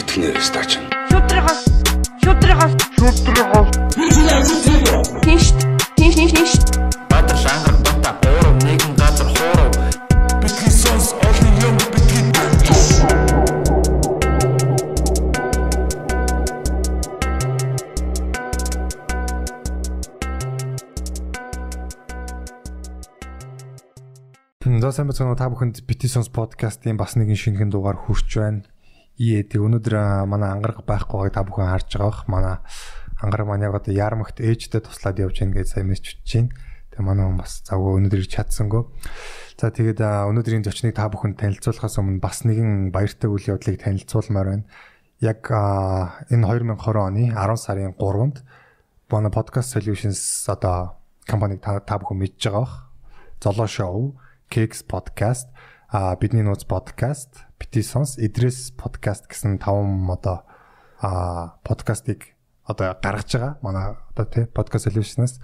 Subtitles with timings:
[0.00, 0.78] итгэнэ стач.
[1.10, 1.60] Шүтрихас
[2.22, 3.68] шүтрихас шүтрихас
[5.24, 5.46] Тинш
[5.96, 6.52] тинш тинш тинш
[7.10, 9.70] Баатар шангар бата бороо нэгэн газар хоороо
[10.42, 12.26] Бидний сонс олон юм бидний
[24.66, 28.62] За сайн бацхан та бүхэнд Bitisons podcast-ийн бас нэгэн шинэхэн дугаар хүрч байна.
[29.16, 32.28] Ие тэг өнөөдөр манай ангараг байхгүй байгааг та бүхэн харж байгаа бах.
[32.28, 32.56] Манай
[33.24, 36.52] ангараг маань яг одоо яармагт ээжтэй туслаад явж гин гэж сайн мэдчихэд чинь.
[36.92, 38.84] Тэг манай хүн бас завгүй өнөөдөр чадсангүй.
[39.56, 44.68] За тэгээд өнөөдрийн зочныг та бүхэнд танилцуулахаас өмнө бас нэгэн баяртай үйл явдлыг танилцуулмаар байна.
[45.24, 48.44] Яг энэ 2020 оны 10 сарын 3-нд
[49.08, 52.92] Bona Podcast Solutions одоо компаниг та, та бүхэн мэдж байгаа бах.
[53.40, 54.20] Золоо шоу
[54.52, 55.48] Keks podcast
[55.88, 60.44] а бидний нууц podcast Bitisons Idris podcast гэсэн таван одоо
[61.00, 63.58] а подкастыг одоо гаргаж байгаа.
[63.62, 65.40] Манай одоо тий podcast solution-аас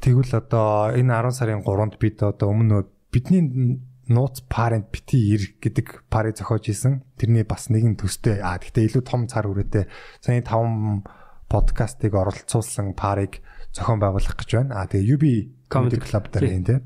[0.00, 6.10] тэгвэл одоо энэ 10 сарын 3-нд бид одоо өмнө бидний нууц parent бити ир гэдэг
[6.10, 7.06] парыг зохиож исэн.
[7.16, 8.42] Тэрний бас нэгэн төстэй.
[8.42, 9.86] А гэхдээ илүү том цар хүрээтэй
[10.18, 11.06] саяны 5
[11.46, 13.38] подкастыг оролцуулсан парыг
[13.70, 14.82] зохион байгуулах гэж байна.
[14.82, 15.24] А тэгээ UB
[15.70, 16.78] Comedy Club дээр юм тий.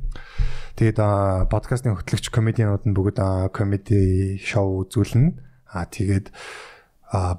[0.74, 3.22] Тэгээд а, подкастын хөтлөгч комедианууд нь бүгд
[3.54, 5.38] комеди шоу үзүүлнэ.
[5.70, 6.34] А тэгээд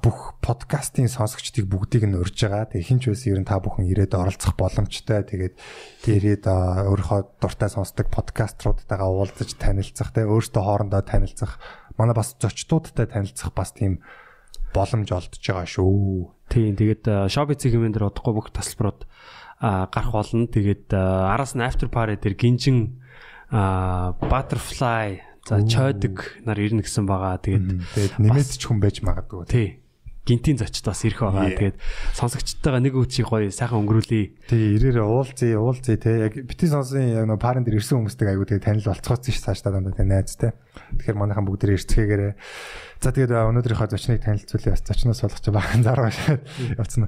[0.00, 2.72] бүх подкастын сонсогчдыг бүгдийг нь урьж байгаа.
[2.72, 5.20] Тэгээ хинч байсан ер нь та бүхэн ирээд оролцох боломжтой.
[5.20, 5.54] Тэгээд
[6.08, 11.60] ирээд өөрийнхөө дуртай сонсдог подкаструудтайгаа уулзаж танилцах, тэгээ өөртөө хоорондоо танилцах,
[12.00, 14.00] манай бас зочдуудтай танилцах бас тийм
[14.72, 16.32] боломж олдож байгаа шүү.
[16.48, 19.04] Тийм тэгээд шопицгийн хэмээн дээр удахгүй бүх тасалбарууд
[19.60, 20.48] гарах болно.
[20.48, 23.04] Тэгээд араас нь after party дээр гинжин
[23.50, 27.38] а, butterfly за чойдог нар ирнэ гэсэн байгаа.
[27.38, 29.46] Тэгээд Тэгээд нэмээд ч хүн байж магадгүй.
[29.46, 29.68] тий
[30.26, 31.54] гинтийн зочд бас ирэх байгаа.
[31.54, 31.78] Тэгээд
[32.18, 34.50] сонсогчтойгоо нэг үчиг гоё сайхан өнгөрүүлээ.
[34.50, 36.26] Тий, ирээрээ уулзъя, уулзъя те.
[36.26, 39.62] Яг бити сонсын яг нөө парен дээр ирсэн хүмүүстэй айгуу тэгээ танил болцгооцсон ш цааш
[39.62, 40.50] дандаа тэ найз те.
[40.98, 42.32] Тэгэхээр манайхан бүгд ирцгээгээрээ.
[42.98, 44.74] За тэгээд өнөөдрийнхөө зочныг танилцуулъя.
[44.74, 46.42] Зочноос болгоч бахан заргаа шаад
[46.74, 47.06] явцсан.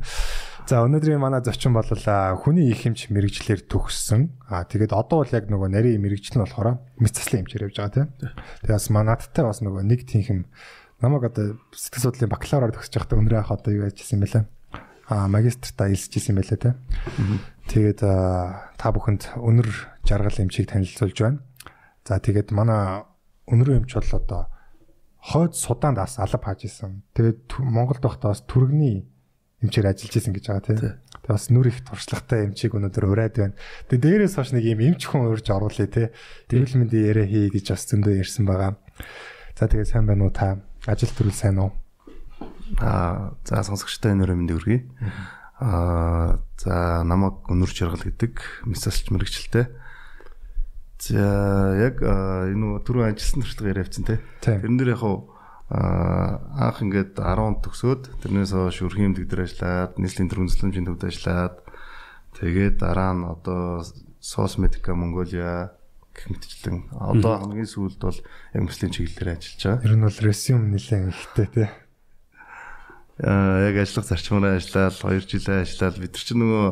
[0.69, 4.37] За өнөөдрийн манай зочин бол хүний их хэмж мэрэгчлэр төгссөн.
[4.53, 8.13] А тэгээд одоо бол яг нөгөө нарийн мэрэгжил нь болохоор мэдцэслэн хэмжээр явж байгаа.
[8.61, 10.45] Тэгээд бас манадтай бас нөгөө нэг тийхэм
[11.01, 14.45] намайг одоо сэтгэл судлалын бакалавраар төгсөж байхдаа өнөрөө ах одоо юу яаж хийсэн бэлээ?
[15.09, 16.71] а магистртаа илсэж исэн байлаа те.
[17.73, 19.69] Тэгээд та бүхэнд өнөр
[20.05, 21.41] жаргал эмчийг танилцуулж байна.
[22.05, 23.09] За тэгээд манай
[23.49, 24.53] өнөр эмч бол одоо
[25.17, 27.09] хойд судаанд бас алба хааж исэн.
[27.17, 29.09] Тэгээд Монголд байхдаа бас түргний
[29.63, 30.75] эмчээр ажиллаж исэн гэж байгаа те.
[30.79, 30.97] Тэгээд
[31.27, 33.59] бас нүр их туршлагатай эмчийг өнөөдөр ураад байна.
[33.91, 36.15] Тэгээд дээрээс хойш нэг юм эмч хүн урьж оруулъя те.
[36.47, 38.79] Тэгвэл мэндийн яриа хий гэж бас зөндөө ярьсан байгаа.
[39.59, 40.63] За тэгээд сайн байна уу та?
[40.87, 41.75] Ажил төрөл сайн уу?
[42.79, 44.81] Аа за сонсогчтой энэ өрөөмөнд хүргэе.
[45.59, 48.39] Аа за намайг өнөр жаргал гэдэг
[48.71, 49.67] мессежч мэрэгчлээ.
[51.03, 51.27] За
[51.83, 54.23] яг энэ түрүү ажилласан туршлага яриа авцсан те.
[54.39, 54.63] Тийм.
[54.63, 55.38] Тэрэн дээр яг хуу аа,
[55.69, 61.57] анх ингээд 10 төгсөөд тэрнээс хойш өрхийн эмдэг дээр ажиллаад, нийслэлийн төрөнцлөмжийн төвд ажиллаад
[62.41, 63.85] тэгээд дараа нь одоо
[64.19, 65.77] Сос Медика Монголиа
[66.17, 69.85] гэх мэтчлэн одоо хамгийн сүүлд бол яг мөслийн чиглэлээр ажиллаж байгаа.
[69.85, 71.65] Ер нь бол ресюм нэлээд ихтэй те.
[73.21, 76.67] Аа яг ажиллах зарчмаараа ажиллаад 2 жилээ ажиллаад бид нар чинь нөгөө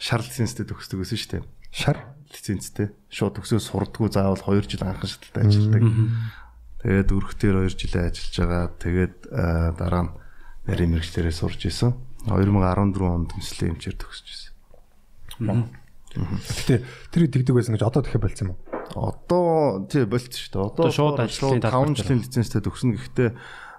[0.00, 1.44] шар лицензтэй төгсдөг гэсэн шүү дээ.
[1.68, 1.98] Шар
[2.28, 2.92] Лицензтэй.
[3.08, 5.82] Шууд төгсөө сурдггүй заавал 2 жил анхан шаталтай ажилладаг.
[6.82, 8.64] Тэгээд өрхтөр 2 жилээ ажиллаж байгаа.
[8.78, 10.12] Тэгээд аа, дараа нь
[10.68, 11.92] нарийн мэрэгчлэрээ сурж исэн.
[12.26, 15.66] 2014 онд төслийн эмчээр төгсөж исэн.
[16.18, 16.74] Гэтэ
[17.14, 18.60] тэр тэгдэг байсан гэж одоо дахиад болцсон юм уу?
[19.12, 20.66] Одоо тий болт шүү дээ.
[20.72, 22.96] Одоо шууд ажлын талбарт 5 жилийн лицензтэй төгснө.
[22.98, 23.30] Гэхдээ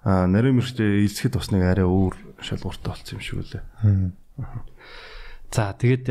[0.06, 3.64] нарийн мэрэгчлээ эзлэхэд бас нэг арай өөр шалгууртай болсон юм шиг үлээ.
[5.52, 6.06] За тэгээд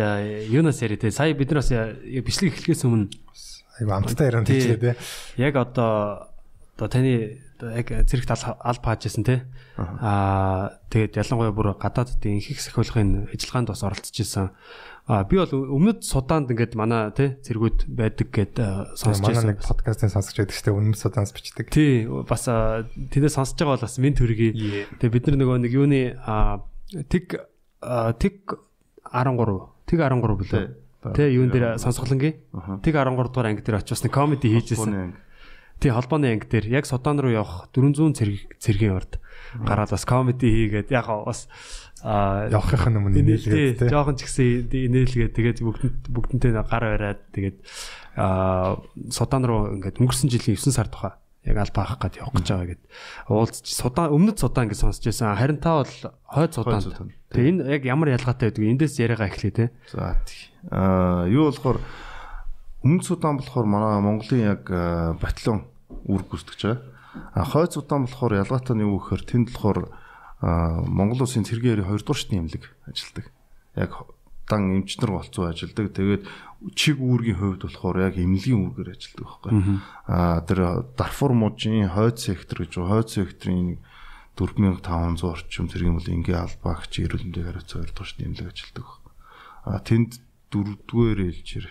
[0.50, 3.09] юунаас яриа те сая бид нар бас бичлэг эхлэхээс өмнө
[3.78, 4.59] Айгу амттай яран Тий.
[4.59, 4.93] тийчлээ те.
[5.38, 6.26] яг одоо
[6.78, 9.42] одоо таны яг зэрэгт ал алба хааж байсан те.
[9.76, 14.54] Аа тэгээд ялангуяа бүр гадаадын их их сахиулахын ажиллагаанд бас оролцож исэн.
[15.10, 18.54] А би бол өмнөд судаанд ингээд манай те зэргүүд байдаг гэд
[18.94, 19.50] сонсч Манай байсан.
[19.50, 21.66] нэг подкастын сонсож байдаг штэ үнэн суданс бичдэг.
[21.75, 24.54] тий бас а, тэдээ сонсож байгаа бол бас мен төргий.
[25.02, 26.00] Тэгээд бид нар нөгөө нэг юуны
[27.10, 27.42] тэг
[28.22, 28.34] тэг
[29.02, 30.66] 13 тэг 13 билээ
[30.98, 35.14] Тэ юун дээр сонсголонгийн тэг 13 дугаар анги дээр очиж бас нэг комеди хийжсэн.
[35.78, 39.22] Тий холбооны анги дээр яг Судан руу явах 400 цэрэг цэргийн урд
[39.62, 41.46] гараад бас комеди хийгээд яг бас
[42.02, 47.58] аа Явахын өмнө нээлгээд тий жоохон ч гэсэн нээлгээд тэгээд бүгдэнд бүгдэнтэй гар бариад тэгээд
[48.19, 51.14] аа Судан руу ингээд өнгөрсөн жилийн 9 сар тухай
[51.48, 52.82] яг албаа авах гээд явах гэж байгаа гэд.
[53.30, 55.36] Уулзч судаан өмнөд судаан гэж сонсч байсан.
[55.38, 55.94] Харин та бол
[56.28, 57.14] хойд судаан.
[57.32, 58.72] Тэгээ энэ яг ямар ялгаатай байдг вэ?
[58.76, 59.64] Эндээс яриагаа эхлэе те.
[59.88, 60.52] За тий.
[60.69, 61.80] Аа юу болохоор
[62.84, 64.62] өмнөд судаан болохоор манай Монголын яг
[65.19, 65.66] батальон
[66.06, 66.80] үүрэг гүйцэтгэж байгаа.
[67.34, 69.90] А хойд судаан болохоор ялгаатай нь юу гэхээр тэнд болохоор
[70.86, 73.26] Монгол улсын цэргийн ярийн 2 дугаар шатны эмнэлэг ажилладаг.
[73.75, 73.92] Яг
[74.46, 75.92] дан эмчнэр болцоо ажилладаг.
[75.92, 76.22] Тэгээд
[76.78, 79.52] чиг үүргийн хувьд болохоор яг эмнэлгийн үүргээр ажилладаг байхгүй.
[80.06, 80.60] Аа тэр
[80.94, 83.82] Дарфур мужийн хойд сектор гэж хойд секторын
[84.38, 88.86] 4500 орчим юм бол ингээ албаагч эрүүл мэндийн хариуцсан хоёр дахь эмнэлэг ажилладаг.
[89.66, 90.10] Аа тэнд
[90.54, 91.66] дөрөвдүгээр ээлжээр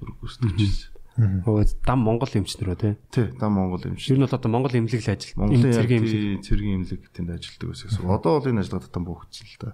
[0.00, 1.42] үүрэг гүйцэтгэжсэн.
[1.48, 2.90] Хөө дам Монгол эмчнэр үү те?
[3.08, 4.04] Тий, дам Монгол эмч.
[4.04, 5.32] Тэр нь бол одоо Монгол эмнэлэг ажил.
[5.40, 7.88] Монголын цэргийн эмнэлэг, цэргийн эмнэлэг тэнд ажилладаг байсан.
[8.04, 9.68] Одоо бол энэ ажиллагатай там бүхэлсэн л та.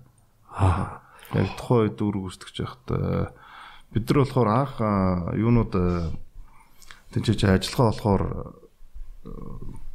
[0.55, 1.03] Аа
[1.35, 2.87] яг тухайн үед үсгэж байхад
[3.93, 4.75] бид нар болохоор анх
[5.35, 5.73] юунууд
[7.13, 8.23] тэнцэж ажиллагаа болохоор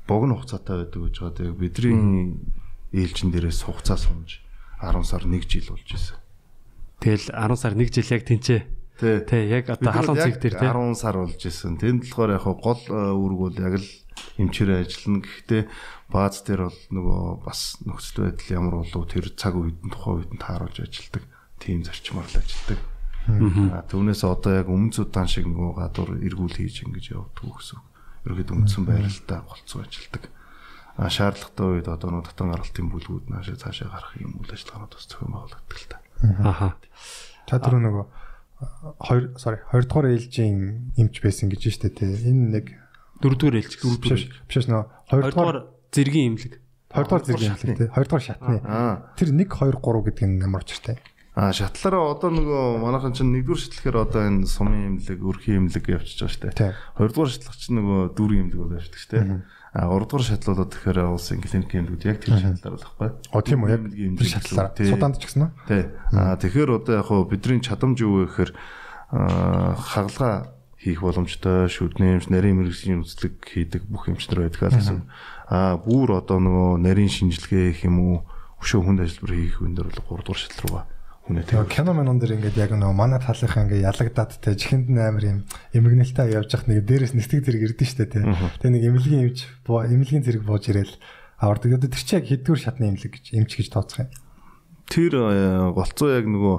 [0.07, 1.37] богино хугацаатай байдаг гэж байгаа.
[1.37, 2.41] Тэгээ бидний
[2.93, 4.41] ээлжин дээрээс хугацаа сунж
[4.81, 6.17] 10 сар 1 жил болж исэн.
[7.01, 8.61] Тэгэл 10 сар 1 жил яг тэнцээ.
[8.97, 9.45] Тий.
[9.53, 11.77] Яг одоо халуун цэг дээр тий 10 сар болж исэн.
[11.77, 13.89] Тэнд болохоор яг гол үүрэг бол яг л
[14.41, 15.21] эмчээрээ ажиллана.
[15.21, 15.63] Гэхдээ
[16.09, 20.31] бааз дээр бол нөгөө бас нөхцөл байдал ямар болов тэр цаг үед нь тухайн үед
[20.33, 21.23] нь тааруулж ажилладаг.
[21.61, 22.79] Тийм зарчмаар л ажилладаг.
[23.27, 27.79] Аа түүнээс одоо яг өмнө зудаан шиг нөгөө гадуур эргүүл хийж ингэж явдаг гэсэн.
[28.23, 30.23] Ерөөд үндсэн байралтай голцоо ажилладаг.
[30.97, 35.05] А шаардлагатай үед одоо нөгөө татан гаргалтын бүлгүүд наашаа цаашаа гарах юм үйл ажиллагаанууд бас
[35.05, 35.97] зохион байгуулагддаг л та.
[36.41, 36.67] Аха.
[37.45, 38.05] Та түрүү нөгөө
[38.97, 42.09] хоёр sorry хоёр дахь ээлжийн эмч байсан гэж штэ тий.
[42.09, 42.65] Энэ нэг
[43.21, 46.53] дөрөвдүгээр ээлж биш биш нөгөө хоёр дахь зэргийн эмнэлэг.
[46.89, 47.89] Хоёр дахь зэргийн эмнэлэг тий.
[47.93, 48.57] Хоёр дахь шатны.
[49.17, 50.97] Тэр 1 2 3 гэдэг нь ямар учиртай?
[51.37, 56.25] А шатлаараа одоо нөгөө манайхан чинь нэгдүгээр шатлахаар одоо энэ сумын имлэг, өрхийн имлэг явчихж
[56.25, 56.73] байгаа шүү дээ.
[56.97, 59.45] Хоёрдугаар шатлах чинь нөгөө дүүргийн имлэг бол явчихдаг шүү дээ.
[59.73, 63.09] А гуравдугаар шатлуулаад тэгэхээр улсын клиник имлэгүүд яг тэр шатлаар болохгүй.
[63.35, 65.51] О тийм үү яг тэр шатлаар суданд ч гэсэн үү?
[65.67, 65.83] Тий.
[66.15, 68.51] А тэгэхээр одоо яг хуу бидний чадамж юу вэ гэхээр
[69.11, 75.03] хагалгаа хийх боломжтой шүднэмж нарийн мэрэгжлийн үзлэг хийдэг бүх эмчнэр байдаг гэсэн.
[75.51, 78.15] А бүр одоо нөгөө нарийн шинжилгээ гэх юм уу
[78.63, 80.96] өшөө хүнд ажиллбар хийх үн дээр бол 3 дугаар шатл руугаа хүнээ
[81.27, 85.39] тэгээ кино манон дэр ингээд яг нөгөө манай талынхаа ингээд ялагдаад те чихэнд амар юм
[85.75, 88.23] эмгэнэлтэй явж явах нэг дээрээс нэтг зэрэг ирдэ штэ те.
[88.23, 90.95] Тэгээ нэг эмнэлгийн эмч эмнэлгийн зэрэг бууж ирээл
[91.43, 94.09] авардаг тэр чинь яг хэдгээр шатны эмнэлэг гэж эмч гэж тооцох юм?
[94.87, 96.55] Тэр э, голцоо яг нөгөө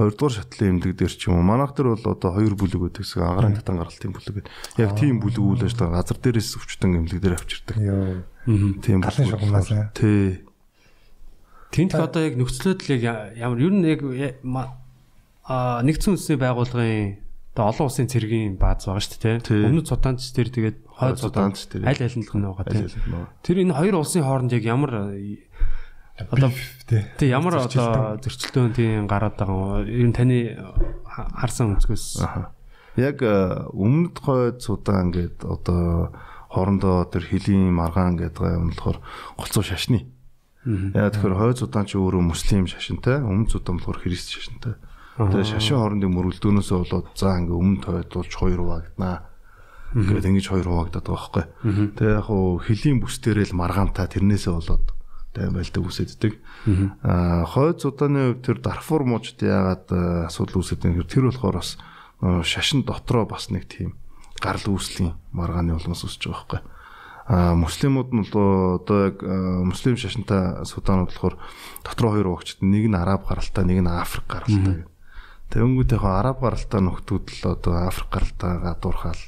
[0.00, 1.44] хоёрдугаар шатлын эмнэлэг дээр ч юм уу.
[1.44, 4.34] Манайх дээр бол одоо хоёр бүлэг байдаг гэсэн агаарын татан гаргалтын бүлэг.
[4.44, 7.76] Гэдэг яг тийм бүлэг үйл ажиллагаа газар дээрээс өвчтөн эмнэлэг дээр авчирдаг
[8.46, 10.45] тийм талын шугамнаас тий
[11.70, 14.00] Тэнт одоо яг нөхцөл байдал яг ямар ер нь яг
[15.46, 17.22] а нэгдсэн үндэсний байгууллагын
[17.56, 19.70] одоо олон улсын цэргийн бааз байгаа шүү дээ.
[19.70, 21.86] Өмнөд судаанч тэр тэгээд хойд судаанч тэр.
[21.86, 22.86] аль алинлах нь байгаа тийм.
[23.46, 24.92] Тэр энэ хоёр улсын хооронд яг ямар
[26.18, 26.50] одоо
[26.84, 27.30] тий.
[27.30, 29.88] ямар одоо зөрчилдөөн тийм гараад байгаа юм.
[29.88, 30.38] Ер нь таны
[31.06, 32.20] харсан өнцгөөс.
[32.98, 36.10] Яг өмнөд хойд судаан гэдэг одоо
[36.50, 38.98] хоорондоо тэр хөлийн маргаан гэдэг юм болохоор
[39.38, 40.15] голцоо шашны
[40.66, 44.74] Яа тэгэхээр хойд судаан ч өөрөө муслим шашинтай, өмнө судаан болохоор христ шашинтай.
[45.14, 49.30] Тэгээ шашин хоорондын мөрөлдөөнөөс болоод за ингээ өмнө тойдуулж хоёр хуваагдана.
[49.94, 51.44] Ингээд ингэж хоёр хуваагдаад байгаа байхгүй.
[51.94, 54.86] Тэгээ яг хуу хөлийн бүсдэрэл маргаантай тэрнээсээ болоод
[55.38, 56.32] таймбалтай үсэддэг.
[57.06, 59.86] Аа хойд судааны хувьд тэр Дарфур мужид яагаад
[60.26, 61.78] асуудал үүсэдэг тэр болохоор бас
[62.42, 63.94] шашин дотроо бас нэг тийм
[64.42, 66.75] гарал үүслийн маргааны улмаас үүсэж байгаа байхгүй
[67.28, 71.36] муслимууд нь одоо яг муслим шашинтай судаанууд болохоор
[71.82, 74.86] дотроо хоёр уугчд нэг нь араб гаралтай нэг нь африк гаралтай.
[75.50, 79.22] Тэнгүүтээ хаа араб гаралтай нөхдүүд л одоо африк гаралтайгаа дурхаал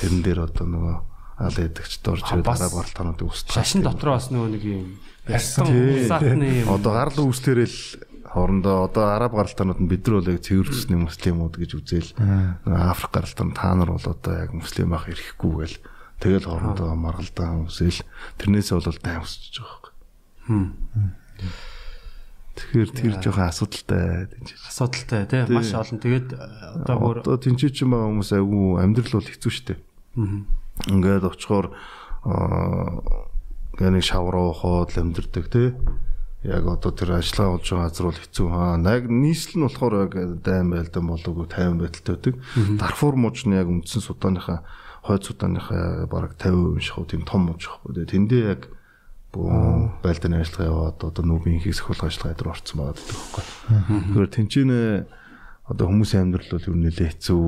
[0.00, 0.96] тэрэн дээр одоо нөгөө
[1.38, 3.52] ал ядагч дорж ирээд араб гаралтаануудыг үсдэг.
[3.52, 4.96] Шашин дотроо бас нөгөө нэг юм
[5.28, 6.64] ястан усаатны.
[6.64, 7.78] Одоо гарал үүслэрэл
[8.24, 12.10] хоорондоо одоо араб гаралтаанууд нь бид нар бол яг цэвэрчсний муслимууд гэж үзээл
[12.64, 15.76] африк гаралтан та нар бол одоо яг муслим ах ирэхгүй гэл
[16.18, 18.02] Тэгэл хоорондоо маргалдаа үсэл
[18.42, 19.78] тэрнээсээ бол дай өсөж байгаа
[20.50, 20.74] юм.
[22.58, 24.58] Тэгэхээр тэр жоохон асуудалтай тэнцэж.
[24.66, 26.02] Асуудалтай тий маш олон.
[26.02, 26.28] Тэгээд
[26.82, 29.74] одоо бүр одоо тэнцэж чинь байгаа хүмүүс айгүй амьдрал бол хэцүү шттэ.
[30.90, 31.66] Ингээд очихоор
[32.26, 32.98] аа
[33.78, 35.70] нэг шавраа ухаад амьдэрдэг тий.
[36.42, 38.46] Яг одоо тэр ажиллагаа болж байгаа газар бол хэцүү.
[38.50, 42.34] Аа яг нийслэл нь болохоор яг дайм байлдан болоогүй 50 байдалтай байдаг.
[42.74, 44.66] Дарфур мужны яг үндсэн судааныхаа
[45.02, 47.92] хойд судааныхаа бараг 50% шахуу тийм том мууч байхгүй.
[47.94, 48.62] Тэгээ тэндээ яг
[49.32, 53.44] бөө байлдааны ажиллагаа яваад одоо нүбийн хийх сахилга ажиллагаа дээр орцсон байгаа гэдэг байхгүй.
[54.08, 54.80] Тэгэхээр тэнцэнэ
[55.68, 57.44] одоо хүмүүсийн амьдрал бол ер нь нэлээ хэцүү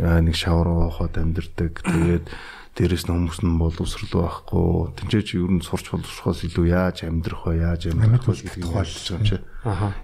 [0.00, 1.72] нэг шавар уухад амьдэрдэг.
[1.84, 2.26] Тэгээд
[2.72, 4.96] дээрэс нь хүмүүс нь боловсрал байхгүй.
[4.96, 7.60] Тэнцээч ер нь сурч боловсрохоос илүү яаж амьдрах вэ?
[7.60, 9.36] Яаж амьдрах вэ гэдгийг ойлгож байгаа юм чи.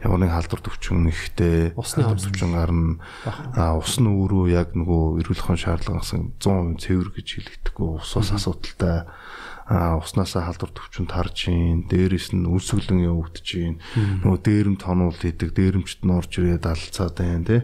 [0.04, 3.00] Ямар нэг халдвар төвчөн ихтэй Усны төвчөн гарна.
[3.56, 7.88] Аа ус нь өөрөө яг нөгөө эрүүл хон шаардлагаас 100% цэвэр гэж хэлэгдэхгүй.
[8.04, 9.08] Усаас асуудалтай.
[9.68, 11.88] А уснасаа халдвар төвчөнд харж ийн.
[11.88, 13.80] Дээрээс нь үлсгэлэн явагдаж ийн.
[14.25, 17.60] Нөгөө дээрэмт хонуул хийдэг дээрэмчт нь орж ирээд алцаад байна тий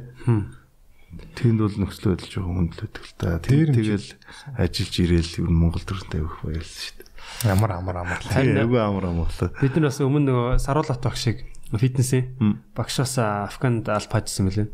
[1.34, 3.38] Тэнд бол нөхцөл байдал жоохон хөндлөдөг л та.
[3.42, 4.08] Тэгэл
[4.54, 7.08] ажиллаж ирээл ер нь Монгол төрөнтэй авах байлаа шүү дээ.
[7.50, 8.22] Ямар амар амар.
[8.22, 9.50] Тийм айгүй амар амгалаа.
[9.58, 11.38] Бид нар бас өмнө нөгөө Саруулат багш шиг
[11.74, 14.70] фитнесийн багшаас Афганд алпаажсан мөлий.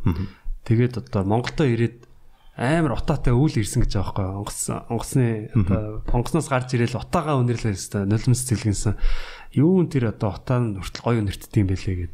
[0.68, 2.04] Тэгээд одоо Монголдо ирээд
[2.60, 4.60] амар утаатай үйл ирсэн гэж байгаа байхгүй онгоц
[4.92, 5.26] онгоцны
[5.56, 9.00] одоо онгоцноос гарч ирээл утаагаа өнөрлөө өстой нулимс зэлгэнсэн
[9.56, 12.12] юун тэр одоо утаа нь хүртэл гоё өнөртдөг юм бэлээ гэд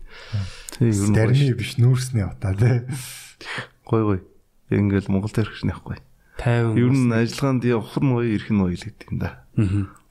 [0.78, 2.86] Тийм ер нь Дарны биш нүүрсний утаа тий.
[3.90, 4.18] гой гой.
[4.70, 5.98] Яг ингээл Монгол төрөх шнэхгүй.
[6.36, 9.40] 50 Ер нь ажиллагаанд явах нь гоё ирэх нь гоё л гэдэг юм да.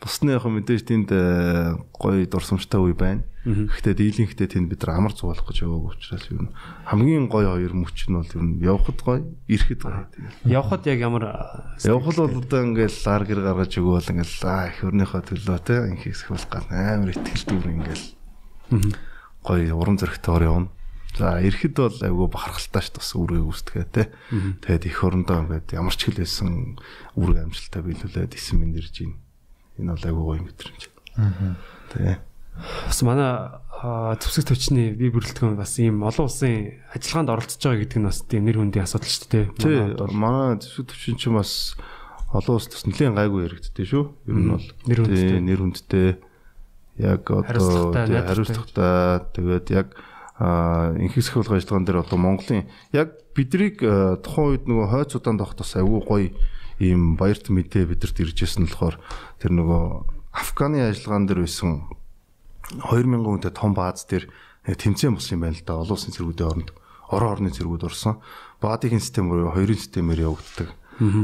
[0.02, 3.24] Бусны яг мэдээж тэнд э, гоё дурсамжтай үе байна.
[3.46, 6.54] Гэхдээ дийлэнхтэй тэнд бид нар амар зуулах гэж яваагүй учраас ер нь
[6.90, 10.10] хамгийн гоё хоёр мөч нь бол ер нь явхад гоё, ирэхэд гоё.
[10.50, 11.30] Явхад яг ямар
[11.86, 16.34] Явхал бол одоо ингээл лар гэр гаргаж өгөөл ингээл аа их өрнийхөө төлөө те инхийсэх
[16.34, 18.06] бол гал амар ихтгэлтүүр ингээл
[19.46, 20.70] гоё уран зөрөгтэйгээр явна.
[21.16, 24.12] За эрэхэд бол айгүй бахархалтай ш бас үргээ үүсдэгэ те.
[24.64, 26.76] Тэгээд их орондоо ингээд ямар ч хэл байсан
[27.16, 29.16] үрг амжилттай биелүүлээд исэн минь ирж байна.
[29.80, 30.84] Энэ бол айгүй гоё мэдрэмж.
[31.96, 32.18] Тэгээ.
[32.88, 33.32] бас манай
[33.84, 38.20] а, төвсг төвчний бие бүрэлдэхүүн бас ийм олон улсын ажиллагаанд оролцож байгаа гэдэг нь бас
[38.28, 39.46] тийм нэр хүндийн асуудал шүү дээ.
[39.60, 39.80] Тий,
[40.16, 41.76] Манай зөвшөөрөл төвчин чинь бас
[42.32, 44.04] олон улс тус нэлээд гайгүй яригддээ шүү.
[44.28, 45.40] Ер нь бол Нэр хүндтэй.
[45.44, 46.08] нэр хүндтэй
[47.00, 54.48] яг одоо Хариуцлагатай, тэгээд яг аа инхээс хөвлөг ажиллагаан дээр одоо Монголын яг бидрийг тухайн
[54.52, 56.28] үед нөгөө хойц удаан тогт бас айгүй гоё
[56.84, 59.00] ийм баярт мэдээ бидэрт иржсэн болохоор
[59.40, 59.84] тэр нөгөө
[60.36, 61.88] Афганы ажиллагаан дээр байсан
[62.84, 64.28] 2000 хүнтэй том бааз дээр
[64.68, 65.80] тэмцээн болсон юм байна л да.
[65.80, 66.70] Олон улсын цэргүүдийн оронд
[67.08, 68.20] орон орны цэргүүд орсон.
[68.60, 70.76] Баадын систем буюу хоёрын системээр явагддаг.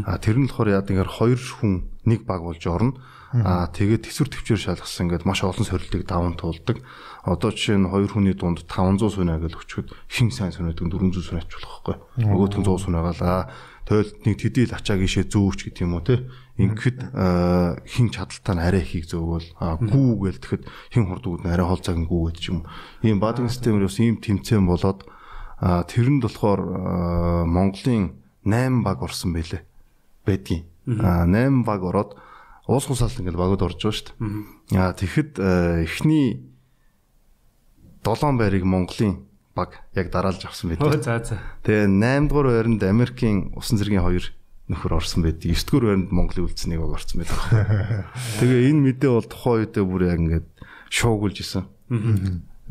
[0.06, 2.96] А тэр нь болохоор яа гэхээр хоёр хүн нэг баг болж орно.
[3.32, 6.84] А тэгээд төсвөр төвчээр шалгасан ингээд маш олон сорилтыг даван туулдаг.
[7.24, 11.40] Одоо жишээ нь хоёр хүний дунд 500 сүнэ гэж өчгөд хин сайн сүнэдэг 400 сүнэ
[11.40, 11.96] ачлах байхгүй.
[12.28, 13.48] Нөгөөх нь 100 сүнэ гаалаа.
[13.88, 16.28] Тэгэл нэг тэдийл ачаа гişээ зөөч гэдэг юм уу те.
[16.60, 17.00] Ингээд
[17.88, 21.98] хин чадaltaа нь арай ихийг зөөгөл гүү гээл тэгэхэд хин хурдгууд нь арай хол цаг
[22.04, 22.68] гүү гэдэг юм.
[23.02, 25.08] Ийм баадын системээр бас ийм тэмцээн болоод
[25.64, 26.62] тэрэнд болохоор
[27.48, 29.64] Монголын 8 баг орсон байлээ.
[30.28, 30.68] Байдгийн.
[31.00, 32.12] А 8 баг ороод
[32.68, 34.78] уус хусаалт ингээд багууд орж байгаа шүү дээ.
[34.78, 36.46] А тэгэхэд а, эхний
[38.06, 39.26] 7 байрыг Монголын
[39.56, 41.04] баг яг дараалж авсан Өө, байлээ.
[41.04, 41.38] за за.
[41.66, 44.26] Тэгээ 8 дугаар байранд Америкийн усан цэргийн хоёр
[44.72, 45.52] нөхөр орсон байдаг.
[45.52, 47.40] 9 дугаар байранд Монголын үлдсэнийг баг орсон байдаг.
[48.40, 50.48] Тэгээ энэ мэдээ бол тухайн үедээ бүр яг ингээд
[50.90, 51.66] шуугуулж исэн.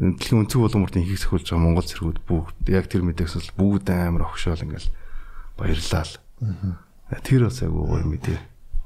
[0.00, 4.24] Дэлхийн өнцөг боломжтой хийх сөхөлж байгаа Монгол цэргүүд бүгд яг тэр мэдээгс бол бүгд амар
[4.32, 4.88] огшоол ингээд
[5.60, 6.16] баярлаа л.
[7.20, 8.38] Тэр бас айгүй гоё мэдээ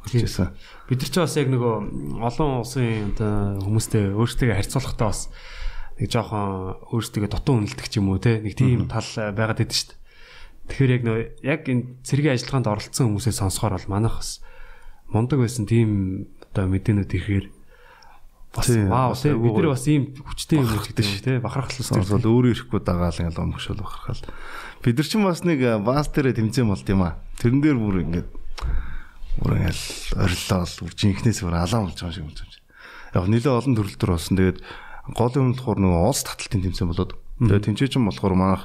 [0.04, 0.52] өгчээсэн.
[0.88, 1.74] Бид нар ч бас яг нөгөө
[2.20, 5.32] олон улсын хүмүүстэй өөрсдөө харьцуулахдаа бас
[5.98, 9.88] нэг жоохон өөрсдөө дутуу үнэлдэг ч юм уу те нэг тийм тал байгаад идэв шүү
[9.94, 10.02] дээ.
[10.64, 14.40] Тэгэхээр яг нөгөө яг энэ цэргийн ажиллагаанд оролцсон хүмүүсээ сонсохоор бол манайх бас
[15.12, 15.90] мундаг байсан тийм
[16.50, 17.46] одоо мэдээнүүд ихээр
[18.54, 22.30] бас вау бас те бид нар бас ийм хүчтэй юм гэдэг шүү те бахархалтай бол
[22.32, 24.24] өөрөө ирэхгүй дагаал ингээд омгшол бахархал.
[24.80, 27.18] Бид нар ч бас нэг э, баас дээрээ тэмцээн болд юм а.
[27.42, 28.28] Тэрэн дээр бүр ингээд
[29.38, 29.80] бүр ингээд
[30.14, 32.62] ориллоо бүр жинхнээс бүр алаан болж байгаа шиг болж байна.
[33.14, 34.36] Яг нэлээ олон төрөл төр болсон.
[34.38, 34.58] Тэгээд
[35.14, 37.12] гол юм болохоор нөгөө улс таталтын тэмцээн болоод
[37.42, 38.62] тэгээд тэмцээчин болохоор манайх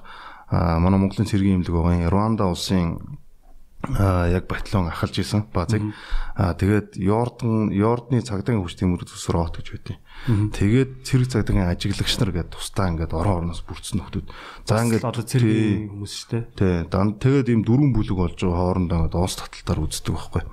[0.50, 2.98] манай Монголын цэргийн имлэг байгаа Рванда улсын
[3.88, 5.80] яг батальон ахалж исэн базыг
[6.36, 9.98] а тэгээд Йордан Йордны цагдаагийн хүчтэй мөрөд төсөр оот гэж байдیں۔
[10.52, 14.28] Тэгээд цэрэг цагдаагийн ажиглагч нар гээд тусдаа ингээд орон орноос бүрдсэн нөхдүүд.
[14.68, 18.60] За ингээд одоо цэргийн хүмүүс шүү те Тий, дан тэгээд ийм дөрвөн бүлэг болж байгаа
[18.68, 20.44] хоорондоо ингээд оос таталтаар үздэг байхгүй.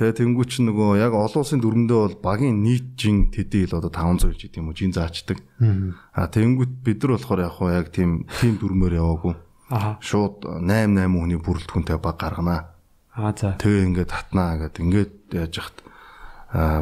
[0.00, 4.32] Тэгээд тэнгуү чинь нөгөө яг олон улсын дөрмөндөө бол багийн нийт жин тэдийл одоо 500
[4.32, 5.44] ч гэдэг юм уу жин заачдаг.
[5.60, 9.45] А тэнгуүт бид нар болохоор яг яг тийм тийм дөрмөөр яваагүй.
[9.70, 12.70] Аха Шууд 8 8 хүний бүрэлдэхүүнтэй баг гарганаа.
[13.16, 15.78] аа за Тэгээ ингээд татнаа гэдэг ингээд яаж яхад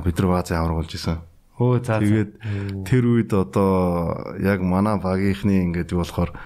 [0.05, 1.19] бид нар баазын аврагуулж исэн.
[1.57, 2.31] өө за Тэгээд
[2.85, 6.37] тэр үед одоо яг манай багийнхны ингээд юу болохоор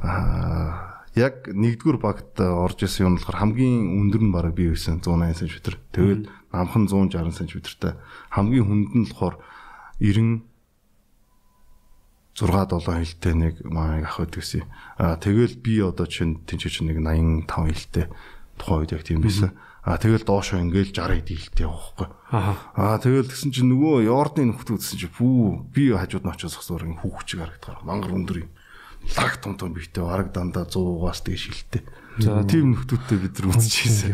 [0.00, 5.52] аа, яг нэгдүгээр багт орж исэн юм болохоор хамгийн өндөр нь бараг бий байсан 180
[5.52, 5.76] см.
[5.92, 6.22] Тэгээд
[6.54, 8.00] намхан 160 см-тай.
[8.32, 9.36] Хамгийн хүнд нь болохоор
[10.00, 10.47] 90
[12.46, 14.62] 6 7 хилтэй нэг маань ах байдаг гэсэн.
[14.98, 18.06] Аа тэгэл би одоо чинь тэнцээ чинь нэг 85 хилтэй
[18.54, 19.58] тухайн үед яг тийм байсан.
[19.82, 22.06] Аа тэгэл доошоо ингээл 60 дийлтэй явахгүй.
[22.30, 22.52] Аха.
[22.76, 26.84] Аа тэгэл тэгсэн чинь нөгөө Йордны нөхдүүд гэсэн чинь пүү би хажууд нь очиж зогсоор
[26.84, 28.50] ин хүүхчиг харагдахаар мангар өндөр юм.
[29.16, 31.82] Лаг том том бихтэй бараг дандаа 100-аас тэгээ шилтээ.
[32.50, 34.12] Тийм нөхдүүдтэй бид нар үзчихсэн.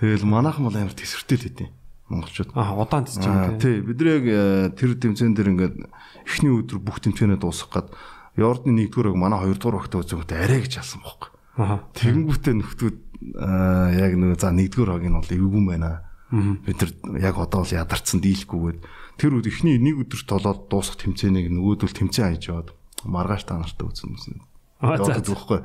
[0.00, 1.68] Тэгэл манайхан бол амар тесвэртэй л хэдий.
[2.08, 2.54] Монголчууд.
[2.54, 5.76] Аа удаан Аа юм тий бид яг э, тэр тэмцээн дээр ингээд
[6.22, 7.88] эхний өдөр бүх тэмцээнээ дуусгах гад
[8.36, 11.32] Йордны нэгдүгээр баг манай хоёрдугаар багтаа үзэнгүүтээ арай гэж алсан бохоо.
[11.56, 11.76] Аха.
[11.96, 12.96] Тэнгүүтээ нөхдүүд
[13.40, 16.04] аа яг нөгөө за нэгдүгээр хогийн бол эвгүй байна.
[16.30, 18.80] Бид нар яг одоо бол ядарсан дийлэхгүйгээд
[19.16, 22.68] тэр үед эхний нэг өдөр толоод дуусах тэмцээнийг нөгөөдөл тэмцээн хайж яваад
[23.08, 24.44] маргааш та нартай үзсэн юм.
[24.76, 25.60] Яваад байхгүй.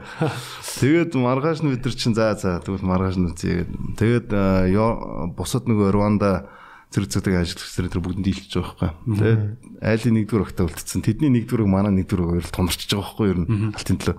[0.80, 4.00] Тэгээд маргааш нь бид нар чинь за за тэгвэл маргааш нь үзье гэдэг.
[4.00, 4.28] Тэгээд
[4.72, 6.48] Ё- бусад нөгөө Рванда
[6.96, 8.92] зэрэг зэрэг ажиллагч нар тэр бүгд дийлж байгаа байхгүй.
[9.20, 9.44] Тэгээд
[9.84, 11.04] айлын нэгдүгээр огтаа үлдсэн.
[11.04, 14.18] Тэдний нэгдүгээрийг манай нэгдүгээрийг хоёр томорчж байгаа байхгүй юу ер нь алтын төлөө.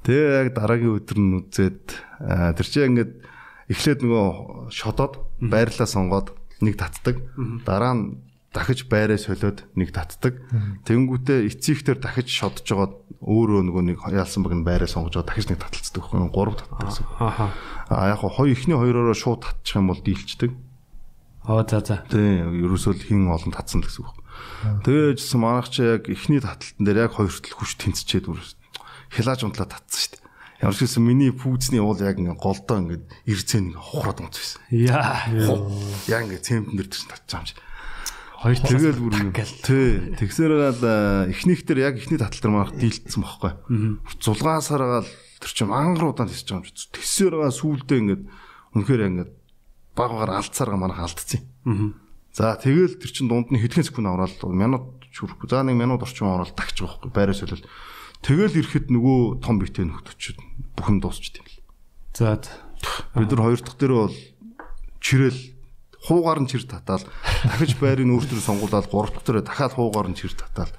[0.00, 1.82] Тэгээ яг дараагийн өдөр нь үзээд
[2.24, 3.12] аа, тэр чинь ингээд
[3.70, 4.26] эхлээд нөгөө
[4.74, 5.14] шодоод
[5.44, 7.20] байрлаа сонгоод нэг татдаг.
[7.66, 8.02] Дараа нь
[8.50, 10.42] дахиж байраа солиод нэг татдаг.
[10.82, 15.46] Тэнгүүтээ эцэгтэр дахиж шодж жоод өөрөө нөгөө нэг яалсан баг нь байраа сонгож жоод дахиж
[15.54, 17.06] нэг таталцдаг байхгүй гурав татдаг гэсэн.
[17.22, 17.54] Аха.
[17.86, 20.50] А яг хоо эхний хоёроо шууд татчих юм бол дийлчдэг.
[21.46, 22.02] Оо за за.
[22.10, 24.18] Тийм ерөөсөө хин олон татсан л гэсэн үг.
[24.82, 28.58] Тэгээжсэн манайх чи яг эхний таталтан дээр яг хоёр хүртэл хүч тэнцчээд үрээс
[29.14, 30.26] хилааж унтлаа татсан шүү дээ.
[30.60, 34.60] Ямар ч гэсэн миний пүүцний уул яг ингээ голдоо ингээ ирцэн ингээ хохроод унцсан.
[34.68, 35.24] Яа.
[36.04, 37.54] Яг ингээ цемтэн дээр чинь татчих юм чи.
[38.40, 39.30] Хоёр Тэгэл бүр юм.
[39.36, 40.16] Тий.
[40.16, 43.52] Тэгсээр гал эхнийхтэр яг эхний татал дээр манайх дийлдсэн байхгүй.
[44.16, 45.08] Зулгаасаар гал
[45.44, 46.88] тэр чинь мангар удаан тисэж байгаа юм чи.
[46.88, 48.22] Тэсээр гал сүулдэ ингээд
[48.80, 49.30] үнэхээр ингээд
[49.92, 51.44] баг багаар алдсаар манайх алдсан.
[52.32, 55.44] За тэгэл тэр чин дунд нь хэдхэн секунд аваад минут шүрхгүй.
[55.44, 57.12] За нэг минут орчим аваад тагч байгаа байхгүй.
[57.12, 57.68] Байраа солил.
[58.24, 60.40] Тэгэл ирэхэд нөгөө том битээ нөхдөч
[60.80, 61.60] бүх юм дуусч тийм л.
[62.16, 62.40] За.
[63.12, 64.16] Бид нар хоёр дахь дээр бол
[65.02, 65.36] чирэл
[66.04, 67.04] хуугаар нь чир татаал
[67.44, 70.72] дахиж байрыг өөртөө сонгуулаад гурав дахь дээр дахиад хуугаар нь чир татаал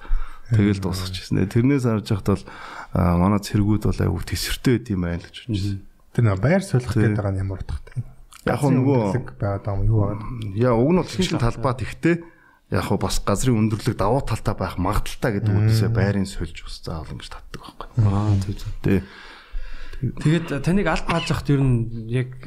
[0.50, 1.46] тэгэл дуусчихсан.
[1.46, 2.44] Тэрнээс харж байхад бол
[2.92, 5.80] манай цэргүүд бол аюу тесвэртэй байд юм байна гэж бодчихсон.
[6.12, 7.96] Тэр нөө байр суулгах гэдэг байгаа нь ямар утгатай.
[8.42, 9.00] Яг хөө нөгөө
[9.38, 10.28] байгаад байгаа юм юу байгаа.
[10.58, 12.16] яа уг нь бол шинжлэх талбай тэгтээ
[12.74, 17.14] яг хөө бас газрын өндөрлөг давуу талтай байх магадaltaа гэдэг үгнээсээ байрын сольж ус заавал
[17.14, 17.88] ингэж татдаг байхгүй.
[18.02, 18.72] Аа тийм.
[18.82, 18.94] Тэ
[20.02, 22.42] Тэгээд таныг алт хааж захт ер нь яг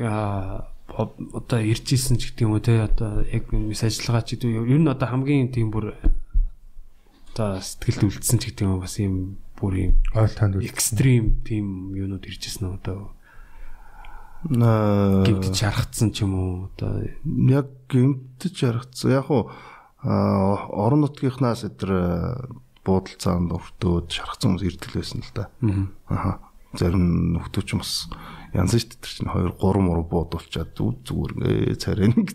[0.88, 4.70] одоо ирж исэн ч гэдэг юм уу те одоо яг мис ажиллагаа ч гэдэг юм.
[4.70, 5.98] Ер нь одоо хамгийн тийм бүр
[7.34, 10.68] одоо сэтгэлд үлдсэн ч гэдэг юм уу бас юм бүр юм Ойлтоонд үл.
[10.68, 13.12] экстрим тийм юунууд ирж исэн одоо
[14.56, 17.04] аа, гимтж харагдсан ч юм уу одоо
[17.50, 19.12] яг гэмтэж харагдсан.
[19.12, 19.50] Яг хуу
[20.06, 21.92] аа, орон нутгийнхнаас эдэр
[22.86, 25.50] буудалцаанд өртөөд шархсан хүмүүс ирдэл байсан л да.
[26.06, 26.40] Аха.
[26.78, 28.06] Зарим нөхдөөч юм бас
[28.56, 32.28] янз шүү дээ тэр чинь 2 3 муруу буудуулчаад зүг зүгээр ингээ царай нэг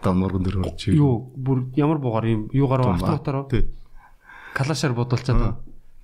[0.00, 3.68] дамнарган дээр орж юу бүр ямар буугаар юм юугаар автоматаар Тий.
[4.56, 4.96] калашаар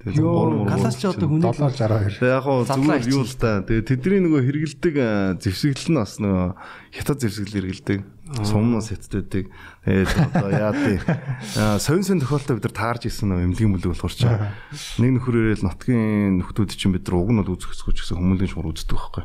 [0.05, 2.21] Тэгээ ёо калаш ч одоо хүний 762.
[2.21, 3.65] Тэгээ яг Задлаа зүгээр юу л та.
[3.65, 4.95] Тэгээ тэдний нөгөө хэрэгэлдэг
[5.41, 6.49] зэвсэглэл нь бас нөгөө
[6.93, 7.99] хятад зэвсэглэл хэрэгэлдэг.
[8.25, 9.53] Сумнаас хятаддаг.
[9.85, 10.97] Тэгээд одоо яа тий.
[11.85, 14.25] Сонь сонь тохиолдолд бид нар таарж исэн нөгөө эмнэлгийн бүлэг болохоор ч
[15.05, 18.49] нэг нөхөр ирээл нотгийн нөхдүүд чинь бид нар уг нь бол үзэх хэсгүүч гэсэн хүмүүлийн
[18.49, 19.25] шур үздэг байхгүй.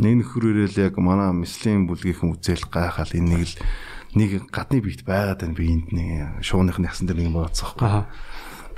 [0.00, 3.60] Нэг нөхөр ирээл яг манай мислийн бүлгийнхэн үзэл гайхаал энийг л
[4.16, 8.08] нэг гадны биет байгаад байна биеинд нэг шууныхны ясан дээр нэг юм баацсан байхгүй.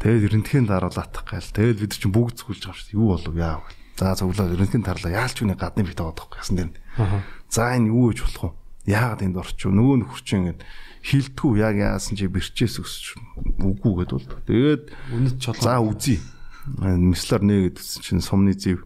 [0.03, 1.47] Тэгээд рентген даруулаатах гайл.
[1.47, 2.97] Тэгээд бид нар чинь бүгд зүгүүлж байгаа шүү.
[2.99, 3.63] Юу болов яа.
[4.01, 5.13] За зөвлөө рентген тарлаа.
[5.13, 6.73] Яалч үний гадны бит аваад байгаа гэсэн дээр.
[7.53, 8.60] За энэ юу гэж болох вэ?
[8.89, 9.77] Яагаад энд орчих вэ?
[9.77, 10.63] Нөгөө нөхөр чинь ингээд
[11.05, 13.05] хилтгүү яг яасан чи бэрчээс өсч
[13.61, 14.29] үгүй гэдээ бол.
[14.45, 14.85] Тэгээд
[15.17, 15.61] үнэт чулуу.
[15.65, 16.21] за үзье.
[16.81, 18.85] Мислэр нэ гэдсэн чинь сумны зэв.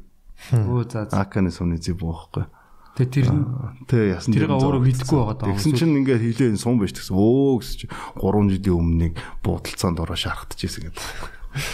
[0.54, 1.10] Өө за.
[1.10, 2.46] Аканы сумны зэв боохгүй.
[2.94, 3.42] Тэгээ тэр нь
[3.90, 5.50] Тэ яасан тэрийг өөрөө мэдэхгүй байгаа даа.
[5.50, 7.18] Тэгсэн чинь ингээд хилээ сум байж тэгсэн.
[7.18, 11.06] Өө гэсэн чи 3 жилийн өмнө нэг буудалцаанд ороо шархтажсэн гэдэг.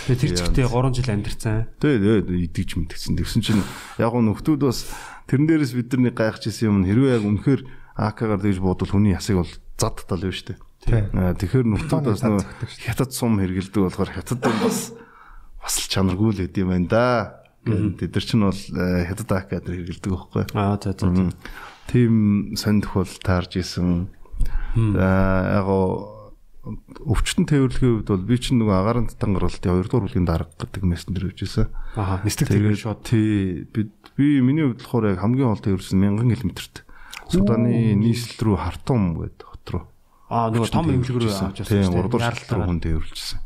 [0.09, 1.57] Тэгээ тэр чигтээ 3 жил амьдэрсэн.
[1.77, 3.21] Тэгээ идэж мэдгдсэн.
[3.21, 3.65] Тэгсэн чинь
[4.01, 4.89] яг нөхдүүд бас
[5.29, 7.61] тэрэн дээрээс бид нар нэг гайхаж ирсэн юм хэрвээ яг үнэхээр
[8.01, 10.59] АК-гаар дэж бодвол хүний ясыг бол зад тал юм шүү дээ.
[11.13, 14.97] Аа, Тэгэхээр нөхдүүд бас шүү хятад сум хэрэгэлдэг болохоор хятад юм бас
[15.61, 17.05] бас л чанаргүй л хэдий байна да.
[17.69, 20.45] Гэт тэд нар чинь бол э, хятад АК дээр хэрэгэлдэг байхгүй.
[20.57, 21.09] Аа за за.
[21.93, 24.09] Тим сонь тохиол таарж исэн.
[24.73, 26.21] За яг гоо
[26.61, 31.33] өвчтөн тээвэрлэгийн хувьд бол би чинь нөгөө агаарын татангарлалтын 2 дугаар бүлгийн дарга гэдэг мессенжер
[31.33, 31.73] явьжсэн.
[31.97, 36.37] Аа нистэг тэр шууд тий би би миний хувьд болохоор яг хамгийн гол тээвэрлсэн 1000
[36.37, 36.85] км-т.
[37.31, 39.85] Суданы нийслэл рүү Хартум гэдэг хот руу.
[40.31, 41.95] аа нөгөө том эмнэлэг рүү авч Тийм явсан.
[41.95, 43.39] 3 дугаар шилтер хүн тээвэрлжсэн.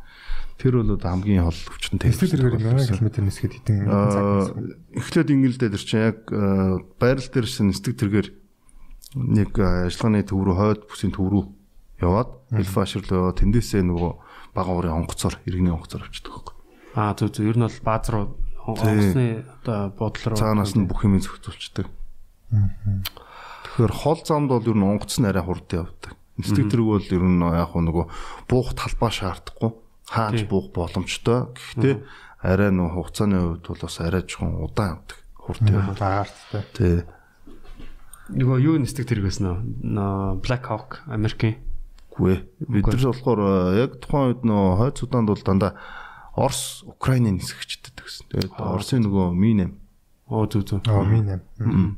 [0.54, 2.96] Тэр бол одоо хамгийн хол өвчтөн Эсвэл тэргээр тээвэрлсэн.
[2.96, 4.44] 1000 км нисгээд хитэн цаг Аа,
[4.96, 8.28] эхлээд ингэл дээр чинь яг аа, байрал дээрсэн нэстэг тэргээр
[9.14, 11.44] нэг ажиллагааны төв рүү хойд бүсийн төв рүү
[12.00, 14.12] яваад элфашер руу яваад тэндээсээ нөгөө
[14.54, 16.54] бага уурын онгоцоор иргэний онгоцоор авчдаг байхгүй.
[16.94, 18.24] Аа зөв зөв ер нь бол бааз руу
[18.66, 21.86] онгоцны одоо буудлал руу Цаанаас нь бүх юм зөвхөлчдөг.
[23.74, 26.14] Тэгэхээр хол замд бол ер нь онгоц нь арай хурдан явдаг.
[26.38, 28.06] Нисдэг тэрэг бол ер нь яг нөгөө
[28.46, 29.70] буух талбай шаардахгүй
[30.06, 31.50] хааж буух боломжтой.
[31.58, 31.94] Гэхдээ
[32.38, 35.18] арай нөгөө хугацааны хувьд бол бас арай жоохон удаан явдаг.
[35.34, 35.98] Хурдан явдаг.
[35.98, 36.62] Дагаарттай.
[36.78, 37.02] Тий.
[38.30, 41.58] нөгөө юу нисдэг тэрэг байсан нөө Black Hawk Америкийн
[42.14, 42.46] Үгүй.
[42.62, 45.74] Бид нар болохоор э, яг тухайн үед нөө хойд Суданд бол дандаа
[46.38, 48.26] Орос, Украины нисгэгчдэд гэсэн.
[48.30, 49.74] Тэгээд Оросын нөгөө Минэм,
[50.34, 50.82] оо зөв зөв.
[50.90, 51.38] Аа минь.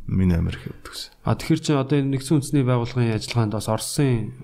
[0.05, 1.11] Минэ Америк явдаг гэсэн.
[1.25, 4.37] А тэгэхээр чи одоо энэ нэгдсэн үндэсний байгууллагын ажиллагаанд бас Оросын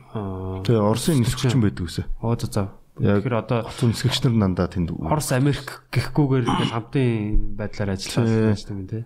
[0.65, 2.07] Тэгээ Оросын нисгэгч юм байдаг гэсэн.
[2.25, 2.73] оо зөв.
[3.01, 8.29] Яг Тэгэхээр одоо Хотын нисгэгч нар дандаа тэнд Орос Америк гэхгүйгээр ингээл хамтын байдлаар ажиллаж
[8.53, 9.05] байсан юм тий.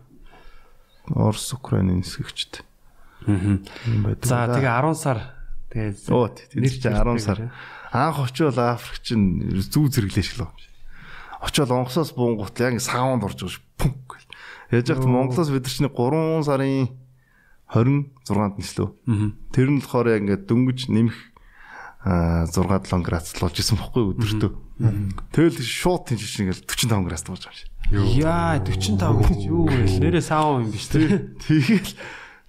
[1.15, 2.67] Орос, Украины нисгэгчд.
[3.31, 3.63] Аа.
[4.27, 5.19] За тэгээ 10 сар
[5.71, 7.39] тэгээ Оо тэр чинь 10 сар.
[7.95, 10.51] Анх очивол Африк чинь зүү зэрэглээ шиг л.
[11.39, 13.63] Очивол онгоцоос буунгут яг саунд орж байгаа ш.
[13.79, 14.19] Пүнк.
[14.71, 16.91] Яаж яхад Монголоос бид чинь 3 сарын
[17.71, 18.89] 26-нд нислөө.
[19.51, 21.19] Тэр нь болохоор яг ингээд дөнгөж нэмэх
[22.07, 24.51] аа 6 7 градус болж исэн бохгүй өдөртөө.
[25.35, 27.71] Тэгэл шууд тийч чинь ингээл 45 градус болж байгаа юм шиг.
[28.23, 29.99] Яа 45 гэж юу вэ?
[29.99, 31.11] Нэрээ саав юм биш тий.
[31.43, 31.91] Тэгэл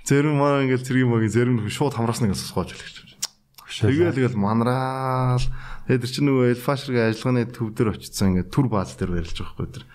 [0.05, 3.17] зарим маа ингээл цэргийн магийн нь шууд хамраас нэг сосгоож хэлж байна.
[3.65, 5.45] Тэгэл тэгэл манраал.
[5.89, 9.53] Тэгээд тэр чинь нөгөө элфашргийн ажиллагааны төв дээр очицсан ингээд түр бааз дээр барилж байгаа
[9.57, 9.85] хгүй тэр.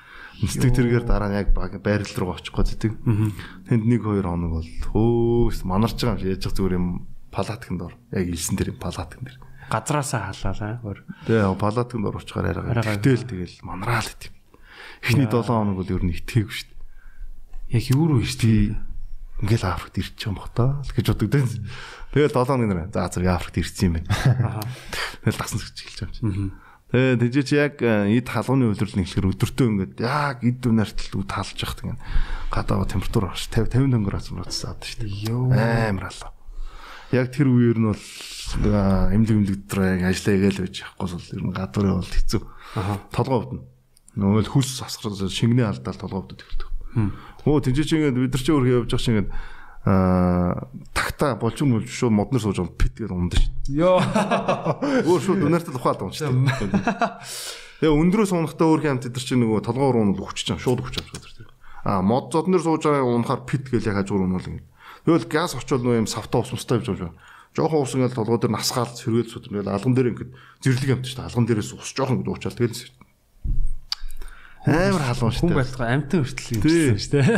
[0.43, 2.99] Нисдэг тэргээр дараа нь яг байрал руу очих байдаг.
[2.99, 6.87] Тэнд нэг хоёр хоног бол хөөс манарч байгаа юм шиг яаж зүгээр юм
[7.31, 7.95] палатканд ор.
[8.11, 9.39] Яг илсэн дээр юм палаткан дээр.
[9.71, 10.83] Газраасаа халаалаа.
[10.83, 10.99] Хөр.
[11.31, 12.75] Тэгээ палатканд орчихоор арайгаа.
[12.75, 12.99] Арайгаа.
[12.99, 14.35] Тэгэл тэгэл манраал гэв.
[15.07, 17.79] Эхний 7 хоног бол ер нь итгээгүй шүү дээ.
[17.79, 18.83] Яг юу руу ирсэн?
[19.43, 21.31] Ингээл Африкт ирчих юм л гэж боддог.
[22.13, 22.91] Тэгэл 7 хоног нэр.
[22.93, 24.63] За зэрэг Африкт ирсэн юм байна.
[25.23, 26.62] Тэгэл дасна гэж хэлж байгаа юм чи.
[26.93, 31.31] Тэгээ тэжээ чи яг э, эд халууны үйлрэл нэхлэр өдөртөө ингээд яг эд үнэртэл үд
[31.33, 32.01] халж яхад ингээд
[32.53, 35.33] гадаа температур аж 50 50 градус мөрөцсөн ад шүү дээ.
[35.33, 35.49] Йоо.
[35.57, 36.33] Амар халаа.
[37.17, 41.33] Яг тэр үеэр нь бол э, эмнэлэг эмнэлэг дотор яг ажиллаа гээл байж яахгүй бол
[41.33, 42.43] ер нь гадуурын бол хэцүү.
[43.09, 43.61] Толгой өвдөн.
[44.13, 46.69] Нөгөө л хүс асгар шингэний алдаал толгой өвдөд эхэлдэг.
[47.49, 49.33] Өө тэжээ чи ингээд бид нар чи өөр явж байгаа чинь ингээд
[49.83, 53.51] аа такта болчун болж шууд моднор сууж байгаа пит гэдэг умд шүү.
[53.75, 53.99] Йоо.
[55.11, 56.31] Өөр шууд өнөртөл ухаад унчтай.
[57.83, 61.51] Тэгээ өндрөө суунахтаа өөр хэмт тэр чинь нөгөө руу нь хүчиж байгаа шууд авч байгаа.
[61.83, 64.63] Аа мод зоднор сууж байгаа унахаар пит гэл яг хажуур унвал ингэ.
[65.03, 67.19] Тэгэл газ очвол нөгөө юм савта ус мустай явж байгаа юм.
[67.59, 70.31] Жохон ус ингээл толгой дээр насгаал сэргээл сууд ингээл алган дээр ингээд
[70.63, 71.27] зэрлэг амт шүү.
[71.27, 72.87] Алган дээрээс ус жохон гэдэг уучаал тэгэл
[74.67, 75.59] амар халуун шүү Хүн дээ.
[75.59, 76.87] байлгаа амтан хүртэл юм Тий.
[76.93, 77.29] гэсэн шүү дээ.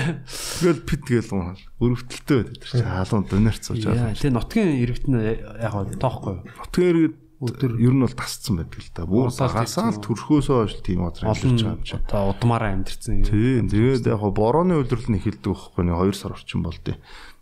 [0.60, 1.56] Тэгэл пит гээл унаа.
[1.80, 3.24] Өрөвдөлтөө тэр чинь халуун
[3.64, 4.16] сууж Яа, байгаа.
[4.18, 6.44] тэгээ нутгийн иргэд нь яг гоо тоохгүй юу?
[6.44, 6.98] Нутгаар
[7.44, 9.04] Өдөр ер нь бол тасцсан байдаг л да.
[9.04, 10.06] Бүр Урсаал багасаа л тийм.
[10.06, 12.00] төрхөөсөө хойш тийм Олон амьдарч байгаа юм чинь.
[12.06, 13.26] одоо удмаараа амьдэрсэн юм.
[13.28, 13.62] Тийм.
[13.68, 16.94] Тэгээд яг хоо борооны үйлрэл нь эхэлдэг байхгүй нэг 2 сар орчим болдё.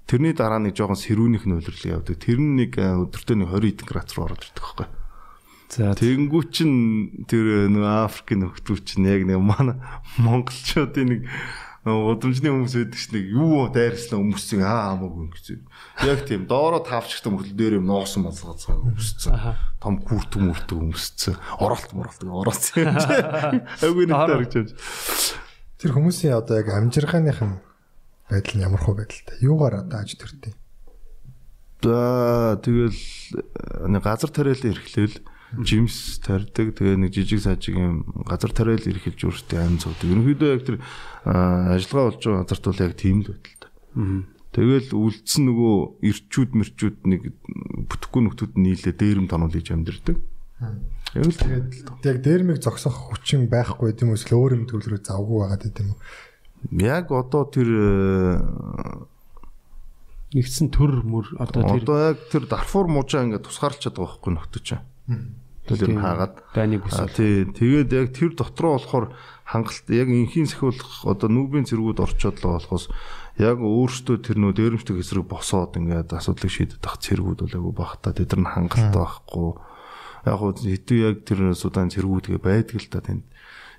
[0.09, 2.19] Тэрний дараа нэг жоохон сэрүүнийх нь үйлрэл явдаг.
[2.19, 4.87] Тэр нь нэг э, өдөртөө нэг 20 эдэн градус руу ороод ирдэг байхгүй.
[5.73, 6.73] За Тэнгүү чин
[7.25, 9.81] тэр нэг Африкийн нөхдүүд чинь яг нэг манай
[10.21, 11.23] монголчуудын нэг
[11.89, 15.65] удамжны хүмүүс байдаг ш нэг юу дайрсан өмссөн аа хамаагүй гэсэн.
[16.05, 19.57] Яг тийм доороо тавчтай мөрөл дээр юм нуусан бацгаацгаа өмссөн.
[19.81, 21.41] Том күрт мөртөг өмссөн.
[21.57, 22.93] Оролт моролт орооцсон.
[23.81, 24.69] Айгүй нэг тарагч юм.
[25.81, 27.57] Тэр хүмүүсийн одоо яг амжиргааных нь
[28.29, 29.41] байдал нь ямар хөө байдалтай.
[29.41, 30.53] Юугаар одоо аж төртөө.
[31.83, 38.53] За тэгэл э, нэг газар тариалан эрхлээл жимс тарьдаг тэгээ нэг жижиг сажиг юм газар
[38.57, 40.09] тариал эрхэлж өөртөө амин цуудаг.
[40.09, 40.77] Ерөнхийдөө яг тэр
[41.27, 43.71] ажиллагаа болж байгаа газарт бол яг тийм л байдалтай.
[44.53, 45.77] Тэгэл үлдсэн нөгөө
[46.09, 47.21] ирчүүд мэрчүүд нэг
[47.89, 50.17] бүтэхгүй нөхдүүд нийлээ дээрэм тонол хийж амьдэрдэг.
[51.17, 51.69] Яг л тэгээд
[52.05, 55.93] Яг дээрмиг зогсох хүчин байхгүй гэдэг юм эсвэл өөр юм төлрөө завгүй байгаад гэдэг юм
[55.97, 56.01] уу?
[56.71, 58.39] яг одоо тэр э,
[60.33, 64.63] нэгдсэн төр мөр одоо тэр одоо яг тэр Дарфур мужаа ингээд тусгаарлчаад байгаа байхгүй нөхдөө
[65.95, 67.15] нь хаагаад дайныг А үсэл.
[67.15, 67.35] тий.
[67.47, 69.07] Тэгээд яг тэр дотроо болохоор
[69.47, 72.91] хангалт яг инхийн сахиулах одоо нүүбийн зэргүүд орчоод л болохоос
[73.39, 78.13] яг өөртөө тэр нөө дээрэмчдэг эсрэг босоод ингээд асуудлыг шийдэх дах зэргүүд бол айгүй багтаа
[78.13, 79.51] тэд нар хангалт байхгүй.
[80.27, 83.25] Яг хөө хэдий яг тэр судаан зэргүүдгээ байдаг л та тэнд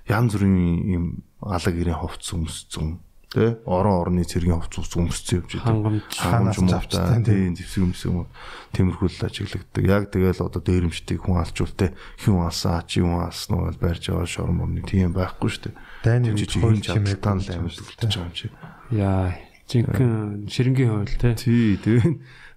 [0.08, 0.56] янз бүрийн
[0.88, 1.04] юм
[1.40, 3.00] алаг ирийн ховц өмсцэн
[3.34, 7.82] тий орон орны цэргийн ховц өмсцэн юм чи Хангамж, хангамж ханаас мовтай завчтай, тий зэвсэг
[7.82, 8.26] өмсөг юм.
[8.70, 9.84] Тиймэрхүү л ажиглагддаг.
[9.90, 11.90] Яг тэгэл одоо дээрэмчдийг хүн алчултай
[12.22, 12.86] хүн алсан?
[12.86, 15.74] Чи хүн алсан уу барьж байгаа шорон мөрний тийм байхгүй шүү дээ.
[16.06, 18.46] Дайны чимээг чадтан л амьд үлдчихэж байгаа юм чи.
[18.94, 19.34] Яа,
[19.66, 21.34] жинхэнэ ширэнгийн хууль те.
[21.34, 22.14] тий тэгээ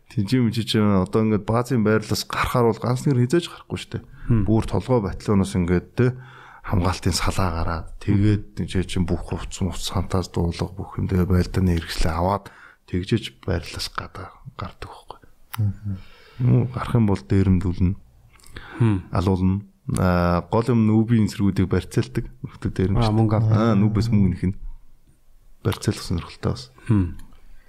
[0.07, 4.03] Тинжим жиж одоо ингээд баазын байрлалаас гарахаар бол ганц нэр хизээж гарахгүй шүү дээ.
[4.47, 6.15] Бүр толгой батлоноос ингээд те
[6.67, 11.79] хамгаалтын салаа гараад тэгээд жий чин бүх хувц муц сантаас дуулга бүх юм тэгээ байлдааны
[11.79, 12.51] хэрэгслээ аваад
[12.91, 15.17] тэгжэж байрлалаас гадаа гардаг байхгүй.
[16.43, 17.95] Юу гарах юм бол дээрэмдүүлнэ.
[19.15, 19.63] Алуулна.
[19.95, 22.27] Аа гол юм нүүбийн зэргүүдийг барьцаалдаг.
[22.43, 23.03] Нөхдөд дээрэмж.
[23.07, 23.55] Аа, мөнгө авдаг.
[23.55, 24.59] Аа нүүбээс мөнгө нэх нь
[25.63, 26.71] барьцаалах сонирхолтой бас.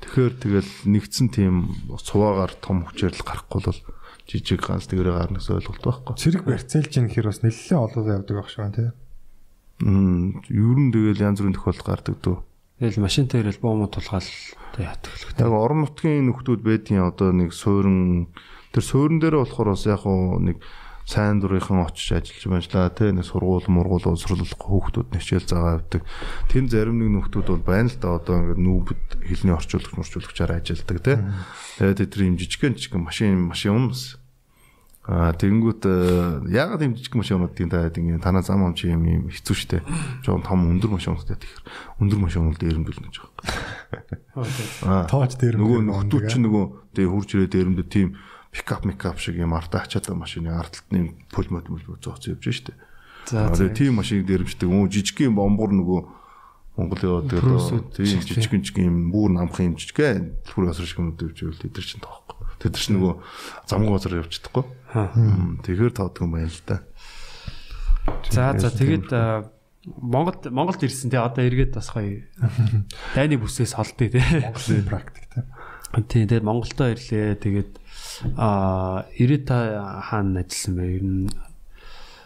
[0.03, 3.81] Тэгэхээр тэгэл нэгдсэн тийм цуваагаар том хүчээр л гарахгүй бол
[4.29, 6.15] жижиг ганц тэгэрэ гарнаас ойлголт байхгүй.
[6.21, 8.91] Цэрэг барьцаалж ийн гэхээр бас нэлээд олон явдаг байх шиг байна тий.
[9.81, 12.37] Мм ер нь тэгэл янз бүрийн тохиолдол гардаг дөө.
[12.79, 14.29] Тэгэл машинтай ирэл боо муу тулгаал
[14.77, 15.49] ятг хэлэхтэй.
[15.49, 18.29] Яг орон нутгийн нөхдүүд байдгийн одоо нэг суурин
[18.77, 20.61] тэр суурин дээр болохоор бас яг нэг
[21.09, 26.05] сайн дурынхан очиж ажиллаж байжлаа тий нэг сургууль мургуул уусруулах хүүхдүүд нэчээл загаа авдаг.
[26.53, 30.99] Тэн зарим нэг нөхдүүд бол байна л да одоо ингээд нүүбд хэлний орчуулагч мөрчуулагчаар ажилладаг
[31.01, 31.17] тий.
[31.81, 34.21] Тэгээд тэдний юм жижигхэн жижигхэн машин машин юмс
[35.09, 35.89] А тэгэнгүүт
[36.53, 39.81] яагаад юм жижиг машинууд тийм таад ингэ танаа зам ам чи юм юм хэцүү шттэ.
[40.21, 41.65] Жон том өндөр машинууд тэгэхээр
[42.05, 45.09] өндөр машинууд дээрэмдүүлнэ гэж байгаа.
[45.09, 48.21] Тооч дээр нөгөө нөхдүүд чинь нөгөө тэгээ хурж ирээ дээрэмдэ тийм
[48.53, 52.73] пикап микап шиг юм артаа ачаад машины ард талд нэг пулмот мөл зооц явж штэ.
[53.29, 54.69] За тийм машиныг дээрэмждэг.
[54.69, 56.01] Өө жижигхэн бомбор нөгөө
[56.79, 61.21] Монгол яваад тэгээд тийм жижигхэн жижиг юм бүр намхан юм жижигхэн түр асар шиг юмуд
[61.21, 62.47] явж байвал тэд нар чинь тоохгүй.
[62.63, 63.15] Тэд нар чинь нөгөө
[63.67, 64.65] замгүй газар явж чадахгүй.
[65.67, 66.77] Тэгэхээр тоодгүй юм байна л да.
[68.31, 69.11] За за тэгээд
[69.99, 72.25] Монголд Монголд ирсэн тий одоо эргээд бас гоё
[73.19, 74.23] дайны бүсээс холдъё тий.
[74.23, 75.18] Монголын практик
[76.09, 76.27] тий.
[76.27, 77.73] Тэгээд Монголдоо ирлээ тэгээд
[78.37, 79.57] а ирээд та
[80.05, 80.85] хаана ажилласан бэ?
[80.99, 81.29] Ер нь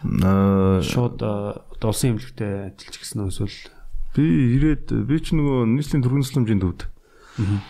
[0.03, 3.59] Аа шууд а, одоо улсын эмнэлэгтээ ажиллаж гисэн эсвэл
[4.11, 4.23] би
[4.59, 6.81] ирээд би ч нөгөө нийслэлийн төрийн тусламжийн төвд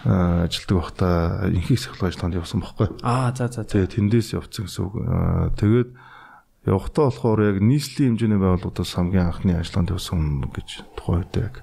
[0.10, 2.88] аа ажилдаг байхдаа инхийг сахилга ажиллагаанд явсан байхгүй.
[3.06, 4.94] аа за за за Тэгээ тэндээс явцсан гэсэн үг.
[5.06, 5.90] Аа тэгээд
[6.66, 10.20] явхдаа болохоор яг нийслэлийн хэмжээний байгууллагуудаас хамгийн анхны ажиллагаанд явсан
[10.52, 11.56] гэж тухайн үед яг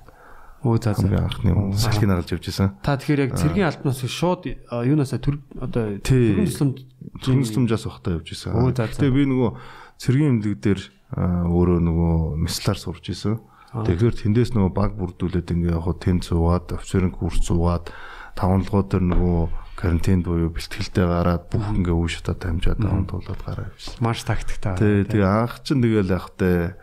[0.60, 1.08] өө за за.
[1.08, 2.76] Анхны салхийг нагалж явж исэн.
[2.84, 6.36] та тэгэхээр яг цэргийн албанаас шууд юунаас төр одоо Тий.
[6.36, 6.76] төрийн тусламж
[7.24, 8.52] Төрийн тусламжаас байхдаа явж исэн.
[8.76, 9.50] Тэгээ би нөгөө
[9.96, 10.80] цэргийн эмнэлэг дээр
[11.16, 13.40] өөрөө нөгөө мислаар сурч исэн.
[13.70, 17.88] Тэгэхээр тэндээс нөгөө баг бүрдүүлээд ингээ яг хөө тэн цуугаад, офицерын курс цуугаад,
[18.34, 19.42] таванлагууд дээр нөгөө
[19.80, 23.96] карантин буюу бэлтгэлтэй гараад бүх ингээ үе шатаад хамжаад таван туулаад гараа явсан.
[24.04, 26.76] маш тактиктай Тэгээ тэгээ анх чинь тэгэл явахтай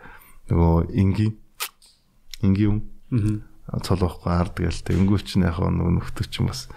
[0.50, 1.34] нөгөө ингийн
[2.42, 2.76] ингийн юм
[3.68, 6.68] цолоохгүй ард гээл тэнгүүч чинь яг нөгөө нөхдөч чинь бас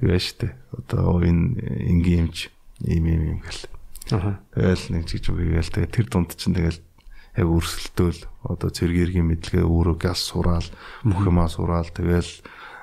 [0.00, 0.56] юу яа штэ.
[0.72, 1.58] Одоо энэ
[1.92, 2.48] ингийн юмч
[2.86, 3.68] ийм ийм юм гэл.
[4.16, 4.40] Аха.
[4.56, 6.80] Тэгэл нэг жиг жиг гээл тэгээ тэр дунд чинь тэгэл
[7.38, 10.66] яг өрсөлдөөл одоо цэргэргийн мэдлэгээ өөрөө газ сураал
[11.04, 11.86] бүх юмаа сураал.
[11.92, 12.30] Тэгэл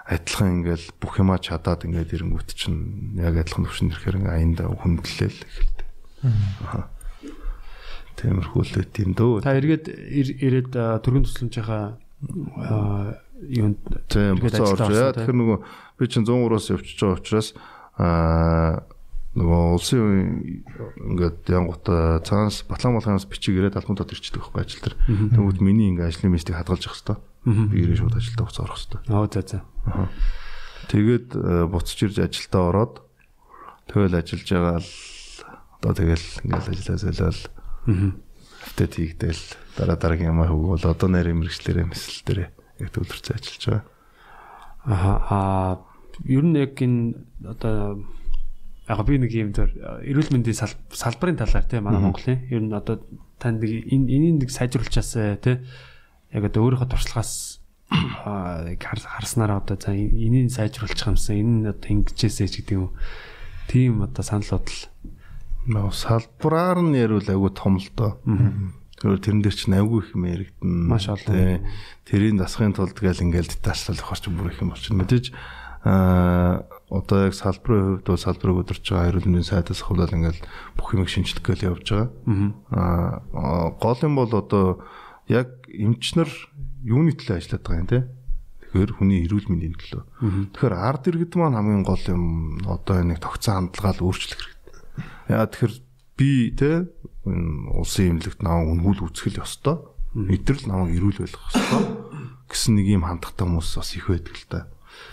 [0.05, 5.39] адилхан ингээл бүх юмаа чадаад ингээд ирэнгүүт чинь яг адилхан төвшин ирэхээр ингээ аянда хүндлээл
[5.49, 5.87] эхэлдэг.
[6.69, 6.85] Аа.
[8.15, 9.43] Тиймэрхүү л үт юм дөө.
[9.43, 15.13] та эргээд ир- ирээд а, төрийн тусламжийнхаа а, юунд Тийм буцаа орж яа.
[15.13, 15.59] Тэгэхээр нөгөө
[15.99, 17.49] би чинь 103-аас явчихж байгаа учраас
[17.99, 18.83] аа
[19.35, 20.03] нөгөө улсын
[21.11, 24.95] ингээд янгута цаанаас Батлан болгоноос бичиг ирээд албан тод ирчихдэг байхгүй ажил төр.
[25.11, 27.67] Тэгвэл миний ингээд ажлын местийг хадгалж явах хэвээр.
[27.67, 29.03] Би ирээ шууд ажилдаа буцаа орох хэвээр.
[29.11, 29.59] оо за за
[30.87, 32.93] Тэгээд э, буцаж ирж ажилдаа ороод
[33.91, 34.91] тэгэл ажиллаж байгаа л
[35.83, 37.39] одоо тэгэл ингээд ажиллаа солиол
[38.65, 39.41] хөвтөд хийгдэл
[39.77, 42.49] дараа дараагийн ямаа хөвгөл одоо нэр мэрэгчлэрээ мэсэл дээрээ
[42.81, 43.83] яг төвлөрч ажиллаж байгаа.
[44.85, 45.39] аха а
[46.25, 47.13] ер нь яг энэ
[47.45, 48.01] одоо
[48.89, 49.71] яг би нэг юм дээр
[50.05, 53.01] эрүүл мэндийн сал- салбарын талаар тий манай Монголын ер нь одоо
[53.41, 55.57] танд энэ энийг нэг сайжруулчаасаа тий
[56.33, 57.61] яг одоо өөрийнхөө туршлагаас
[58.25, 62.93] аа харснараа одоо за энийг сайжруулчих юмсан энэ одоо ингэжээсэй ч гэдэг юм.
[63.69, 64.81] Тийм одоо санал бодол
[65.65, 68.21] Нөө салбараар нь ярил айгу том л доо.
[69.01, 70.71] Тэгэхээр тэрэн дээр чинь айгу их мэрэгдэн.
[70.87, 71.25] Маш олон.
[71.25, 71.65] Тэ.
[72.05, 75.03] Тэрийг дасахын тулд гал ингээл детальчлал авахч бүр их юм болчихно.
[75.03, 75.33] Мэдээж
[75.85, 80.41] аа одоо яг салбарын хувьд бол салбарыг өдөрч байгаа эрүүл мэндийн сайдаас хавлал ингээл
[80.77, 82.09] бүх юмыг шинжлэх гээл явж байгаа.
[82.71, 84.85] Аа гол юм бол одоо
[85.27, 86.29] яг эмчнэр
[86.85, 87.99] юуны төлөө ажилладаг юм те.
[88.69, 90.03] Тэгэхээр хүний эрүүл мэндийн төлөө.
[90.53, 92.23] Тэгэхээр ард иргэд маань хамгийн гол юм
[92.65, 94.54] одоо нэг тогтсон хандлагаа л өөрчлөх.
[95.29, 95.73] Яа тэгэхээр
[96.15, 96.87] би те
[97.25, 99.81] улсын эмнэлэгт наваа үнгүүл үзэх л ёстой.
[100.15, 102.05] Эдгэр л намайг эрүүл байлгах ёстой
[102.49, 104.59] гэсэн нэг юм хандлагатай хүмүүс бас их байдаг л да.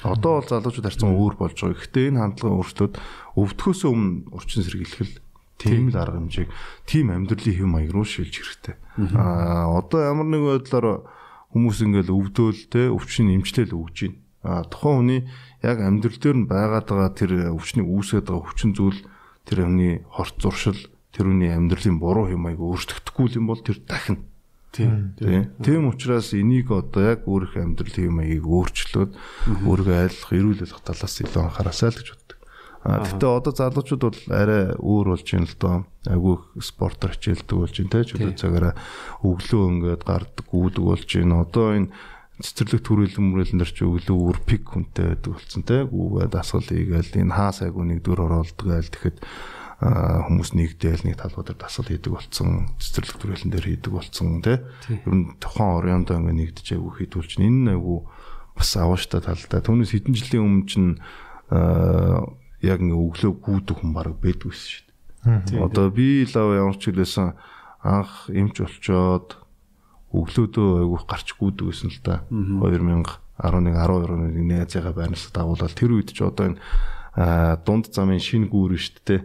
[0.05, 1.75] Одоо бол залуучууд харьцан өөр болж байгаа.
[1.81, 2.95] Гэхдээ энэ хандлагын өөрчлөлт
[3.35, 5.11] өвдөхөөс өмнө урчин сэргийлэх
[5.59, 6.51] тийм л арга хэмжээг
[6.87, 8.77] тийм амьдралын хэв маяг руу шилж хэрэгтэй.
[9.19, 11.03] Аа одоо ямар нэг байдлаар
[11.51, 14.15] хүмүүс ингээл өвдөөл те өвчин эмчлэл өгж гин.
[14.47, 15.21] А тухайн хүний
[15.67, 19.01] яг амьдрал дээр нь байгаад байгаа тэр өвчнийг үүсгээд байгаа хүчин зүйл
[19.49, 20.79] тэр хүний хорт зуршил
[21.13, 24.33] тэр хүний амьдралын буруу юмайг өөрчлөгдөхгүй юм бол тэр дахин
[24.73, 25.53] Тийм.
[25.61, 29.13] Тийм учраас энийг одоо яг өөрөх амьдралын юмыг өөрчлөөд
[29.69, 32.39] өөрийгөө айлах, эрүүл болох талаас илүү анхаарасаа л гэж боддог.
[32.81, 35.77] А гэтээ одоо залуучууд бол арай өөр болж байна л доо.
[36.09, 38.09] Айгүй спортоор хичээлдэг болж байна те.
[38.09, 38.75] Чөлөө цагаараа
[39.21, 41.45] өглөө ингээд гардаг, үүдэг болж байна.
[41.45, 41.93] Одоо энэ
[42.41, 45.85] цэцэрлэг төрөлн мөрөлн дээр ч өглөө үр пик хүнтэй байдаг болсон те.
[45.85, 49.19] Гүүгээд асгал ийгээл энэ хаа сайгүй нэгдүгээр оролдог айл тэгэхэд
[49.83, 54.59] хүмүүс нэгдээл нэг талбар дээр дасгал хийдэг болсон цэцэрлэг төрөлн дээр хийдэг болсон тий.
[54.89, 58.07] Ер нь тохон ориондоо ингээ нэгдэж айгу хийдүүлж энэ айгу
[58.57, 60.91] бас авааштай талтай түүнээс хэдэн жилийн өмнө чинь
[62.63, 64.93] яг ингээ өглөө гүйдэг хүн баг байдгүй шүү
[65.51, 67.35] дээ одоо би лав ямар ч хэлсэн
[67.83, 69.42] анх эмч болчоод
[70.13, 76.13] өглөөдөө айгу гарч гүйдэг байсан л да 2011 12 нэг найзыгаа байрнаас дагуулаад тэр үед
[76.13, 76.61] ч одоо энэ
[77.65, 79.21] дунд замын шинэ гүүр шүү дээ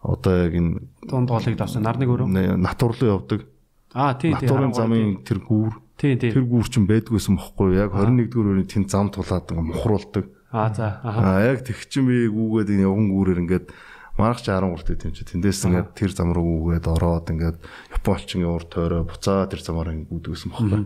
[0.00, 3.44] одоо яг энэ дунд голыг давсан нарны гөрөө натурлан явдаг.
[3.92, 4.48] Аа тий тий.
[4.48, 5.76] Натурын замын тэр гүүр.
[6.00, 6.32] Тий тий.
[6.32, 10.24] Тэр гүүр чинь байдгүйсэн бохгүй яг 21-р үеийн тэнд зам тулаад ингээ мухруулдаг.
[10.54, 11.04] Аа за.
[11.04, 13.66] Аа яг тэг чин би гүүгээд энэ явган гүүрээр ингээд
[14.20, 17.58] манах чи 13 дэх юм чи тэндээс ингээд тэр зам руу гүүгээд ороод ингээд
[17.96, 20.84] Японч ингээ урд тойроо буцаа тэр замаар ингээ гүйдгсэн бохгүй.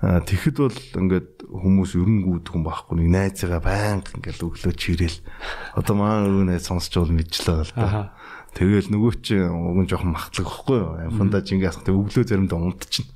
[0.00, 5.18] Аа тэгэхэд бол ингээд хүмүүс ерөн гүйдэг хүн байхгүй нэг найзыгаа байнга ингээл өглөө чирээл
[5.76, 8.16] одоо маань өрөө найз сонсч бол мэдчихлээ л да.
[8.56, 10.96] Тэгэл нөгөө чи уг нь жоохон махтлаг ихгүй юу?
[11.06, 13.14] Амфанда жингээ асах тэг өглөө заримдаа унтчихна.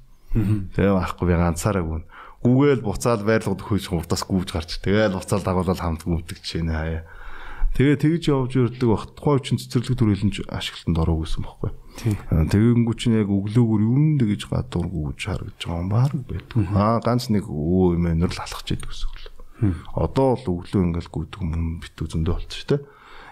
[0.77, 2.05] Тэгээ байхгүй би ганцаараа гүн.
[2.45, 4.79] Гүүгээл буцаал байрлалд хөөж хурдаас гүүж гарч.
[4.85, 7.09] Тэгээл буцаал дагуулаад хамт гүвдэг чинь хаяа.
[7.75, 11.71] Тэгээ тэгж явж ирдэг бах тухайн үчин цэцэрлэг төрөлнж ашиглалтанд ороо гэсэн байхгүй.
[12.55, 16.55] Тэгэнгүү чинь яг өглөөгөр юун дэгэж гадуур гүүж харагдаж байгаа юм баг байдаг.
[16.71, 19.75] Аа ганц нэг өө юм өнөр л алхаж идэг гэсэн.
[19.99, 22.83] Одоо бол өглөө ингээл гүйдэг юм битүү зөндөө болчих шүү дээ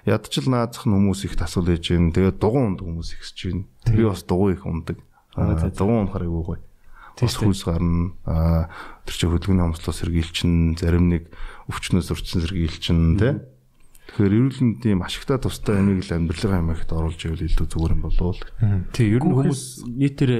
[0.06, 2.10] ядчил наазах нь хүмүүс их тасвал ээж юм.
[2.10, 3.64] Тэгээд дугуун ундаг хүмүүс ихсэж байна.
[3.86, 4.98] Би бас дугуй их ундаг.
[5.36, 6.62] Дугуун унахаар айгүй гоё.
[7.20, 8.10] Бас хүйс гарна.
[8.26, 8.66] Аа
[9.06, 11.30] тэр чинь хөдөлгөөний хомслоос сэргийлчин, зарим нэг
[11.70, 13.34] өвчнөөс урьдчилан сэргийлчин тий.
[14.10, 18.02] Тэгэхээр эрүүл мэндийн маш ихта тустай амийг л амьдралын амигт оруулж ивэл илүү зүгээр юм
[18.02, 18.38] болов уу?
[18.90, 20.32] Тий, ер нь хүмүүс нийтээр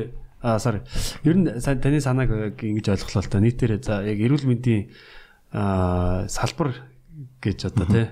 [0.42, 0.82] аа sorry.
[1.22, 4.90] Ер нь таны санааг ингэж ойлголоо л та нийтээр за яг эрүүл мэндийн
[5.54, 6.74] аа салбар
[7.38, 8.06] гэж одоо тий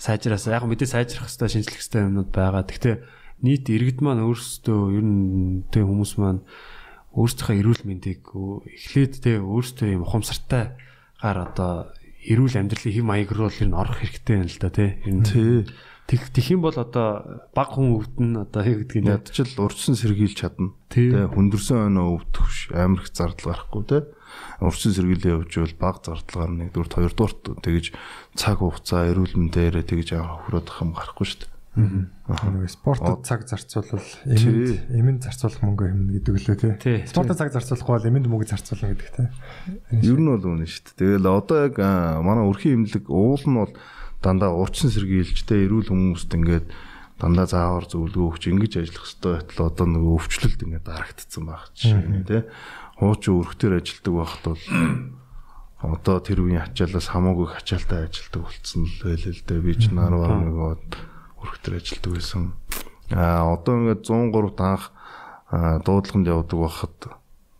[0.00, 2.64] сайжраас яг мэдээ сайжрах хэвээр шинжлэх хэвээр юмнууд байгаа.
[2.64, 2.96] Гэхдээ
[3.44, 6.40] нийт иргэд маань өөрсдөө ер нь тэг хүмүүс маань
[7.12, 10.72] өөрсдийнхөө эрүүл мэндийг эхлээд тэг өөрсдөө юм ухамсартай
[11.20, 11.92] гар одоо
[12.26, 14.90] эрүүл амьдралын хэм маяг руу ер нь орох хэрэгтэй юм л да тий.
[15.06, 15.24] Ер нь
[16.10, 20.74] тэг тэх юм бол одоо баг хүн өвдөн одоо хэ гэдгийг ядчил урдсан сэргийлж чадна.
[20.90, 24.02] Тэ хүндэрсэн өнөө өвдөх амар их зардал гарахгүй тий
[24.60, 27.86] урьдчилан сэргийлээ бол баг зардлаар нэг дөрөвт хоёрдуурт тэгэж
[28.36, 31.59] цаг хугацаа эрүүл мэндээр тэгэж хөрөөд ах юм гарахгүй шүү дээ.
[31.78, 32.10] Аа.
[32.50, 36.98] Нэг спортод цаг зарцуулбал эмэнд эмэнд зарцуулах мөнгө хэмнэ гэдэг лээ тий.
[37.06, 39.28] Спортод цаг зарцуулахгүй бол эмэнд мөнгө зарцуулна гэдэг тий.
[40.02, 41.20] Ер нь бол үнэ шүү дээ.
[41.20, 43.72] Тэгэл одоо яг манай өрхийн эмнэлэг уул нь бол
[44.18, 46.66] дандаа урьдчилан сэргийлжтэй эрүүл хүмүүст ингээд
[47.22, 52.24] дандаа заавар зөвлөгөө өгч ингэж ажиллах хэрэгтэй байтал одоо нөгөө өвчлөлт ингээд дарагдцсан байх чинь
[52.26, 52.42] тий
[53.00, 54.64] хуучин өрхтөр ажилдаг байхад бол
[55.80, 59.64] одоо тэр үеийн ачаалаас хамаагүй ачаалтай ажилдаг болцсон л байлээ л дээ.
[59.64, 60.84] Би ч нарваа нөгөөд
[61.42, 62.52] өрхтөр ажилдаг байсан.
[63.10, 64.92] Аа одоо ингээд 103 анх
[65.50, 66.96] дуудлаганд явдаг байхад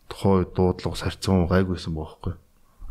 [0.09, 2.35] тухай дуудлага сарцсан гайгүйсэн бохоггүй.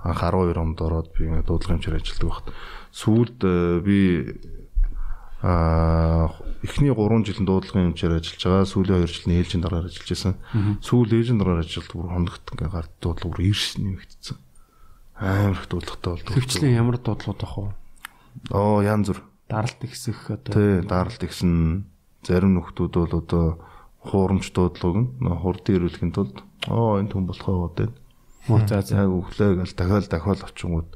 [0.03, 2.47] Анх 12 онд ороод би ингээд дуудлагын хэмжээр ажилдаг байхад
[2.91, 3.39] сүүлд
[3.85, 3.99] би
[5.39, 8.67] аа эхний 3 жилийн дуудлагын хэмжээр ажиллаж байгаа.
[8.67, 10.35] Сүүлийн 2 жил нь ээлжийн дараагаар ажиллаж байсан.
[10.83, 14.37] Сүүл ээлжийн дараагаар ажилд бүр хондогт ингээ гард дуудлага бүр ирс нэмэгдсэн.
[15.19, 16.33] Амар их дуудлагатай болдог.
[16.35, 17.71] Хөвчлийн ямар дуудлагууд ах вэ?
[18.51, 19.19] Оо янз бүр.
[19.49, 20.53] Даралт ихсэх одоо.
[20.53, 21.89] Тий, даралт ихсэн
[22.21, 23.45] зарим нөхдүүд бол одоо
[24.05, 27.91] хуурамч дуудлагыг нь хурдын ирүүлэхийн тулд оо энэ хүн болохоо гэдэг.
[28.69, 29.09] За за.
[29.09, 30.89] Өглөө гал дахиад дахиад очингууд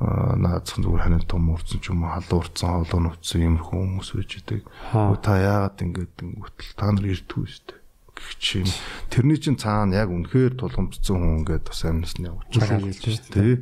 [0.00, 4.62] наацхан зүгээр ханаа том урдсан ч юм уу халуурцсан хоолоо нүцсэн юм хүмүүс байж идэг.
[4.90, 7.80] Та яагаад ингэж ингэвэл та нар ирдгүй шүү дээ.
[8.18, 8.72] Гэх чинь
[9.08, 13.54] тэрний чинь цаана яг үнэхээр тулгамдсан хүн ингээд бас амнасны явж байгаа шүү дээ.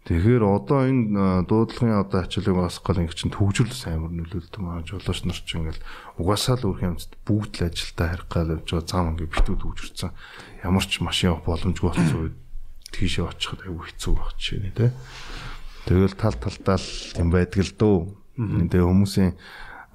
[0.00, 5.28] Тэгэхээр одоо энэ дуудлагын одоо ачааллыг бас гал ингэ чинь төвжрэл амар нөлөөлдөг маа жолооч
[5.28, 5.84] нар чинь ингээл
[6.16, 10.10] угаасаа л үрх юмцд бүгд л ажилдаа харих гал явж байгаа зам ингээ битүү төвжирсэн.
[10.64, 12.36] Ямар ч машин явах боломжгүй болсон үед
[12.96, 14.88] тийшээ очиход аюу хэцүү баг нэ тэ.
[15.84, 16.88] Тэгэл тал талдаа л
[17.20, 17.98] юм байдаг л дөө.
[18.72, 19.32] Тэгээ хүмүүсийн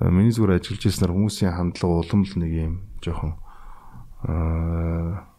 [0.06, 3.34] миний зүгээр ажиллаж ирснээр хүмүүсийн хандлага улам л нэг юм жоохон
[4.22, 5.34] аа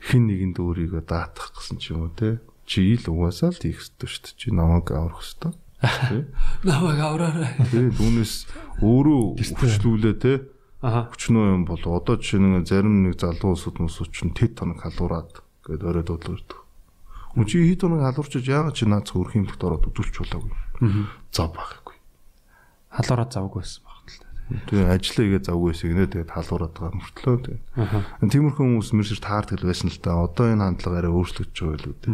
[0.00, 2.40] хин нэгэнд өөрийгөө даатах гэсэн ч юм уу те
[2.70, 4.38] чи ил угаасаа л хийх ёстой шүү дээ.
[4.38, 5.58] Чи намайг аврах ёстой.
[6.62, 7.50] Намайг авраарай.
[7.66, 8.34] Тэгээд үүнээс
[8.78, 10.46] өөрөө хүчлүүлээ те.
[10.78, 11.10] Аха.
[11.10, 15.42] Хүчнөө юм бол одоо жишээ нь зарим нэг залуу улсууд мөсөд чинь тэт тоног халуураад
[15.66, 16.60] гээд орой дуудлага ирдэг.
[17.36, 20.56] Хүн чи хит тоног халуурчиж яагаад чи наац хөрх юмлэгт ороод үзүүлч болоогүй.
[21.34, 21.96] Зав байхгүй.
[22.96, 24.28] Халуураа завгүй байсан баг л та.
[24.72, 27.64] Тэгээ ажиллаа игээ завгүй байсан гинэ тэгээд халуураад байгаа мөртлөө тэгээд.
[27.76, 27.98] Аха.
[28.24, 30.16] Тиймэрхүү хүмүүс мэрсэр таардаг л байсан л да.
[30.16, 31.96] Одоо энэ хандлага арай өөрчлөгдөж байгаа л үү.
[32.00, 32.08] те.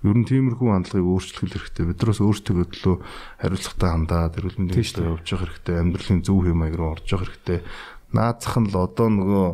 [0.00, 1.84] Ер нь тиймэрхүү хандлагыг өөрчлөх хэрэгтэй.
[1.92, 2.96] Бид нараас өөртөө төлөө
[3.44, 5.76] хариуцлагатай хандаад, эрүүл мэндийн төлөө явж явах хэрэгтэй.
[5.76, 7.58] Амьдралын зөв хэм маяг руу орж явах хэрэгтэй.
[8.16, 9.48] Наацх нь л одоо нөгөө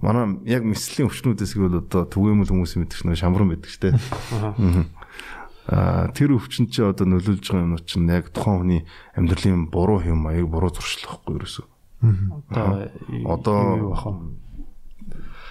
[0.00, 3.94] манай яг мэслийн өвчнүүдээс гээд одоо түгээмэл хүмүүс мэдэрч нөгөө шамран байдаг шүү дээ.
[5.64, 8.82] Аа тэр өвчин чи одоо нөлөөлж байгаа юмнууд чинь яг тухайн хүний
[9.16, 11.66] амьдралын буруу хэм маяг, буруу зуршлах хэрэггүй ерөөсөө.
[12.04, 12.68] Одоо
[13.24, 13.60] одоо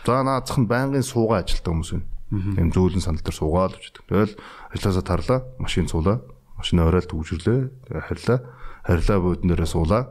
[0.05, 2.12] За наацхан байнгын суугаа ажилтдаг хүмүүс байна.
[2.33, 4.03] Тэм зөөлөн санал дээр суугаад авчдаг.
[4.09, 4.33] Тэгэл
[4.73, 6.25] ажилласаа тарлаа, машин цуулаа,
[6.57, 8.39] машин оройд төвжирлээ, тэгээ харьлаа,
[8.83, 10.03] харьлаа буудан дээрээ суулаа,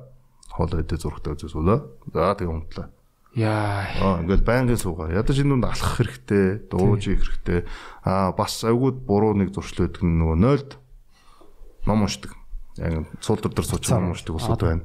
[0.52, 1.78] хоол идэ зургтаа үзээ суулаа.
[2.12, 2.88] За тэгээ унтлаа.
[3.32, 3.88] Яа.
[3.96, 5.08] Аа ингээл байнгын суугаа.
[5.08, 7.64] Ядаж энэ дунд алхах хэрэгтэй, дууж ийх хэрэгтэй.
[8.04, 10.70] Аа бас айгууд буруу нэг зуршил байдаг нь нөгөө нойлд
[11.88, 12.36] ном уншдаг.
[12.76, 14.84] Яг цуултар дээр сууж ном уншдаг усуд байна.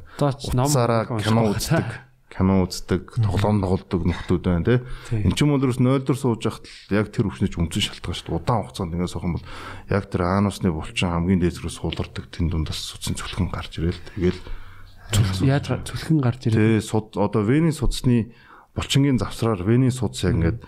[1.11, 2.06] Унших кино үздэг.
[2.37, 4.79] Кино үздэг, тоглоом тоглодог нөхдүүд байна тий.
[5.25, 8.37] Эн чинь мөлөөс нойлдор сууж яхад л яг тэр өвчнөж өмцөн шалтгаан шүү дээ.
[8.37, 9.47] Удаан хугацаанд ingээс суух юм бол
[9.89, 14.41] яг тэр анусны булчин хамгийн дээд рүү суулгардаг тэн дундаас суцсан цөлхөн гарч ирээл тэгэл
[15.47, 16.77] Яаж цөлхөн гарч ирээ.
[16.77, 18.35] Тэ суд одоо вений судасны
[18.75, 20.59] булчингийн завсраар вений судас яг ингээд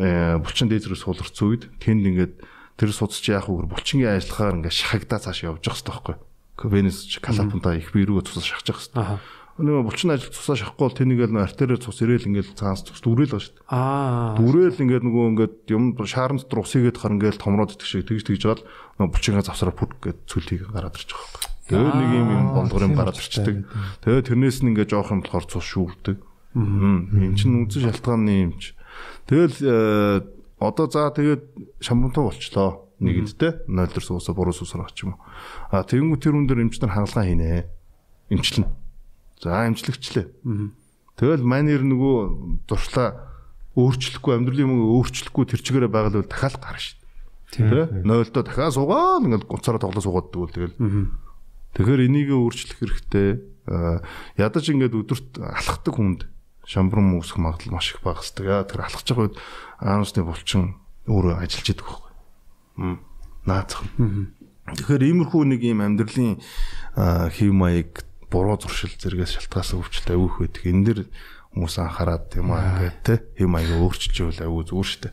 [0.00, 2.34] э, булчин дээд рүү суулгарсан үед тэнд ингээд
[2.80, 6.16] тэр судас чи яг үгээр булчингийн ажиллагаар ингээд шахагдаа цааш явж явах хэрэгтэй байхгүй.
[6.64, 10.82] Венес чи калапунта их бий рүү цусаа шахаж явах хэрэгтэй нөгөө булчин ажил цусаа шахахгүй
[10.82, 13.70] бол тэнийг л артерио цус ирээл ингээл цаанс цус дүрээл байгаа шүү дээ.
[13.70, 14.34] Аа.
[14.34, 18.34] Дүрээл ингээд нөгөө ингээд юм шаарн дотор ус игээд хар ингээд томроод идэх шиг тэгж
[18.34, 18.62] тэгж жаал
[18.98, 21.38] нөгөө булчингаа завсараа пүт гэд цүлхийг гараад ирчих واخ.
[21.70, 23.56] Тэгээ нэг юм юм болгор юм гараад ирчдэг.
[24.02, 26.18] Тэгээ тэрнээс нь ингээд жоох юм болохоор цус шүүгдэг.
[26.18, 27.06] Аа.
[27.14, 28.74] Эм чинь үнэн шалтгааны юм чи.
[29.30, 30.18] Тэгэл э,
[30.58, 32.90] одоо за тэгээд шамбантуу болчлоо.
[32.98, 35.18] Нэгэдтэй 0 төр суусаа буруу суусаар очив юм.
[35.70, 37.66] Аа тэгэнгүүт тэр хүн дээр эмч нар хангалгаа хийнэ.
[38.30, 38.83] Эмчлэн.
[39.44, 40.26] За эмчлэгчлээ.
[41.20, 43.28] Тэгэл манер нөгөө дуршлаа
[43.76, 46.96] өөрчлөхгүй амьдралын мөнгө өөрчлөхгүй тэр чигээрээ байгаа л дахиад гарна шүү
[47.52, 47.92] дээ.
[47.92, 48.02] Тэ?
[48.08, 50.78] Нойлдоо дахиад суугаад ингээд гуцаараа тоглоо суугаад дгүүл тэгэл.
[51.76, 53.30] Тэгэхээр энийг өөрчлөх хэрэгтэй.
[54.38, 56.20] Ядаж ингээд өдөрт алхахдаг хүнд
[56.64, 58.48] шамбрам үүсэх магадлал маш их бага хэвээр.
[58.48, 59.36] Яа тэр алхаж байгаа үед
[59.82, 60.78] анусны булчин
[61.10, 62.12] өөрөө ажиллаж идэг байхгүй.
[62.80, 62.96] Мм.
[63.44, 63.84] Наацх.
[64.64, 66.40] Тэгэхээр иймэрхүү нэг юм амьдралын
[66.96, 68.00] хэв маяг
[68.34, 70.62] буруу зуршил зэрэгээс шалтгаасан өвчлөлт авих байдаг.
[70.66, 70.98] Энэ дэр
[71.54, 75.10] хүмүүс анхаарад юм аа ингээд те хэв маяг өөрчилж байвал аюу зүгээр штэ.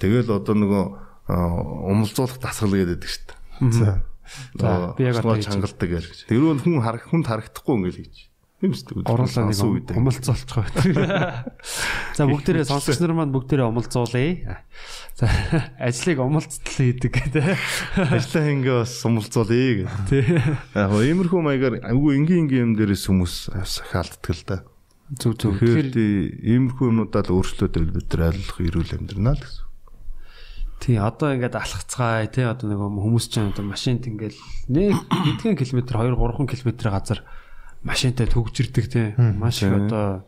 [0.00, 0.84] Тэгэл одоо нөгөө
[1.28, 3.36] аа, умалзуулах дасгал гэдэг дээ.
[3.68, 4.00] За.
[4.56, 6.24] За, би яг одоо чангалдаг гэж.
[6.32, 8.32] Тэр нь хүн харах хүнд харагдахгүй ингээл хийж.
[8.64, 9.12] Тийм шүү дээ.
[9.12, 9.96] Уруулаа нэг Асан үедээ.
[10.00, 10.68] умалцуулчих бай.
[12.16, 14.64] За бүгдээрээ сонсогч нар маань бүгдээрээ умалцуулъя.
[15.20, 15.28] За
[15.84, 17.44] ажлыг умалцтал хийдэг гэдэг.
[18.08, 19.92] Ажлаа ингээ бас сумалцуулъя гэх.
[20.08, 20.24] Тий.
[20.72, 24.56] Яг гоо иймэрхүү маягаар айгүй энгийн энгийн юм дээрээс хүмүүс хаалтдаг л да.
[25.12, 25.60] Зүг зүг.
[25.60, 25.92] Тэгэхээр
[26.40, 29.64] иймэрхүү юмудаа л өөрчлөлтөд бид нар айлах эрүүл амьдрнаа л гэсэн.
[30.80, 34.36] тий одоо ингээд алхацгаая тий одоо нэг хүмүүс ч одоо машинт ингээд
[34.68, 34.92] нэг
[35.40, 37.24] хэдхэн километр 2 3 км газар
[37.84, 39.14] машинтай төгжирдэг тий.
[39.16, 40.24] Маш их одоо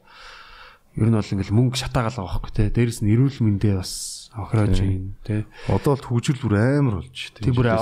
[0.96, 2.68] ер нь бол ингээд мөнгө шатаагаал байгаа байхгүй тий.
[2.70, 3.92] Дээрэс нь эрүүл мэндээ бас
[4.36, 5.48] охирож юм тий.
[5.66, 7.72] Одоо л хөгжил бүр амар болж Тэг бүр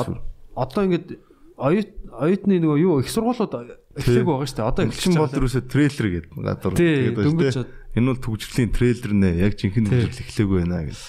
[0.54, 1.18] одоо ингээд
[1.58, 4.70] оюут оюутны нөгөө юу их сургуулиуд эхлэх байгаа шүү дээ.
[4.70, 6.32] Одоо эхэлж Элчин бол дөрөөсөө трейлер гэдэг
[6.78, 7.66] Тий, тэгээд байна дээ.
[7.94, 11.00] Энэ бол төгжрлийн трейлер нэ яг жинхэнэ хөгжил эхлэегүй байна гэж.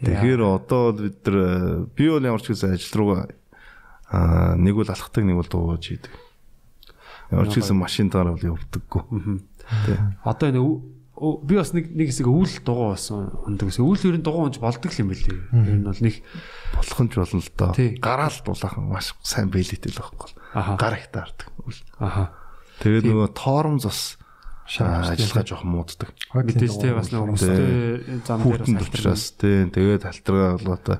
[0.00, 3.28] Тэгэхээр одоо бол бид нар э, би бол ямар ч гэсэн ажил руугаа
[4.08, 6.12] аа нэг бол алхдаг нэг бол дуугаж хийдэг.
[7.30, 9.02] Ямар ч гэсэн машинтаар бол явдаггүй.
[9.86, 9.98] Тий.
[10.26, 10.62] Одоо энэ
[11.46, 13.84] би бас нэг нэг хэсэг өвөл дугуй бас ундаг гэсэн.
[13.84, 15.26] Өвөл ер нь дугуй унж болдог юм байл.
[15.28, 16.16] Ер нь бол нэг
[16.74, 17.72] болох нь ч болно л доо.
[17.76, 17.90] Тий.
[18.00, 20.30] Гараал дулаахан маш сайн бэлээтэй л байхгүй.
[20.80, 21.48] Гар их таардаг.
[22.00, 22.32] аха
[22.80, 23.30] Тэгээд нөгөө
[24.70, 26.14] Шаарч аа, ажиллагаа жоох мууддаг.
[26.30, 30.98] мэдээж те бас нэг өмстэй зам дээр учраас тий тэгээд халтрага болоотой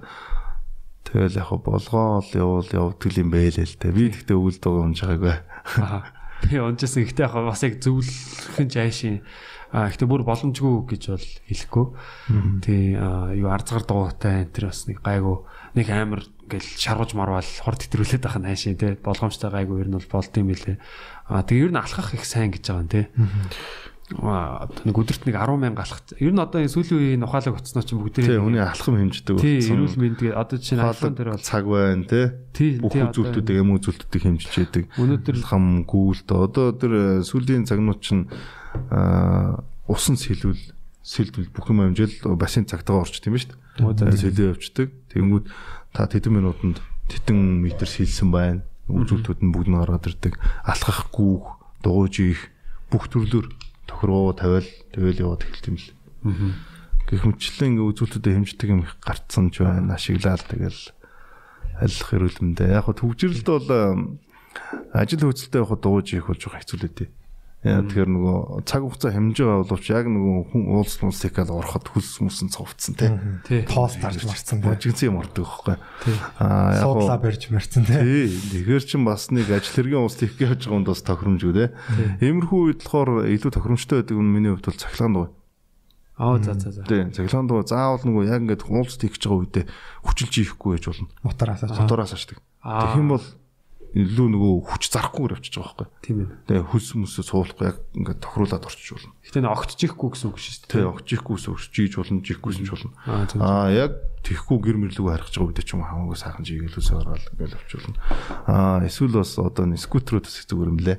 [1.07, 3.95] тэгэл яг хаа болгоо л явуул явдаг юм байлээ л те.
[3.95, 5.39] Би тэгтээ өвөл дуу унж байгаагүй.
[5.78, 6.03] аха
[6.47, 9.20] би унжсэн ихтэй яг бас яг зөвлөх нь жаашийн
[9.70, 11.86] а ихтэй бүр боломжгүй гэж бол хэлэхгүй.
[12.64, 12.99] Тий
[13.38, 15.36] юу арцгар дуутай энэ тэр бас нэг гайгүй
[15.78, 19.99] нэг амар ингээл шаргаж марвал хор тэтрүүлээд байх нь хайшин тий болгоомжтой гайгүй ер нь
[19.99, 20.82] бол болд юм билээ.
[21.30, 23.07] А тэгээ ер нь алхах их сайн гэж байгаа юм тий.
[24.19, 26.03] Нэг өдөрт нэг 10 мянга алхах.
[26.19, 29.59] Ер нь одоо энэ сүүлийн үеийн ухаалаг утаснаа чинь бүгдээ Тий, хүний алхам хэмждэг тий
[29.63, 32.83] эрүүл мэндгээ одоо чинь iPhone дээр бол цаг байна тий.
[32.83, 34.85] Бүх үзүүлэлтүүдийг эм үзүүлэлтүүдийг хэмжиж яадаг.
[34.99, 38.27] Өнөөдөр хам гүйлт одоо тэр сүлийн цагнууд чинь
[38.91, 40.59] аа усан сэлүүл
[41.07, 43.55] сэлдвэл бүх юм амжил бассейн цагтаа орчт юм ба шүү
[43.95, 44.19] дээ.
[44.19, 44.91] Сэлээ явцдаг.
[45.15, 45.47] Тэнгүүд
[45.95, 48.67] та тэдэн минутанд тэтэн метр сэлсэн байна.
[48.91, 50.35] Үзүүлэлтүүд нь бүгд нь гараад ирдэг.
[50.67, 52.51] Алхах гүүх, дууж их
[52.91, 55.86] бүх төрлөөр тохироо тавиал тэгэл яваад эхэлт юм л.
[57.11, 59.99] Гэх мэтчлэн ингээ үзүүлэлтүүдэд хэмждэг юм их гарцсан ч байна.
[59.99, 60.80] Ашиглаад тэгэл
[61.82, 62.70] алих хэрүүлмэндээ.
[62.70, 63.68] Яг хөө төвжирлд бол
[64.95, 67.11] ажил хөөцөлтэй явах дууж их болж байгаа хэцүү л дээ.
[67.61, 72.49] Тэгэхээр нөгөө цаг хугацаа хэмжиж байгаа боловч яг нөгөө хүн уулс ихэл ороход хөлс мөсөн
[72.49, 73.69] цовцсон тий.
[73.69, 74.69] тоос тарж марцсан тий.
[74.73, 75.77] Божигцэн юм ордог байхгүй.
[76.41, 78.33] Аа яг Суудлаа барьж марцсан тий.
[78.33, 81.69] Тэгэхээр чин бас нэг ажил хэргийн уулс их гэж байгаа юм бас тохиромжгүй тий.
[82.25, 85.29] Иймэрхүү үед болохоор илүү тохиромжтой байдаг нь миний хувьд бол цахилгаан дуу.
[86.17, 87.05] аа за за за Тий.
[87.13, 89.65] Цахилгаан дуу заавал нөгөө яг ингээд уулс гэж байгаа үедээ
[90.05, 91.09] хүчилж ийхгүй байж болно.
[91.25, 91.77] Мотороос ач.
[91.77, 92.41] Мотороос ашдаг.
[92.61, 92.89] Аа.
[92.89, 93.25] Тэгэх юм бол
[93.91, 96.05] илүү нөгөө хүч зарахгүйгээр авчиж байгаа байхгүй.
[96.07, 96.28] тийм ээ.
[96.47, 99.12] Тэгээ хөлс мөсөө суулахгүй яг ингээд тохируулаад орчиж болно.
[99.26, 100.70] Гэтэ нэг огтчихгүй гэсэн үг шүү дээ.
[100.70, 102.93] Тэ огчихгүйс өгч болно, жихгүйс ч болно.
[103.11, 103.41] Аа тийм.
[103.74, 107.99] Яг тэхгүй гэр мэрлүүг харгаж байгаа үедээ ч юм хамаагүй сайхан жигэлүүсээ ороод ингээл авчулна.
[108.47, 110.99] Аа эсвэл бас одоо нэг скутеруудаас их зүгээр юм лээ.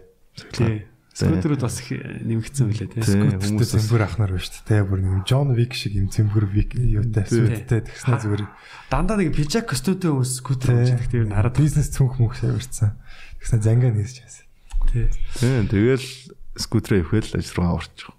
[0.52, 0.91] Тий.
[1.12, 1.92] Скутерүүд бас их
[2.24, 3.04] нэмэгдсэн билээ тий.
[3.04, 4.88] Тий, Скутертэй цэмбэр ахнаар байна шүү дээ.
[4.88, 8.44] Бүр нэг Джон Вик шиг юм цэмбэр Вик юутай сүйттэй тэгснэ зүгээр.
[8.88, 12.96] Дандаа нэг пижак студио хүмүүс скутер үздэг тийм хараад бизнес цүнх мөнх яварсан.
[13.44, 14.48] Тэгснэ зангаа нээсч яасан.
[14.88, 15.12] тий.
[15.36, 16.08] Тий, тэгэл
[16.56, 18.16] скутерээ өвхөл ажил руу орчих.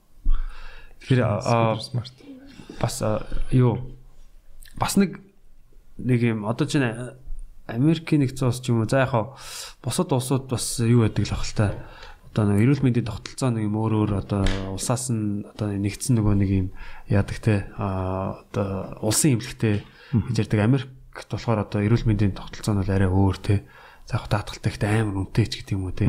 [1.00, 2.12] Тэгэхээр аа Смарт.
[2.76, 3.00] бас
[3.50, 3.96] юу
[4.76, 5.20] бас нэг
[5.96, 7.16] нэг юм одоо чинь а,
[7.66, 9.36] Америкийн нэгдсэн улс ч юм уу за яг хаа
[9.82, 11.66] бусад улсууд бас юу байдаг л ах л та
[12.32, 16.34] одоо нэг эрүүл мэндийн тогтолцоо нэг юм өөр өөр одоо улсаас нь одоо нэгдсэн нөгөө
[16.40, 16.68] нэг юм
[17.12, 19.84] яадаг те одоо улсын имлэгтэй
[20.16, 23.54] гэж ярьдаг Америкт болохоор одоо эрүүл мэндийн тогтолцоо нь бол арай өөр те.
[24.08, 26.08] За яг даатгалтай ихтэй амар үнэтэй ч гэдэг юм уу те.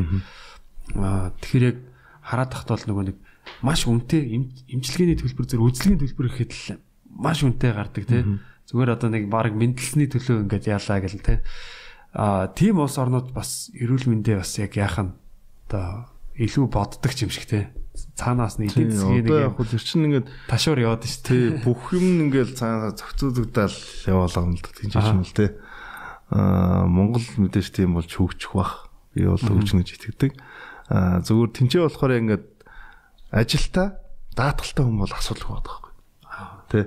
[0.87, 1.77] Тэгэхээр яг
[2.23, 3.17] хараад тахт бол нөгөө нэг
[3.59, 4.23] маш үнэтэй
[4.71, 6.79] имчилгээний төлбөр зөв үзлэгийн төлбөр гэхэд л
[7.11, 8.23] маш үнэтэй гардаг те.
[8.71, 11.43] Зүгээр одоо нэг баг мэдлэлсний төлөө ингээд яалаа гэл те.
[12.15, 15.11] А тийм улс орнууд бас эрүүл мэндэ бас яг яах нь
[15.67, 17.73] одоо илүү боддог юм шиг те
[18.17, 21.93] цаанаас нь эдийн засгийн нэг яг хөө тэр чинь ингээд ташуур яваад шүү дээ бүх
[21.93, 23.77] юм ингээл цаанаа зохицуулагдал
[24.09, 24.69] яваалаа юм л да.
[24.73, 25.49] Тийм ч юм л тий.
[26.33, 28.89] Аа Монгол мэдээж тийм болж хөгжих бах.
[29.13, 30.31] Би бол хөгжнө гэж итгэдэг.
[30.89, 32.45] Аа зүгээр тэнцээ болохоор ингээд
[33.29, 33.87] ажилтаа
[34.33, 35.91] даатгалтай хүн бол асуудал байдаг байхгүй.
[36.73, 36.85] Тий.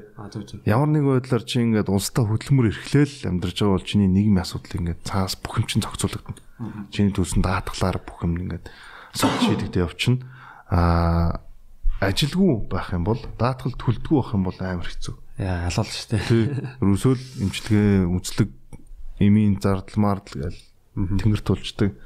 [0.67, 5.07] Ямар нэг байдлаар чи ингээд улстай хөдөлмөр эрхлээл амьдарч байгаа бол чиний нийгмийн асуудал ингээд
[5.07, 6.91] цаас бүх юм чинь зохицуулагдана.
[6.91, 8.67] Чиний төлсөн даатгалаар бүх юм ингээд
[9.17, 10.25] шийдэгдээ явчихна.
[10.71, 11.41] Аа
[12.01, 15.15] ажилгүй байх юм бол даатгал төлдгүү байх юм бол амар хэцүү.
[15.41, 16.45] яа алал шүү дээ Тий.
[16.81, 18.51] Ерөөсөө л имчилгээ үзлэг
[19.21, 20.61] эмийн зардал мардал гэл
[20.97, 21.97] тэнгэр тулчдаг.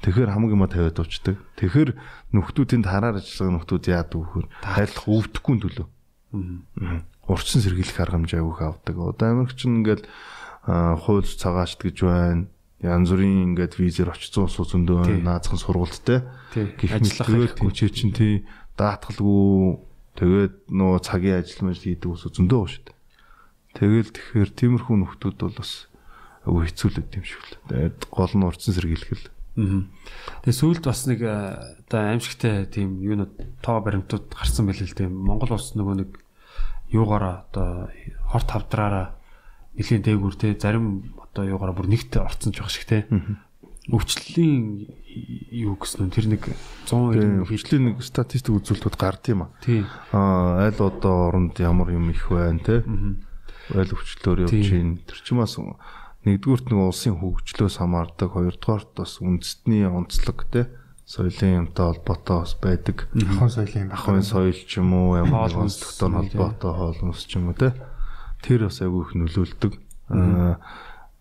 [0.00, 1.36] Тэгэхээр хамаг юма тавиад уучдаг.
[1.60, 1.96] Тэгэхээр
[2.32, 5.86] нөхдүүдийн хараар ажиллагаа нөхдүүд яадаг вөхөр хайрлах өвдөхгүй төлөө.
[6.32, 7.04] Мгм.
[7.28, 8.96] Урдсан сэргийлэх арга хэмжээ авах авдаг.
[8.96, 9.60] Одоо Америкч
[10.64, 12.48] аа, хууль цагаачд гэж байна.
[12.80, 15.20] Янз бүрийн ингээд визээр очсон улсууд зөндөө.
[15.20, 16.24] Наацхан сургуультай.
[16.56, 18.34] Гэх ажиллах мэт хэрэггүй тийчээ чинь тий
[18.80, 19.84] даатгалгүй
[20.16, 22.96] тэгээд нөө цагийн ажил мэл хийдэг ус зөндөө шүү дээ.
[23.76, 25.92] Тэгэл тэгэхээр тиймэрхүү нөхдүүд бол бас
[26.48, 27.60] өвөө хэцүүлээд юм шиг л.
[27.68, 29.28] Тэгээд гол нь урдсан сэргийлэх л.
[29.60, 29.92] Мгм.
[30.46, 31.36] Тэгээ сүүлд бас нэг э,
[31.84, 36.10] одоо аимшигтай тийм юунууд тоо баримтууд гарсан байл л тийм Монгол улс нөгөө нэг
[36.90, 37.92] юугаараа одоо
[38.30, 39.20] хорт хавдраараа
[39.76, 43.06] нэлийн дээгүүр те зарим одоо юугаараа бүр нэгт орцсон ч байх шиг те.
[43.90, 44.86] Өвчлөлийн
[45.50, 46.42] юу гэсэн нь тэр нэг
[46.86, 49.50] 190 Тэгээд хвчлийн нэг статистик үзүүлэлтүүд гард юм аа.
[50.14, 52.82] Аа аль одоо оронд ямар юм их байна те.
[53.74, 55.02] Аль өвчлөөр явж гин.
[55.06, 55.58] Тэр бас
[56.26, 60.68] нэгдүгürt нэг улсын хөгжлөөс хамаардаг, хоёрдугаарт бас үндэстний онцлог те
[61.10, 63.08] соёлын юмтай холбоотой бас байдаг.
[63.18, 63.90] Ахын соёлын.
[63.90, 67.74] Ахын соёл ч юм уу ямар Хоол онцлогтой холбоотой хоол хүнс ч юм уу те.
[68.46, 69.72] Тэр бас айгүй их нөлөөлдөг.
[70.14, 70.62] Аа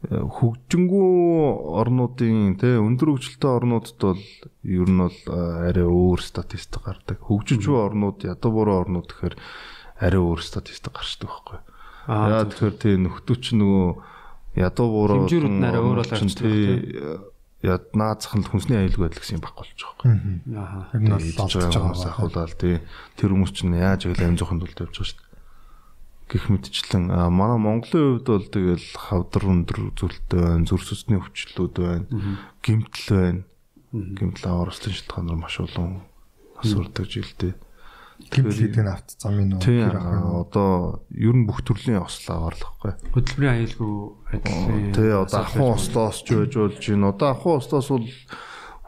[0.08, 1.08] хөгжингүү
[1.76, 4.24] орнуудын те өндөр хөгжилтэй орнуудад бол
[4.64, 7.20] ер нь бол арай өөр статистик гардаг.
[7.20, 9.36] Хөгжиж буй орнууд ядуу буруу орнууд гэхээр
[10.00, 11.60] арай өөр статистик гарчдаг байхгүй.
[12.08, 13.88] Аа, Яа тэгэхээр тий нөхдөө чи нөгөө
[14.64, 17.20] ядуу буруу Хэмжүүрүүд нь арай өөр орнууд чинь болоод тий
[17.60, 20.12] яд наацхан л хүнсний аюулгүй байдал гэсэн юм байхгүй болж байгаа байхгүй.
[20.56, 20.88] Аа.
[20.96, 22.16] Ер нь бол Идж болдож байгаа байгаа хүмүүс байх.
[22.16, 22.76] ахуулаад тий
[23.20, 25.29] тэр хүмүүс чинь яаж амь зохинд тулд явж байгаа шүү дээ.
[26.30, 32.06] Гэх мэтчлэн манай Монголын хувьд бол тэгэл хавдар өндөр зүйлтэй байна, зүрх сүсний өвчлүүд байна,
[32.62, 33.42] гимтэл байна.
[33.90, 36.06] Гимтэл авралын шалтгаанаар маш олон
[36.54, 37.58] нас урдаг жилдээ.
[38.20, 40.44] гимтлүүдийн авт замын уу Тийм тэр ах юм уу?
[40.44, 40.72] одоо
[41.16, 42.94] ер нь бүх төрлийн ослоо орлохгүй.
[43.16, 43.96] Хөдөлмөрийн аюулгүй
[44.36, 47.10] ажлын Тэ одоо ахын ослоос ч байж болж байна.
[47.16, 48.08] Одоо ахын ослоос бол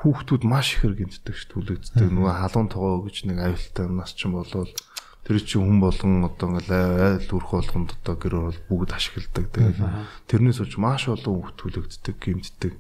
[0.04, 2.12] хүүхдүүд маш их гинтдэг ш түлэгддэг.
[2.12, 4.68] Нөгөө халуун тогоо гэж нэг аюултай нас ч юм болвол
[5.28, 9.46] тэр чинь хүн болгон одоо ингээл айл төрх болгонд одоо гэр бол бүгд ашигладаг.
[9.54, 9.80] Тэгээд
[10.28, 12.74] тэрнээс болж маш олон хүүхд түлэгддэг, гимтдэг.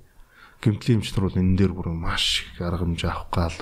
[0.61, 3.57] Гимтлийн эмчнэр бол энэ дээр бүр маш их арга хэмжээ авах гал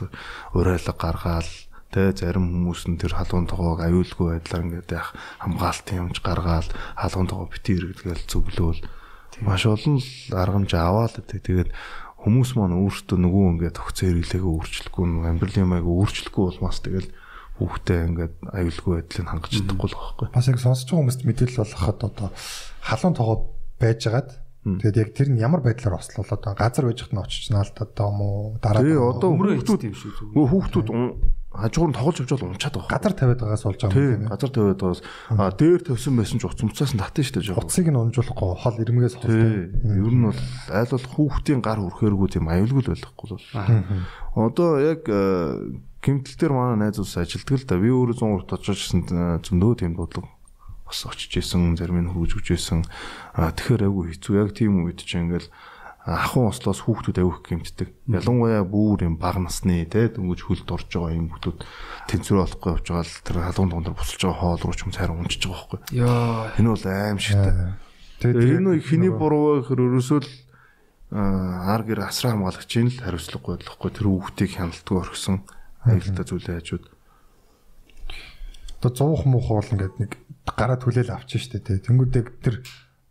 [0.56, 1.52] урайлаг гаргаал
[1.90, 5.10] Тэ зарим хүмүүс нь тэр халуун тогоог аюулгүй байдлаар ингээд яг
[5.42, 8.86] хамгаалтын юмж гаргаал халуун тогоо бити иргэдгээл зөвлөөл
[9.42, 9.98] маш олон
[10.30, 11.74] арга хэмжээ аваад тэ тэгээд
[12.30, 17.10] хүмүүс маань өөртөө нөгөө ингээд тогц хэрэглээгээ өөрчлөхгүй амьдралын юмайг өөрчлөхгүй болмаас тэгэл
[17.60, 20.28] хүүхдээ ингээд аюулгүй байдлыг хангаж чадахгүй л байхгүй.
[20.32, 22.28] бас яг сонсож байгаа хүмүүст мэдээлэл болгоход одоо
[22.88, 23.38] халуун тогоо
[23.84, 24.30] байжгаад
[24.64, 28.12] тэгээд яг тэр нь ямар байдлаар ослол одоо газар байж хат нь очиж наалтаад байгаа
[28.12, 28.60] юм уу?
[28.60, 29.30] Дараа нь одоо
[29.96, 30.34] шиг зүгээр.
[30.36, 30.88] нөгөө хүүхдүүд
[31.50, 32.94] хажуугаар нь тоглож авч бол унчаад байгаа.
[32.94, 35.02] газар тавиад байгаас болж байгаа юм Тийм газар тавиад байгаас
[35.34, 37.58] а дээр тавьсан байсан ч уц умцаас нь татсан шүү дээ.
[37.58, 39.22] Утсыг нь унжуулахгүй хол ирмэгээс Тий.
[39.26, 39.54] холтой.
[39.98, 43.48] Ер нь бол айл бол хүүхдийн гар хүрхээргүй тийм аюулгүй л байхгүй бол.
[44.38, 45.74] Одоо яг э,
[46.06, 47.82] гимтэл дээр манай найз ус ажилтдаг л да.
[47.82, 49.00] Би өөрөө 100 урт очижсэн
[49.42, 50.30] зөндөө тийм бодлого
[50.90, 52.82] бас очиж исэн, зарим нь хөргөж өгч исэн.
[53.38, 54.34] Тэгэхээр айгүй хэцүү.
[54.42, 55.50] Яг тийм үед чинь ингээл
[56.10, 57.94] ахын ослоос хүүхдүүд авих гимтдэг.
[58.10, 61.60] Ялангуяа бүр юм баг насны те дөнгөж хөлд орж байгаа юм хүүхдүүд
[62.10, 65.22] тэнцвэр болохгүй явж байгаа л тэр халуун дундар босолж байгаа хоол руу ч юм цайран
[65.22, 65.80] унчиж байгаа байхгүй.
[65.94, 66.50] Йоо.
[66.58, 67.54] Энэ бол аимшигтай.
[68.20, 70.32] Тэгээд Энэ нь хэний буруу вэ гэхээр ерөөсөө л
[71.14, 75.38] ар гэр асраа хамгаалагчийн л хариуцлагагүй болохгүй тэр хүүхдийг хяналтгүй орхисон
[75.86, 76.86] аюултай зүйлээ хажууд.
[78.80, 80.12] одоо 100 муух бол ингээд нэг
[80.46, 81.80] гараа түлээл авчих штэ тий.
[81.84, 82.64] Тэнгүүдээ тэр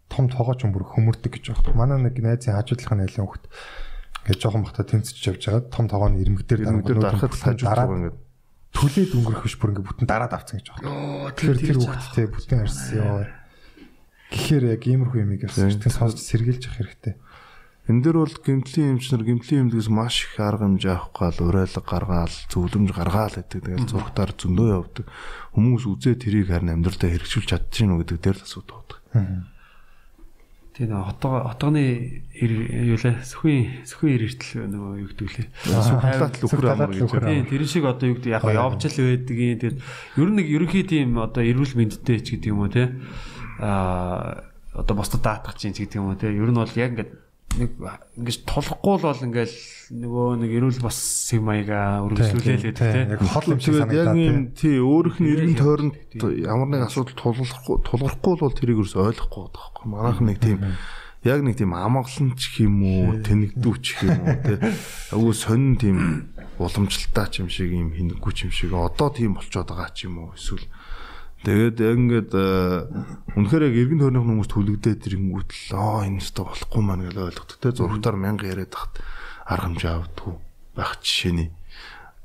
[0.09, 1.77] том тогооч юм бүр хөмөрдөг гэж байна.
[1.77, 3.45] Манай нэг найзын хажуудлахын айлын хөхт
[4.29, 6.69] ингээд жоохон бахта тэнцэж явж байгаа том тогоо нь Ирмэгдэр
[7.01, 8.19] дарахад байгаа ингээд
[8.77, 11.33] түлээд өнгөрөх биш бүр ингээд бүтэн дараад авцсан гэж байна.
[11.33, 13.25] Тэгэхээр тэр хөхттэй бүтэн арьсан ёо.
[14.29, 17.15] Гэхдээ яг иймэрхүү юмыг эртхэн сонсож сэргийлж явах хэрэгтэй.
[17.89, 22.37] энэ дэр бол гимтлийн эмчнэр гимтлийн эмдгээс маш их арга хэмжээ авах гал урайлаг гаргаал
[22.53, 23.65] зөвлөмж гаргаал гэдэг.
[23.65, 25.09] Тэгэл зургатаар зөндөө явдаг.
[25.57, 29.01] Хүмүүс үзээ тэрийг харин амьдралдаа хэрэгжүүлж чадчихна уу гэдэг дээр л асуудаг байдаг.
[30.79, 31.83] Тийм нөө хотоо хотооны
[32.39, 35.49] юулаа сүхийн сүхийн ирэртэл нөгөө юу гэдэг лээ.
[35.75, 37.19] Сухлаад л өхөр амар гэж.
[37.19, 39.83] Тийм тэр шиг одоо юу гэдэг яг явж л байдгийн тэгээд
[40.23, 42.95] ер нь нэг ерөнхий тийм одоо эрүүл мэндтэй ч гэдэг юм уу те
[43.59, 47.11] а одоо бусдад даатгах чинь гэдэг юм уу те ер нь бол яг ингээд
[47.57, 47.71] нэг
[48.21, 49.57] ингэж тулахгүй л бол ингээл
[49.89, 50.99] нөгөө нэг эрүүл бас
[51.33, 53.09] сэм маяга өргөжлүүлээлээ те.
[53.17, 54.77] Яг хол юм шиг санагдаад юм тий.
[54.77, 55.97] өөрөх нь эргэн тойронд
[56.45, 59.87] ямар нэг асуудал тулгархгүй тулгархгүй бол тэрийг ерөөс ойлгохгүй байдаг байхгүй.
[59.89, 60.59] Манайх нэг тийм
[61.25, 64.59] яг нэг тийм амгалан ч гэх юм уу тэнэгдүү ч гэх юм уу тий.
[65.17, 65.99] Агуу сонин тийм
[66.61, 70.21] уламжлалтай ч юм шиг юм хинэггүй ч юм шиг одоо тийм болцоод байгаа ч юм
[70.21, 70.63] уу эсвэл
[71.39, 72.91] Тэгээд яг ингээд э,
[73.39, 77.59] үнэхээр яг эргэн тойрны хүмүүс төлөгдөөд ирэнгүүт л аа энэ өстө болохгүй маань гэж ойлгодог
[77.63, 78.99] те зургатаар мянга яриад тахад
[79.47, 80.35] арга хэмжээ авдаггүй
[80.75, 81.55] байх жишээний.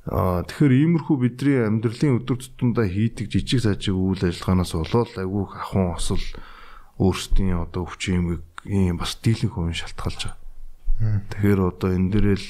[0.09, 5.93] Аа тэгэхээр иймэрхүү бидний амьдралын өдөр тутамдаа хийдэг жижиг сажиг үйл ажиллагаанаас болоод айгүй ахын
[5.93, 6.25] осол
[6.97, 11.21] өөрсдийн одоо өвчин ийм бас дийлэнх хувийн шалтгаалж байгаа.
[11.31, 12.49] Тэгэхээр одоо энэ дээрээ л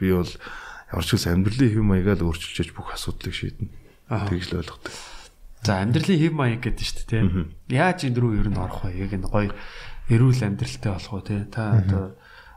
[0.00, 0.32] би бол
[0.90, 3.68] ямар ч үс амьдралын хэв маягаа л өөрчилж бүх асуудлыг шийднэ.
[4.10, 4.94] Тэгж л ойлгодог.
[5.60, 7.52] За амьдралын хэв маяг гэдэг шүү дээ тийм.
[7.68, 8.96] Яаж энэ рүү ер нь орох вэ?
[8.96, 9.52] Яг энэ гоё
[10.08, 11.44] эрүүл амьдралтай болох уу те?
[11.52, 12.04] Та одоо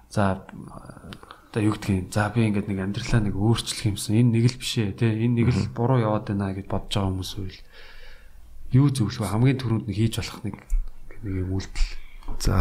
[0.07, 4.15] за одоо юу гэдгийг за би ингээд нэг амьдралаа нэг өөрчлөх юмсан.
[4.17, 5.11] Энэ нэг л биш ээ те.
[5.11, 7.59] Энэ нэг л буруу яваад байна гэж бодож байгаа хүмүүс үйл.
[8.71, 9.33] Юу зөвлөх вэ?
[9.35, 10.55] Хамгийн түрүүнд нэг хийж болох нэг
[11.27, 11.91] нэг юм үйлдэл.
[12.39, 12.55] За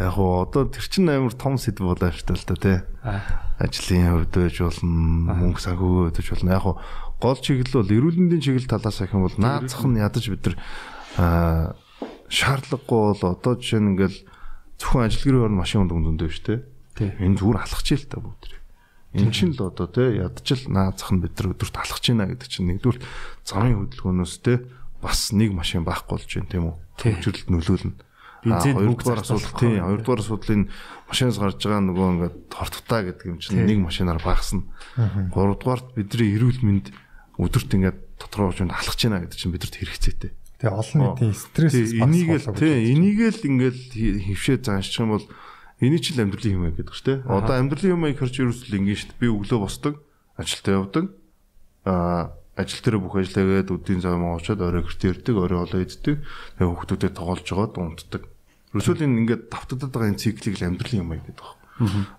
[0.00, 2.78] яг гоо одоо тэр чин амар том сэдв болоо шүү дээ л да тий.
[3.60, 6.54] Ажлын хувьд байж болно, мөнгө санхүүгийн хувьд байж болно.
[6.54, 6.76] Яг гоо
[7.20, 10.56] гол чиглэл бол эрүүл мэндийн чиглэл талаас их юм бол наацх нь ядаж бид нар
[11.20, 11.76] аа
[12.32, 14.18] шаардлагагүй бол одоо жишээ нь ингээл
[14.80, 16.60] зөвхөн ажил гэрээ орно машин ундаг зөндөө шүү дээ.
[16.96, 17.10] Тий.
[17.20, 18.42] Энэ зүгээр алхаж ийл та бүгд.
[19.18, 22.68] Энэ чинь л одоо тий ядчил наацх нь бид нар өдөрт алхаж байна гэдэг чинь
[22.70, 22.98] нэгдүгээр
[23.42, 24.56] замын хөдөлгөөнөөс тий
[25.02, 26.76] бас нэг машин байхгүй болж байна тийм үү?
[27.02, 27.12] Тий.
[27.18, 27.98] Төвчрөлд нөлөөлнө.
[28.40, 30.62] Бензин А, бүгд хоёрдугаар асуудал тийм хоёрдугаар асуудлын
[31.10, 34.64] машинаас гарч байгаа нөгөө ингээд хортготаа гэдэг юм чинь нэг машинаар багасна.
[34.96, 36.86] Гуравдугаарт бидний эрүүл мэнд
[37.40, 40.30] өдөрт ингээд дотроо очинд алхаж байна гэдэг чинь бидэрт хэрэгцээтэй.
[40.60, 45.26] Тэгээ олон нийтийн стресс энийг л тий энийг л ингээд хөвшөө заашчих юм бол
[45.80, 47.18] эний чинь л амьдралын юм гэдэг шүү дээ.
[47.24, 49.20] Одоо амьдралын юм хэрч ерөөсөл ингээд шүү дээ.
[49.24, 49.94] Би өглөө босдог,
[50.36, 51.04] ажилдаа явдаг.
[51.88, 56.20] Аа ажил дээр бүх ажиллаагээд өдийн зам очоод орой гэртээ ирдэг, орой олоо иддэг.
[56.60, 58.22] Тэгээ хүүхдүүдэд тоглож жагаад унтдаг.
[58.76, 61.59] Ерөөсөл энэ ингээд давтагдаад байгаа энэ циклийг л амьдралын юм гэдэг байна.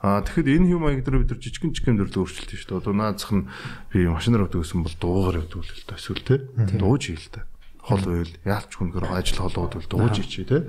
[0.01, 2.82] Аа тэгэхэд энэ хэм маяг дээр бид нар жижигэн жижигэн төрлөө өөрчлөлт шүү дээ.
[2.82, 3.45] Одоо наазах нь
[3.93, 6.36] би машинаар өгдөг гэсэн бол дуугаар өгдөг л та эсвэл те.
[6.82, 7.45] Дууж ийл та.
[7.82, 10.66] Хол уйл яалч хүнгээр ажил холоод бол дууж те.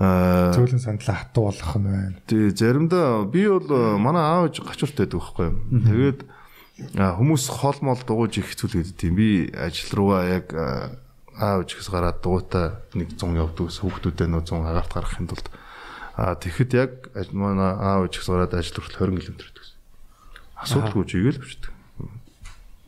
[0.00, 2.16] Аа Зөөлөн сандлаа хатуу болох нь байна.
[2.24, 5.58] тий заримдаа би бол э, манай аав ээж гачууртай байдаг байхгүй юу.
[5.84, 6.20] Тэгээд
[6.96, 9.12] а, хүмүүс хол мол дууж их хэцүү л гэдэг тийм.
[9.20, 10.96] Би ажил руугаа яг а,
[11.36, 15.46] аав ээжээс гараад дуутай нэг 100 явдаг ус хүүхдүүдээ нөө 100 агаарт гаргахын тулд
[16.20, 16.92] а тэгэхэд яг
[17.32, 19.72] манай аав ээжээс гараад ажил хүртэл 20 км ус.
[20.60, 21.72] Асуудалгүй чигээл бичдэг.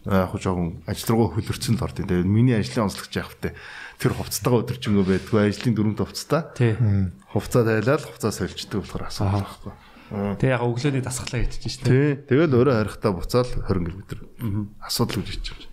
[0.04, 2.04] А яг жоохон ажил руугаа хөлөрцөн л ордын.
[2.12, 3.56] Тэгээд миний ажлын онцлогч яах вэ?
[3.96, 6.76] Тэр хувцастайгаа өдөржингөө байдгүй ажлын дөрөв хувцастай.
[7.32, 9.72] Хувцаа тайлаад хувцаа сольждаг болохоор асуудал байхгүй.
[10.36, 11.88] Тэг яг өглөөний дасгалаа ячиж штэ.
[11.88, 12.10] Тий.
[12.28, 14.68] Тэгэл өөрөө харихтаа буцаал 20 км.
[14.84, 15.72] Асуудал хэлж байгаа.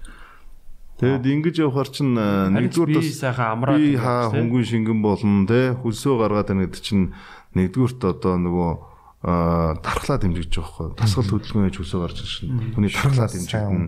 [1.00, 5.72] Тэгэд ингэж явахаар чинь э, нэгдүгээр би сайхан амраад би хаа хөнгөн шингэн болно те
[5.80, 7.16] хөлсөө гаргаад байна гэдэг чинь
[7.56, 8.72] нэгдүгürt одоо нөгөө
[9.20, 13.88] дархлаа дэмжиж байгаа байхгүй дасгал хөдөлгөөн гэж хөлсөө гарч ирж шин хүний дархлаа дэмжигдэн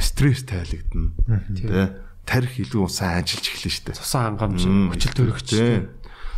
[0.00, 1.12] стресс тайлагдана.
[1.52, 1.92] Те
[2.24, 3.98] тарих илүү сайн ажиллаж эхэлнэ шүү дээ.
[3.98, 4.62] Цусан хангамж,
[4.94, 5.48] хүчил төрөгч.
[5.50, 5.88] тий.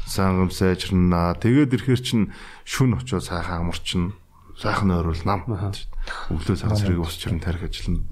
[0.09, 1.37] Сангам сайжирна.
[1.37, 2.33] Тэгээд ирэхэр чин
[2.64, 4.16] шүн очоод сайхан амарчин.
[4.62, 5.42] Сайхан ойрол нам.
[6.30, 8.06] Өглөө цаг зэрэг ус чирэн тарих ажиллана.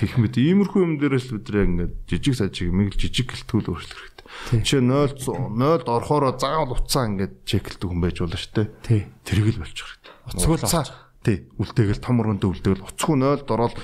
[0.00, 4.00] Гэх мэт иймэрхүү юм дээрээс л бид яг ингээд жижиг сажиг мэг жижиг гэлтгүүл өөрчлөх
[4.00, 4.26] хэрэгтэй.
[4.64, 5.20] Жишээ 0
[5.52, 8.68] 0-д орохороо заавал уцаа ингээд чеклдэг хүн байж болно шүү дээ.
[8.80, 9.00] Тий.
[9.28, 10.12] Тэрийг л болчих хэрэгтэй.
[10.32, 10.84] Уцгүй л Уцаа,
[11.22, 11.38] Тий.
[11.60, 13.76] Үлдээгэл том өргөндөө үлдээгэл уцгүй 0-д ороод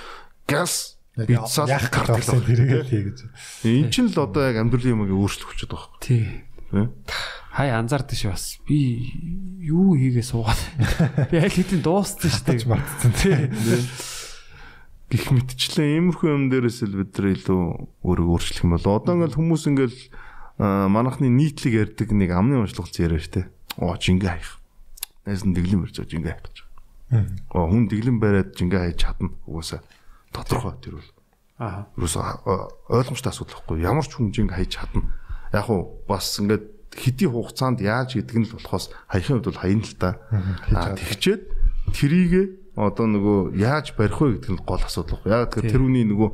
[0.48, 3.18] газ бицсал яах картел гэсэн тэрийг л хий гэж.
[3.68, 5.92] Энд чинь л одоо яг амьдралын юмыг өөрчлөх хүчтэй байна.
[6.00, 6.47] Тий.
[7.58, 8.58] Хай анзаардаг шүү бас.
[8.68, 9.10] Би
[9.64, 10.60] юу хийгээ суугаад.
[11.32, 12.68] Би аль хэдийн дууссан шүү дээ.
[12.68, 13.50] мартсан тий.
[15.08, 17.62] гих мэтчлэн иймэрхүү юм дээрээс л бид нар илүү
[18.04, 19.98] өөрийгөө өөрчлөх юм бол одоо ингээл хүмүүс ингээл
[20.60, 23.48] аа, манайхны нийтлэг ярьдаг нэг амны уншлах зэрэг штэ.
[23.80, 24.60] Оо жингээ хаях.
[25.24, 26.56] Найс нь дэглэм барьж байгаа жингээ хаях гэж.
[27.56, 29.32] Оо хүн дэглэм бариад жингээ хайж чадна.
[29.48, 29.80] Угаасаа
[30.28, 31.10] тодорхой тэр бол.
[31.56, 31.88] Аа.
[31.96, 32.20] Юусе
[32.92, 33.80] ойлгомжтой асуудал байхгүй.
[33.80, 35.08] Ямар ч хүн жингээ хайж чадна.
[35.52, 39.96] Яг уу бас ингээд хэдий хугацаанд яаж гэдэг нь болохоос хаяхын хувьд бол хаяна л
[39.98, 40.10] та.
[40.74, 41.42] Аа тэгчээд
[41.94, 42.46] трийгээ
[42.78, 45.32] одоо нөгөө яаж барих вэ гэдэг нь гол асуудал байхгүй.
[45.34, 46.30] Яг тэр үний нөгөө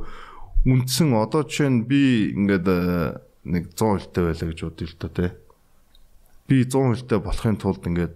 [0.65, 5.11] үндсэн одоо жишээ нь би ингээд э, нэг 100 хөлтэй байлаа гэж бодъё л доо
[5.13, 5.27] те.
[6.49, 8.15] Би 100 хөлтэй болохын тулд ингээд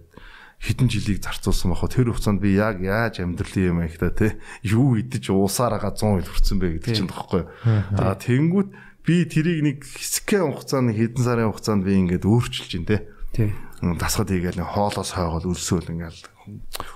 [0.60, 5.00] хэдэн жилийг зарцуулсан бахад тэр хугацаанд би яг яаж амьдралын юм их та те юу
[5.00, 7.48] идэж уусаараа 100 хөл хүрсэн бэ гэдэг чинь тоххой.
[7.64, 8.68] Аа тэнгүүт
[9.10, 13.50] би тэрийг нэг хэсгэн хугацааны хэдэн сарын хугацаанд би ингээд өөрчилж ин те Тий.
[13.82, 16.22] дасгад хийгээл нэг хоолоос хойгол өлсөөл ингээл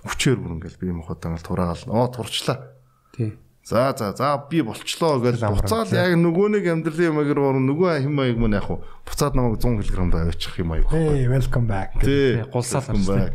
[0.06, 2.70] хүчээр бүр ингээл би мохот ингээл тураагаал оо турчлаа.
[3.18, 3.34] Тий.
[3.66, 8.14] За за за би болчлоо гэж буцаал яг нөгөө нэг амьдралын ямагаар орно нөгөө хэм
[8.14, 10.86] маяг мөн яг хуу буцаад намайг 100 кг аваачих юм аяг.
[10.92, 11.98] Hey, welcome back.
[11.98, 12.44] Тий.
[12.52, 13.34] гулсаал back.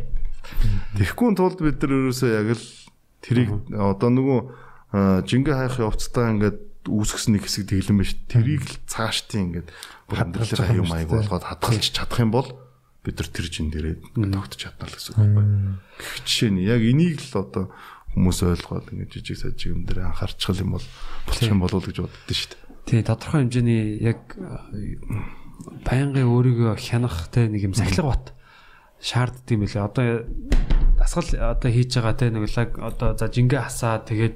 [0.96, 2.66] Тэгэхгүй тулд бид нар ерөөсөө яг л
[3.26, 4.40] тэрийг одоо нөгөө
[5.26, 8.18] жингээ хайх явцдаа ингээд үүсгэсэн нэг хэсэг тэглэн биш.
[8.26, 9.70] Тэрийг л цаашдын ингээд
[10.10, 11.22] Хадгалж амьдралын байгаа юм юм аяг шүү дээ.
[11.30, 12.50] болгоод хадгалж чадах юм бол
[13.06, 15.46] бид нар тэр чин дээрээ тогтож чадна л гэсэн үг байхгүй.
[16.02, 17.66] Гэх жишээ нь яг энийг л одоо
[18.18, 20.86] хүмүүс ойлгоод ингээд жижиг сажиг юм дээр анхаарчих юм бол
[21.30, 22.62] болчих юм болов уу гэж боддоо шүү дээ.
[22.90, 24.20] Тий, тодорхой хэмжээний яг
[25.86, 28.26] байнгын өөрийгөө хянах те нэг юм сахилга бат
[28.98, 29.86] шаарддаг юм билээ.
[29.86, 30.26] Одоо
[31.00, 34.36] дасгал одоо хийж байгаа те нэг лаг одоо за жингээ хасаа тэгээд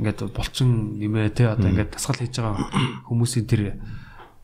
[0.00, 2.64] ингээд булчин нэмээ те одоо ингээд дасгал хийж байгаа
[3.06, 3.76] хүмүүсийн тэр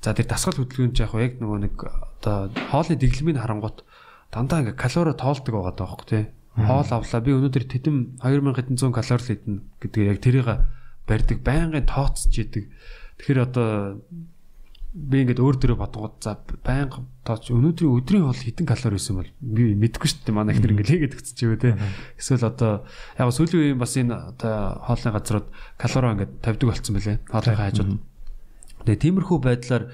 [0.04, 3.88] за тэр дасгал хөдөлгөөн ч яг яг нөгөө нэг одоо хоолны дэглэмийг харангуут
[4.28, 6.20] дандаа ингээд калори тоолдог байгаа даахгүй те.
[6.54, 10.48] Хоол авлаа би өнөөдөр тэдэм 2100 калори л идэнэ гэдэг яг тэрийг
[11.08, 12.70] барьдаг байнгын тооцож идэг.
[13.18, 13.98] Тэгэхээр одоо
[14.94, 19.30] би ингээд өөр дөрөө бодгоод за байнга тооч өнөөдрийн өдрийн хоол хэдэн калори байсан бол
[19.42, 21.74] би мэдэхгүй шүү дээ манай ихнэр ингээд хийгээд өгч чивэ те.
[22.14, 22.86] Эсвэл одоо
[23.18, 24.54] яг сүүлийн үеийн бас энэ одоо
[24.86, 27.90] хоолны газрууд калори ингээд тавьдаг болцсон байлээ хоолны хажууд.
[28.86, 29.84] Тэгээ тиймэрхүү байдлаар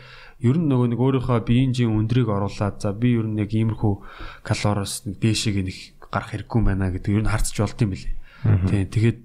[0.45, 3.95] ер нь нөгөө нэг өөрийнхөө биеийн өндрийг оруулаад за би ер нь яг иймэрхүү
[4.45, 5.79] калориос нэг дээшээ нэг
[6.13, 8.15] гарах хэрэггүй байна гэдэг ер нь харцж болд юм билээ
[8.69, 9.19] тий тэгээд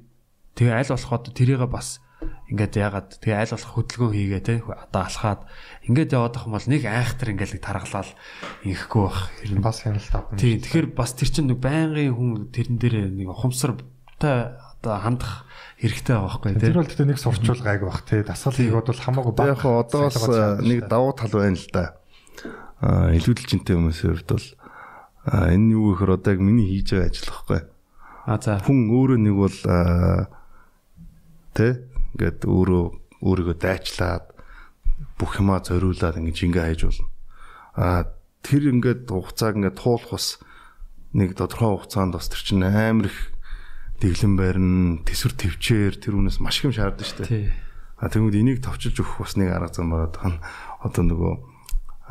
[0.59, 2.03] тэгээ аль болох одоо тэрийг бас
[2.51, 5.41] ингээд яагаад тэгээ аль болох хөдөлгөөн хийгээ те одоо алхаад
[5.89, 8.11] ингээд яваад ах юм бол нэг айхтар ингээд нэг таргалал
[8.63, 10.37] инхэхгүй бах ер нь Бас хяналт авах.
[10.37, 15.45] тий тэгэхээр бас тэр чинь нэг байнгын хүн тэрэн дээр нэг ухамсартай одоо хандах
[15.81, 18.21] хэрэгтэй байгаа байхгүй те Тэр бол тэгтээ нэг сурчул гайг бах тий.
[18.23, 21.67] Дасгал хийгод бол хамаагүй Тэгээ яг хаа одоо бас а, нэг давуу тал байна л
[21.73, 21.85] да.
[22.79, 24.47] Аа илүүдэлжинтэй хүмүүсийн хувьд бол
[25.25, 27.61] аа энэ юу гэхээр одоо яг миний хийж байгаа ажил байхгүй.
[28.25, 29.57] а за Хүн өөрөө нэг бол
[31.55, 31.67] тэ
[32.15, 32.85] ингээд өөрөө
[33.19, 34.25] өөрийгөө дайчлаад
[35.19, 37.07] бүх юмаа зориулаад ингээд жингээ хайж болно.
[37.75, 38.01] Аа
[38.39, 40.39] тэр ингээд хугацааг ингээд туулах бас
[41.11, 43.35] нэг тодорхой хугацаанд бас тэр чинь амар их
[43.99, 47.51] дэглэн байрна, төсвөр төвчээр тэр үнээс маш их юм шаарддаг шүү дээ.
[47.99, 50.39] А тэгмүүд энийг товчилж өгөх бас нэг арга зам байгаа тань
[50.83, 51.33] одоо нөгөө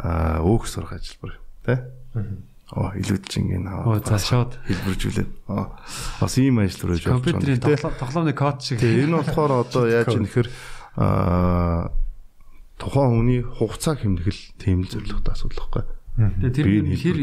[0.00, 1.78] аа өөх сурах ажиллабар тий.
[2.72, 5.30] Оо илүүдчингийн Оо за шууд хэлбэржүүлээд.
[5.52, 5.76] Аа
[6.20, 7.20] бас ийм ажил руу явж байгаа.
[7.20, 7.60] компьютерийн
[8.00, 8.80] тоглоомны код шиг.
[8.80, 10.48] Тэгээ энэ болохоор одоо яаж юм нэхэр
[10.96, 11.92] аа
[12.80, 15.84] тухайн хүний хугацаа хэмнэх л тийм л зорилготой асуудал байхгүй.
[16.40, 17.18] Тэгээ тэр Би юм хэр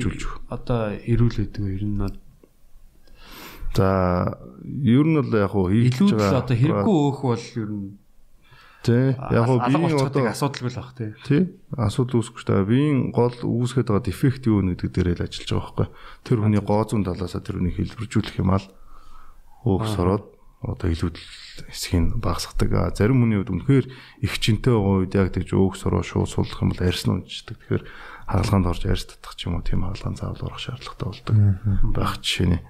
[0.54, 1.74] одоо ирүүлээдэг вэ?
[1.74, 2.00] Ер нь
[3.74, 4.38] За
[4.68, 6.44] ер нь бол яг хуу хийж илүү л байгаа.
[6.44, 7.88] одоо хэрэггүй өөх бол ер нь
[8.82, 11.12] тий яг алга биеийн одоо асуудалгүй л баг тий.
[11.26, 11.42] тий
[11.78, 12.70] асуудал үүсгэж байгаа.
[12.70, 15.88] Биеийн гол үүсгэж байгаа дефект юу нэ гэдэг дээр л ажиллаж байгаа байхгүй.
[16.26, 18.66] Тэр хүний гоо зүүн талаасаа тэр хүний хэлбэржүүлэх юм ал
[19.66, 20.26] өөх сороод
[20.62, 21.26] одоо илүүдэл
[21.74, 22.94] хэсгийг багасгадаг.
[22.94, 23.86] Зарим хүний хувьд үнэхээр
[24.22, 27.58] их чинтэй байгаа үед яг тэгж өөх сороо шууд суулгах юм бол арьс нь унждаг.
[27.58, 27.84] Тэгэхээр
[28.30, 31.36] хаалгаанд орж арьс татах ч юм уу тийм хаалгаан заавал орох шаардлагатай болдог.
[31.98, 32.62] Байх жишээ нь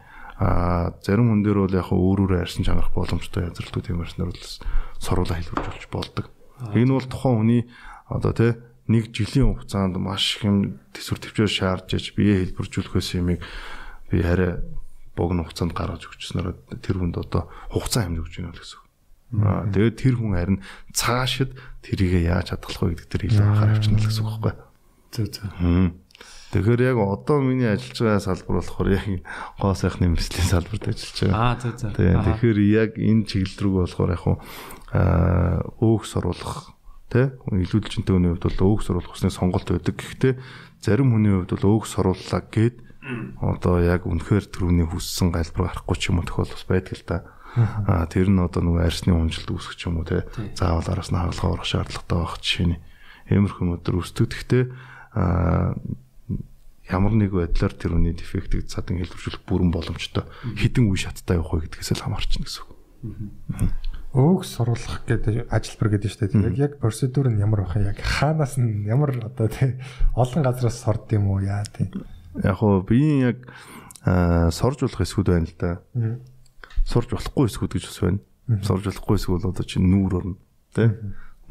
[0.41, 4.49] а зарим хүн дээр бол яг өөр өөр арьсан чанарах боломжтой язралтууд юм арьснаар бол
[4.97, 6.33] соруулаа хэлбэржүүлж болдог.
[6.73, 7.61] Энэ бол тухайн хүний
[8.09, 8.57] одоо тий
[8.89, 13.45] нэг жилийн хугацаанд маш их юм төсвөр төвчээр шаардж иж бие хэлбэржүүлэхээс юмыг
[14.09, 14.65] би хараа
[15.13, 18.87] богино хугацаанд гаргаж өгчснээр тэр хүнд одоо хугацаа хэмжиж өгч байна л гэсэн үг.
[19.45, 21.53] Аа тэгээд тэр хүн харин цаашид
[21.85, 24.53] тэрийг яаж хадгалах вэ гэдэг дээр илүү анхаарал хвчна л гэсэн үг байхгүй.
[25.13, 25.49] Зөө зөө.
[26.51, 29.05] Тэгэхээр яг одоо миний ажиллаж байгаа салбар болохоор яг
[29.55, 31.39] гоо сайхны мэрэгчлийн салбарт ажиллаж байгаа.
[31.39, 31.55] Аа.
[31.95, 32.15] Тийм.
[32.19, 32.27] Аха.
[32.27, 34.23] Тэгэхээр яг энэ чиглэл рүү болохоор яг
[34.91, 36.75] аа өөх соруулах
[37.07, 39.95] тий илүүдэлчэнтэй хүний хувьд бол өөх соруулах усны сонголт байдаг.
[39.95, 40.33] Гэхдээ
[40.83, 42.75] зарим хүний хувьд бол өөх сорууллаа гэд
[43.39, 47.17] одоо яг үнэхээр төрөний хүссэн галбар гарахгүй ч юм уу тохиол бас байдаг л да.
[47.87, 50.21] Аа тэр нь одоо нөгөө арсны унжилт үүсгэх ч юм уу тий
[50.59, 52.79] заавал араас нь хаалгаа орох шаардлагатай байх жишээ нь.
[53.31, 54.27] Иймэрхүү өдөр үүсдэг.
[54.31, 54.63] Гэхдээ
[55.15, 55.75] аа
[56.91, 60.27] ямар нэг байдлаар тэр үний дефектыг цадан хэлбэржүүлэх бүрэн боломжтой.
[60.59, 62.71] Хідэн үе шаттай явах вэ гэдгээс л хамаарч байна гэсэн үг.
[64.11, 66.51] Өөх суруулах гэдэг ажилбар гэдэг шүү дээ.
[66.51, 69.79] Яг яг процедур нь ямар байх яг хаанаас нь ямар одоо тий
[70.19, 71.87] олон газраас сорд юм уу яа тий.
[72.43, 73.39] Яг хоо биеийн яг
[74.51, 75.71] сорж болох эсгүүд байна л да.
[76.83, 78.19] Сорж болохгүй эсгүүд гэж бас байна.
[78.67, 80.35] Сорж болохгүй эсгүүд одоо чинь нүүр орно.
[80.75, 80.91] Тэ?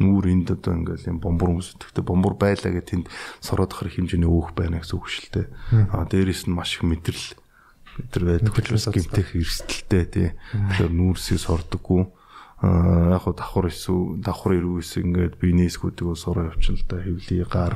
[0.00, 3.06] Нүүр энд одоо ингээл юм бомбор хүмүүс тэгтээ бомбор байлаа гэх тэнд
[3.44, 5.46] сороод ахэр хэмжээний өөх байна гэсэн үг шүү дээ.
[5.92, 7.36] Аа дээрэс нь маш их мэдрэл
[8.00, 10.28] өдр байдаг учраас гимтэх эрсдэлтэй тий.
[10.56, 12.02] Тэгэхээр нүүрсийг сордоггүй.
[12.60, 16.96] Яг хоо давхар эсүү давхар ирүүс ингээд биений эсгүүдийг сураа явчихна л да.
[17.00, 17.74] Хэвлий гар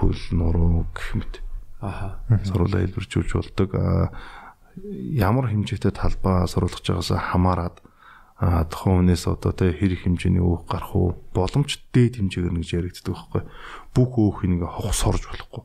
[0.00, 1.34] хөл нуруу гэх мэт
[1.80, 2.20] Аха.
[2.44, 3.70] сурвалаа хэлбэржүүлж болдог.
[5.12, 7.76] Ямар хэмжээтэй талбай сурвалгаж байгаас хамаарат
[8.36, 13.16] аа, тухайн хүнээс одоо тэ хэрэг хэмжээний өөх гарах уу боломж дээд хэмжээгээр нэг яригддаг
[13.16, 13.42] байхгүй.
[13.96, 15.62] Бүх өөхийг ингээ хох сорж болохгүй.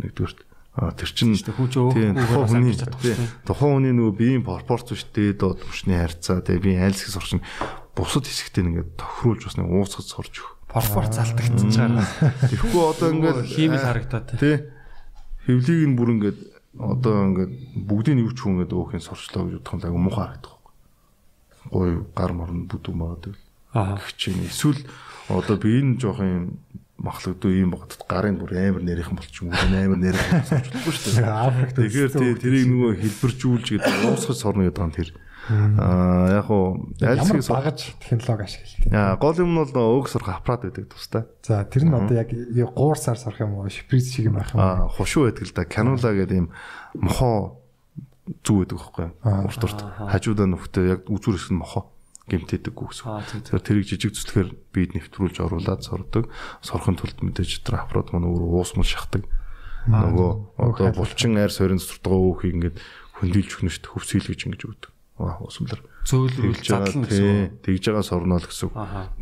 [0.00, 0.38] Нэгдүгürt
[0.78, 2.74] аа тэр чин хүн чинь тухайн хүний
[3.42, 7.42] тухайн хүний нөгөө биеийн пропорц үштэй доод түвшний харьцаа тэгээ биеийн айл хэсэг сурчин
[7.98, 10.54] бусад хэсэгтээ ингээд тохируулж бас нэг ууцгаж сурж өгөх.
[10.70, 12.06] Порфор залтагдчихж байгаа.
[12.46, 14.56] Тэгэхгүй одоо ингээд Химэл харагдаад тий
[15.50, 16.38] хөвлийг нь бүр ингээд
[16.78, 17.52] одоо ингээд
[17.88, 20.57] бүгдийг юу ч хүн ингээд өөхөн сурчлаа гэж бодох юм айгу муухай харагдах.
[21.70, 23.34] Гой гар морн бүдүү магадгүй.
[23.74, 23.98] Аа.
[24.16, 24.80] Чинь эсвэл
[25.28, 26.58] одоо би энэ жоох юм
[26.98, 31.30] махлагдуу юм багтд гарын бүр амар нэрийнхэн болчих юм уу амар нэрийнхэн сурчлахгүй шүү дээ.
[31.46, 35.10] Африкт Тэгэхээр тий тэрийг нөгөө хэлбэржүүлж гэдэг уусгаж сорно гэдэг юм тэр.
[35.48, 38.90] Аа яг уу альсгийг багаж технологи ашигладаг.
[38.90, 41.22] Аа гол юм нь бол өг сурах аппарат байдаг тустай.
[41.46, 43.70] За тэр нь одоо яг 3 сар сарах юм уу?
[43.70, 44.58] Шприц шиг юм байх юм?
[44.58, 45.64] Аа хушуу байдаг л да.
[45.70, 46.50] Канула гэдэг юм
[46.98, 47.57] мохоо
[48.44, 49.08] зүү байдаг байхгүй?
[49.24, 51.92] Урт урт хажуудаа нүхтэй яг үзүүр хэсэг нь мохоо
[52.28, 53.06] гэмтээдэггүй гэсэн.
[53.08, 53.56] Аа, тий, тий.
[53.56, 56.28] Тэгэхээр тэрийг жижиг зүтгэхээр бид нэвтрүүлж оруулаад сордог.
[56.60, 59.24] Сорхын тулд мэдээж тэр аппарат маань өөр уусмал шахдаг.
[59.88, 62.76] Нөгөө одоо булчин айр сорин цуртгаа өөхийг ингээд
[63.16, 63.92] хөндөлж өгнө шүү дээ.
[63.96, 64.92] Хөвсгөл гэж ингэж өгдөг.
[65.18, 65.80] Аа уусмалар.
[66.04, 67.64] Зөөлрүүл задлан гэсэн.
[67.64, 68.70] Тэгж байгаа сорноо л гэсэн.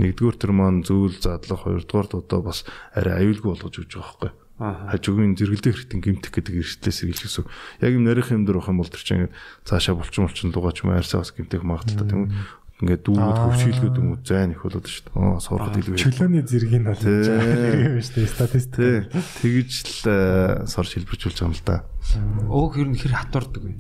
[0.03, 4.46] Нэгдүгээр тэр маань зөөл задлах, хоёрдугаар одоо бас арай аюулгүй болгож өгч байгаа байхгүй.
[4.57, 7.45] Хажуугийн зэрэглээ хэрэгтэн гимтэх гэдэг эрсдлээс ирж гэсэн.
[7.85, 9.37] Яг юм нарийнх юм дээр бах юм бол тэр чинь ингээд
[9.69, 12.33] цаашаа булчин булчин дугаач юм арьсаа бас гимтэх магадaltaй тийм.
[12.81, 15.17] Ингээд дүүрүүд хөвшийлгөөд юм уу зайн их болоод шүү дээ.
[15.17, 15.97] Аа сурахад илүү.
[15.97, 18.33] Чөлөөний зэргийг нь бол юм шүү дээ.
[18.33, 19.13] Статистик.
[19.41, 21.77] Тэгж л э, сорж хэлбэржүүлж байгаа юм л да.
[22.49, 23.77] Өөх ер нь хэр хатуурдаг вэ?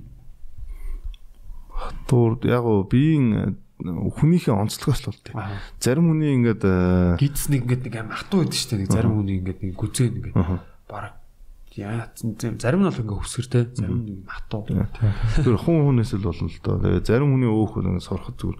[2.08, 5.36] Дуур яг уу биеийн хүнийхээ онцлогоос л бол тийм.
[5.36, 5.60] Аа.
[5.80, 8.80] Зарим хүний ингээд э, Гидс нэг ингээд нэг аим хатуу байдаг шүү дээ.
[8.84, 10.24] Нэг зарим хүний ингээд нэг гүзээ нэг
[10.88, 11.14] бараг
[11.76, 14.64] яа зарим нь бол ингээд өсгөртэй, зарим нь хатуу.
[14.64, 16.80] тэр хүн хүнээс л болно л доо.
[16.80, 18.58] Тэгээ зарим хүний өөх нэг сороход зүгээр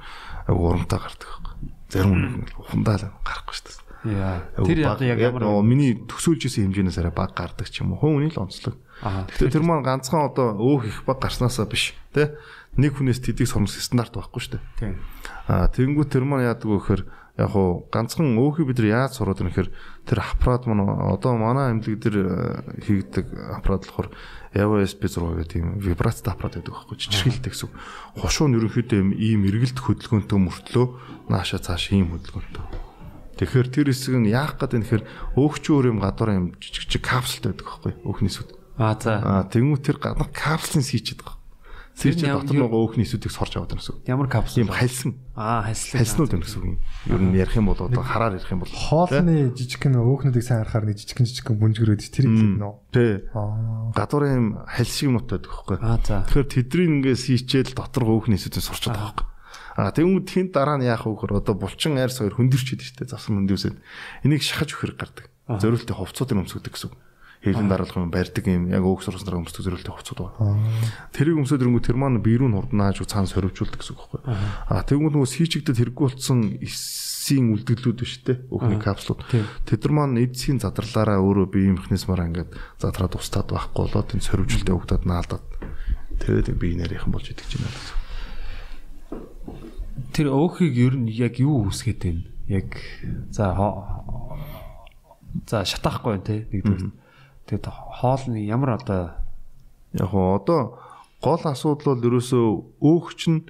[0.52, 1.54] агуу урамтай гардаг байхгүй.
[1.88, 3.84] Зарим хүн ингээд ухандаа л гарахгүй шүү дээ.
[4.06, 4.38] Яа.
[4.60, 8.04] Тэр яг ямар миний төсөөлж исэн хэмжээнээс арай бага гардаг ч юм уу.
[8.04, 8.76] Хүн үний л онцлог.
[9.00, 12.36] Гэхдээ тэр маань ганцхан одоо өөх их баг гарснаасаа биш тий.
[12.76, 14.64] Нэг хүнээс тэдийг сурах стандарт байхгүй шүү дээ.
[14.76, 14.94] Тийм.
[15.48, 17.02] Аа тэгэнгүүт тэр маань яадаг вэ гэхээр
[17.36, 19.70] яг хуу ганцхан өөхийг бид нар яаж сураад байна гэхээр
[20.08, 22.28] тэр аппарат маань одоо манай эмнэлэг дээр э,
[22.80, 23.26] хийгдэг
[23.60, 24.08] аппарат болохоор
[24.56, 27.72] AWS B6 гэдэг тийм вибрацтай аппарат гэдэг байхгүй чичирхийлдэг гэсэн.
[28.24, 30.86] Хошуу нь ерөнхийдөө ийм эргэлт хөдөлгөөнтэй мөртлөө
[31.28, 32.64] нааша цааш ийм хөдөлгөөнтэй.
[33.36, 35.04] Тэгэхээр тэр хэсэг нь яах гэдэг нь тэгэхээр
[35.36, 38.56] өөхчүүр юм гадуур юм жижиг жижиг капсултай байдаг байхгүй өөхний сүд.
[38.80, 39.20] Аа за.
[39.20, 41.35] Аа тэнгуү тэр гадна капслын сийчээд байгаа.
[41.96, 43.96] Ямар- дотор нөгөө өөхний сүдийг сорж аваад байна гэсэн.
[44.04, 44.60] Ямар капсул?
[44.60, 45.16] Ийм хальсан.
[45.32, 45.96] Аа, хальслаг.
[46.04, 46.78] Хальснууд байна гэсэн үг юм.
[47.08, 50.84] Ер нь ярих юм бол одоо хараар ярих юм бол Хоолны жижигхэн өөхнүүдийг сайн харахаар
[50.92, 52.74] нэг жижигхэн жижигхэн бүнжгэрээд тэр юм нөө.
[52.92, 53.32] Тэ.
[53.32, 53.96] Аа.
[53.96, 55.76] Гадуурын юм хальс шиг байдаг байхгүй.
[55.80, 56.20] Аа за.
[56.28, 59.26] Тэгэхээр тэдрийг ингээ сийчээл дотор өөхний сүдийг сурчаад байгаа байхгүй.
[59.76, 63.44] А тэгвэл тэнд дараа нь яах вэ гэхээр одоо булчин айр сойр хөндөрчихэд штэ завсан
[63.44, 63.76] хөндөөсөд
[64.24, 65.28] энийг шахаж өгөхөр гардаг.
[65.48, 66.96] Зөрүүлтэй хувцсуудын өмсгдөг гэсэн үг.
[67.46, 70.58] Хэвлэн дараалах юм барьдаг юм яг өөх сурсан дараа өмсдөг зөрүүлтэй хувцсууд байна.
[71.14, 74.20] Тэрийг өмсөд ирэнгүү тэр маань бие рүү хурднааж цаана сорвжуулдаг гэсэн үг байхгүй.
[74.66, 79.22] А тэгвэл нөгөө сийчигдэд хэрэггүй болсон эсийн үлдгэлүүд биш те өөхний капсулууд.
[79.62, 82.50] Тэд нар маань эдсийн задралаараа өөрөө биеийн механизмаараа ингээд
[82.82, 85.44] задраад устдаад байхгүй болоод энэ сорвжуултаа өгдөд наалдаад
[86.18, 87.78] тэгээд бие нэрийнхэн болж идэж байна.
[90.10, 92.26] Тэр өөхийг ер нь яг юу үсгээд байна?
[92.50, 92.74] Яг
[93.30, 93.54] за
[95.46, 97.05] за шатаахгүй байна те нэгдүгээр.
[97.46, 99.14] Тэгээд хоолны ямар одоо
[99.96, 100.78] Яг гоо одоо
[101.22, 102.46] гол асуудал бол ерөөсөө
[102.84, 103.40] өөхч нь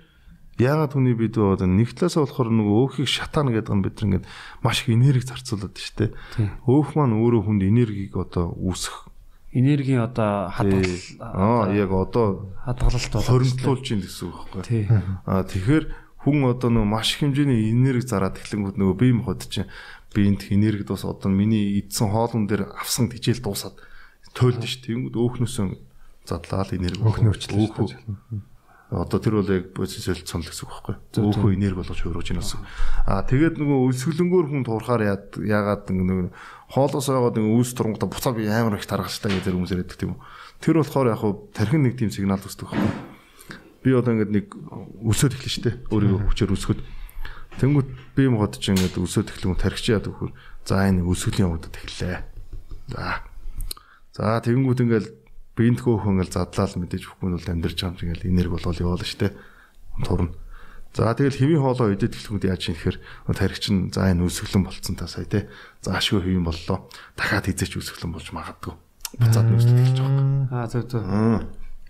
[0.63, 4.25] яагаад хүний бид одоо нэг талаасаа болохоор нөгөө өөхийг шатаана гэдэг нь бид ингээд
[4.63, 6.11] маш их энерги зарцуулдаг шүү дээ.
[6.65, 9.11] Өөх маань өөрөө хүнд энергийг одоо үүсгэх.
[9.57, 14.87] энергийн одоо хадгалал Аа яг одоо хадгалалт хоригдлуулж ийн гэсэн үг байхгүй.
[15.25, 15.85] Аа тэгэхээр
[16.23, 19.71] хүн одоо нөгөө маш их хэмжээний энерги зараад эхлэнгүүд нөгөө бие махбод чинь
[20.17, 23.77] биенд энерги дус одоо миний идсэн хоолн дээр авсан тижэл дуусаад
[24.33, 24.81] тойлд ш.
[24.81, 25.67] Тэнгүүд өөхнөөсөө
[26.27, 27.89] задлаад энерги Өөхний өвчлөл өөхөө.
[28.87, 30.97] Одоо тэр бол яг бодис солилцсон л гэсэн үг байхгүй.
[31.19, 32.63] Өөхөө энерги болгож хөрөөж ийн гэсэн.
[33.03, 36.31] Аа тэгээд нөгөө өлсгөлөнгөөр хүн туурахаар яад яагаад нөгөө
[36.71, 40.23] хоолоос ойгоод нөгөө үүс турангуудаа буцаа би амар их таргалжтай гэдэг хүмүүс яриад тийм үү.
[40.63, 42.79] Тэр болохоор яг хуу тархин нэг тийм сигнал байхгүй.
[43.83, 45.71] Би одоо ингээд нэг өсөөд эхлэн штэ.
[45.91, 46.79] Өөрийгөө хүчээр өсгöd.
[47.57, 50.33] Тэнгүүт би юм чи ингээд өсөөд эхлэн тархич яад өгөхөр.
[50.69, 52.21] За энэ өсгөлийн удаад эхэллээ.
[52.93, 53.25] За.
[54.13, 55.07] За тэнгүүт ингээд
[55.57, 59.05] биенд хөөхөн ингээл задлал мэдээж бүхэн бол амьдарч байгаа юм шиг ингээл энерги болол яваал
[59.05, 59.33] штэ.
[60.05, 60.37] Турна.
[60.93, 62.97] За тэгэл хэвийн хоолоо идэт эхлэнгүүд яаж юм гэхээр
[63.33, 65.49] тархич нь за энэ өсгөлэн болцсон та сая те.
[65.81, 66.89] За ашгүй хэвийн боллоо.
[67.17, 68.75] Дахиад хизээч өсгөлэн болж магадгүй.
[69.21, 70.49] Буцаад нөөсдөг эхэлж байгаа.
[70.53, 71.05] аа зөв зөв.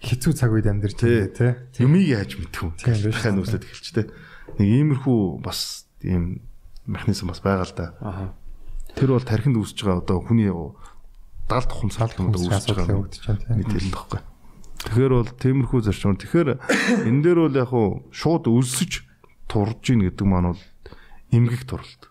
[0.03, 1.27] Хэцүү цаг үед амьдарч Тий.
[1.31, 1.55] тий.
[1.83, 3.03] Юмыг яаж мэдв Тийм үү?
[3.03, 3.15] биш.
[3.15, 4.07] Дахиад нөөслөд эхэлчтэй.
[4.57, 6.47] Нэг иймэрхүү бас ийм
[6.87, 7.87] механизм бас байгаа л да.
[8.01, 8.29] Аа.
[8.97, 10.51] Тэр бол тархинд үүсэж байгаа одоо хүний
[11.49, 13.05] далд тухамсрал юм одоо үүсэж байгаа
[13.53, 14.21] мэдээлэл тахгүй.
[14.87, 16.17] Тэгэхээр бол тиймэрхүү зарчим.
[16.17, 16.49] Тэгэхээр
[17.11, 19.03] энэ дээр бол яг хуу шууд өлсөж
[19.51, 20.63] турж ийн гэдэг маань бол
[21.35, 22.03] эмгэг турлт.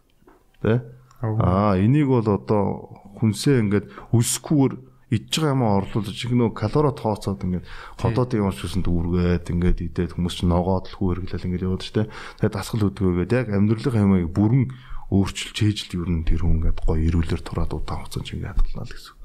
[0.62, 0.84] Тэ?
[1.24, 4.74] Аа энийг бол одоо хүнсээ ингээд өлсөхгүйгээр
[5.14, 7.66] идж байгаа юм орлуулж нөө калори тооцоод ингээд
[8.02, 12.10] ходоодын юм шүүсэн дүүргээд ингээд идээд хүмүүс чинь ногоод л хүү хэрэглэл ингээд яваад штэ.
[12.42, 14.66] Тэгээд дасгал өдгөөгээд яг амьдралын юмыг бүрэн
[15.14, 18.96] өөрчилж чэйжл ер нь тэр хүн ингээд гоё ирүүлэр тураад удаан хугацаанд ингээд хадгална л
[18.98, 19.16] гэсэн.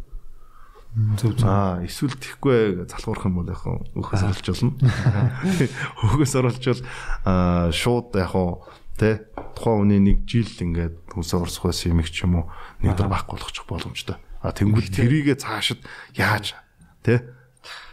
[1.16, 1.46] Зөв зөв.
[1.46, 4.74] Аа эсвэл тэхгүй залхуурах юм бол яг хаа өөхөөс оруулж болно.
[6.04, 6.82] Өөхөөс оруулж бол
[7.24, 8.58] аа шууд яг хаа
[8.98, 9.24] тэ
[9.56, 12.50] тухайн хүний нэг жил ингээд хүнсээ урсах байсан юм их ч юм уу
[12.84, 14.18] нэг дор байхгүй болгочих боломжтой.
[14.40, 15.80] А тэнгуэл тэрийгэ цаашид
[16.16, 16.56] яаж
[17.04, 17.24] тэ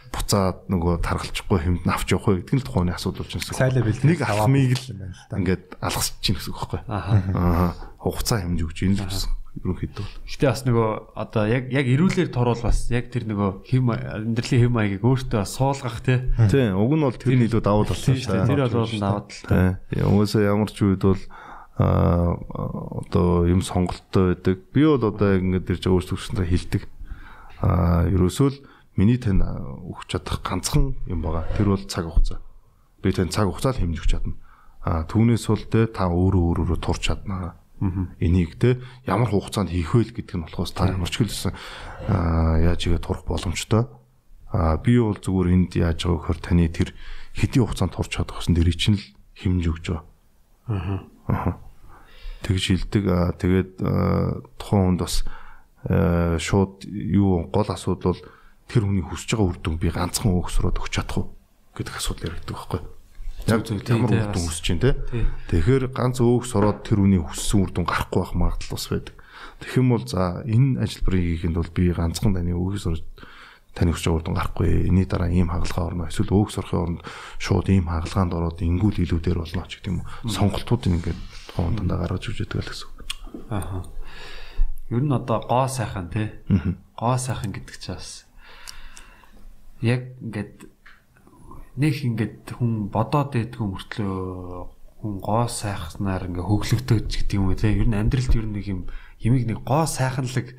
[0.08, 3.76] буцаад нөгөө таргалчихгүй хэмд навч явах вэ гэдэг нь тухайн асуудал болж байна.
[4.08, 4.84] Нэг алхмыг л
[5.36, 6.80] ингээд алгасч чинь гэсэн үг байхгүй.
[6.88, 7.12] Аа.
[7.36, 7.70] Аа
[8.00, 10.06] хугацаа хэмж өгч энэ л гэсэн ерөнхийдөө.
[10.24, 14.60] Гэтэ бас нөгөө одоо яг яг ирүүлэр турвал бас яг тэр нөгөө хэв ма- амьдралын
[14.64, 16.32] хэв маягийг өөртөө суулгах те.
[16.48, 18.48] Тийм, уг нь бол тэр нийлүү давуу тал шүү дээ.
[18.48, 19.76] Тэр бол даваад л та.
[19.92, 20.08] Тийм.
[20.08, 21.20] Угаасаа ямар ч үед бол
[21.78, 22.34] аа
[23.06, 24.58] одоо юм сонголттой байдаг.
[24.74, 26.82] Би бол одоо ингээд ирж өөрсдөө хилдэг.
[27.62, 28.58] Аа ерөөсөө л
[28.98, 31.46] миний тань өгч чадах ганцхан юм байгаа.
[31.54, 32.42] Тэр бол цаг хугацаа.
[32.98, 34.34] Би тань цаг хугацаа л хэмжиж чадна.
[34.82, 37.54] Аа түүнээс бол те та өөрөө өөрөөрөө турч чадна.
[38.18, 41.54] Энийг те ямар хугацаанд хийх вэ гэдэг нь болохоос та ямар ч хэлсэн
[42.10, 43.86] аа яаж игээ турах боломжтой.
[44.50, 46.90] Аа би бол зүгээр энд яаж байгаа гэхээр таны тэр
[47.38, 49.04] хэдийн хугацаанд турч чадах гэсэн дэрий чинь л
[49.38, 50.02] хэмж өгч байгаа.
[51.30, 51.67] Аа.
[52.44, 53.04] Тэгж хилдэг.
[53.38, 53.72] Тэгээд
[54.58, 55.24] тухайн хүнд бас
[56.42, 58.22] шууд юу гол асуудал бол
[58.68, 61.26] тэр хүний хүсэж байгаа үр дүн би ганцхан өөх сураад өгч чадах уу
[61.72, 62.80] гэдэг асуудал яригддаг байхгүй.
[63.48, 64.92] Яг Зөв, ямар үр дүн хүсэж чинь те.
[65.48, 69.14] Тэгэхээр ганц өөх сураад тэр хүний хүссэн үр дүн гарахгүй байх магадлал бас байдаг.
[69.62, 73.02] Тэгэх юм бол за энэ ажил бүрийг хийхэд бол би ганцхан таны өөхс сурж
[73.72, 74.90] таны хүч урдан гарахгүй.
[74.90, 76.10] Энийний дараа ийм хагалгаа орно.
[76.10, 77.02] Эсвэл өөх сурахын оронд
[77.38, 80.10] шууд ийм хагалгаанд ороод ингүүл илүүдээр болно ч гэдэг юм уу.
[80.26, 81.20] Сонголтуудыг ингээд
[81.58, 82.90] тухайн дандаа гаргаж өгч л гэсэн.
[83.50, 83.82] Аа.
[84.94, 86.30] Ер нь одоо гоо сайхан тий.
[86.94, 88.30] Гоо сайхан гэдэг чинь бас
[89.82, 90.70] яг ингээд
[91.74, 94.14] нэг ингээд хүн бодоод байдгүй мөртлөө
[95.02, 97.74] хүн гоо сайхнаар ингээ хөглөгдөж гэдэг юм уу тий.
[97.74, 98.80] Ер нь амьдралд ер нь нэг юм
[99.18, 100.54] ямиг нэг гоо сайханлаг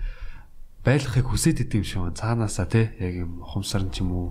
[0.86, 2.16] байлгахыг хүсэж идэв юм шиг байна.
[2.16, 4.28] Цаанаасаа тий яг юм ухамсар ч юм уу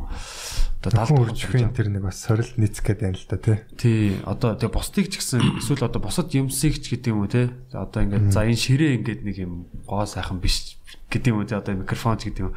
[0.81, 3.57] одоо далд үржихийн тэр нэг бас сорил нийцэх гэдэг юм л да тий.
[3.77, 7.53] Тий одоо тэгээ бусдыг ч гэсэн эсвэл одоо бусад юмсыг ч гэдэг юм уу тий.
[7.77, 10.81] Одоо ингээд за энэ ширээ ингээд нэг юм гоо сайхан биш
[11.13, 11.59] гэдэг юм уу тий.
[11.61, 12.57] Одоо микрофон ч гэдэг юм.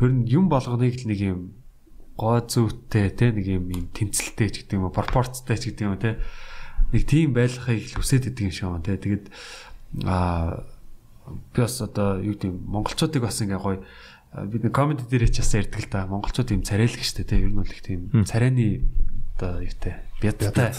[0.00, 1.40] Ер нь юм болгоныг л нэг юм
[2.16, 5.92] гоо зүйтэй тий нэг юм юм тэнцэлтэй ч гэдэг юм уу пропорцтой ч гэдэг юм
[5.92, 6.16] уу тий.
[6.96, 8.96] Нэг тийм байлгахыг л хүсэж идэг юм шиг байна тий.
[8.96, 9.26] Тэгээд
[10.08, 10.64] аа
[11.26, 13.82] би бас одоо юу гэдэг монголчуудыг бас ингээ гоё
[14.44, 16.06] бид нэг комеди дээр ч бас ярьдаг л да.
[16.06, 17.40] Монголчууд юм царайлаг штэ тий.
[17.40, 18.84] Ер нь бол их тийм царайны
[19.36, 20.72] одоо юутай бядтай.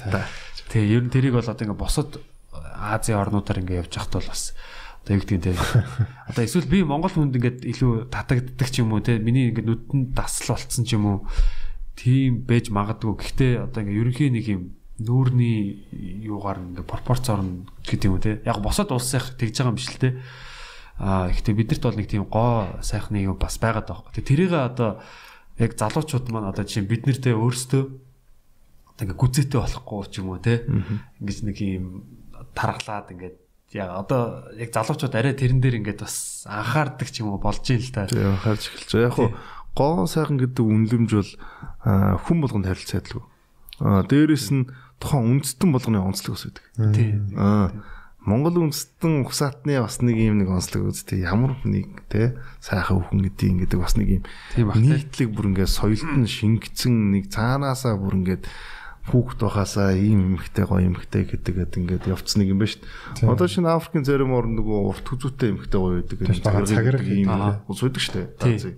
[0.69, 2.21] Тий, ер нь тэрийг бол одоо ингээ босод
[2.53, 4.53] Азийн орнуудаар ингээ явж хахад бол бас
[5.01, 5.55] одоо юу гэдэг тий.
[6.29, 9.17] Одоо эсвэл би монгол хүнд ингээд илүү татагддаг ч юм уу тий.
[9.17, 11.19] Миний ингээ нүдэнд дасал болцсон ч юм уу.
[11.97, 13.17] Тийм байж магадгүй.
[13.17, 14.61] Гэхдээ одоо ингээ ерөнхийн нэг юм
[14.97, 15.85] нүүрний
[16.25, 18.41] юугаар ингээ пропорцоор нь гэдэг юм те.
[18.41, 20.17] Яг босод улсын тэгж байгаа юм биш л те.
[20.97, 24.09] Аа ихтэй бидэрт бол нэг тийм гоо сайхны юм бас байгаад байгаа.
[24.17, 24.97] Тэгээ тэрийг одоо
[25.61, 27.83] яг залуучууд маань одоо чинь бид нартэй өөрсдөө
[28.97, 30.65] одоо ингээ гүзээтэй болохгүй ч юм уу те.
[31.21, 31.85] Ингээд нэг юм
[32.57, 33.37] тархлаад ингээд
[33.77, 37.85] яг одоо яг залуучууд арай тэрэн дээр ингээд бас анхаардаг ч юм уу болж ийн
[37.85, 38.09] л та.
[38.09, 39.29] Тийм анхаарч эхэлж байгаа.
[39.29, 39.37] Яг
[39.77, 41.31] гоо сайхан гэдэг үнлэмж бол
[41.85, 43.36] хүн болгонд харилцаадлаггүй.
[43.82, 46.65] Аа дээрэс нь тухайн үндэстэн болгоны онцлог ус гэдэг.
[46.95, 47.38] Тийм.
[47.38, 47.71] Аа
[48.28, 53.71] Монгол үндэстэн ухсаатны бас нэг юм нэг онцлог үзтээ ямар нэг те сайхан өхөн гэдгийг
[53.71, 54.23] гэдэг бас нэг юм
[54.75, 58.43] нийтлэг бүр ингээд соёлт нь шингэцэн нэг цаанаасаа бүр ингээд
[59.07, 63.32] хүүхд байхасаа ийм эмхтэй гоё эмхтэй гэдэг ингээд явцсан нэг юм ба шүү дээ.
[63.32, 66.67] Одоо шинэ Африкийн зарим орн нөгөө урт хүзүүтэй эмхтэй гоё гэдэг юм.
[66.67, 67.32] Цаграх юм.
[67.71, 68.75] Усуйдаг шүү дээ.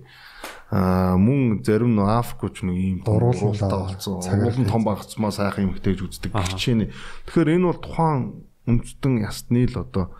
[0.70, 4.22] Аа мөн зарим нөө Африкч нэг ийм дуруулалтаа болсон.
[4.22, 6.30] Уул нь том багцмаа сайхан эмхтэй гэж үздэг.
[6.30, 6.94] Хичээнэ.
[7.26, 10.14] Тэгэхээр энэ бол тухайн үндэстэн ясны л одоо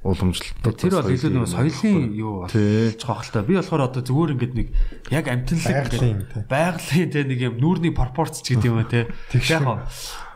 [0.00, 0.64] уламжлалт.
[0.80, 3.42] Тэр бол илүү нэг соёлын юу болж та.
[3.42, 4.68] Би болохоор одоо зүгээр ингээд нэг
[5.12, 9.10] яг амтналаг ингээд байгалийн те нэг юм нүүрний пропорц ч гэдэг юм аа те.
[9.50, 9.66] Яг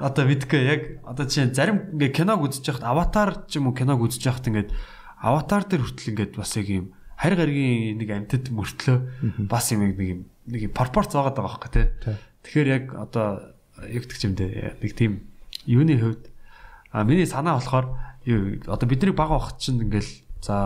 [0.03, 4.03] одоо мэдгүй яг одоо чинь зарим ингээд киног үзэж байхад аватар ч юм уу киног
[4.03, 4.71] үзэж байхад ингээд
[5.23, 6.87] аватар дээр хүртэл ингээд бас яг юм
[7.21, 11.93] харь гаригийн нэг амтд мөртлөө бас юм нэг нэг пропорц байгаа даа байхгүй те.
[12.49, 15.29] Тэгэхээр яг одоо гэдэг юм дээ нэг тийм
[15.69, 16.33] юуны хувьд
[16.97, 17.93] а миний санаа болохоор
[18.65, 20.09] одоо бидний бага бахт чинь ингээл
[20.41, 20.57] за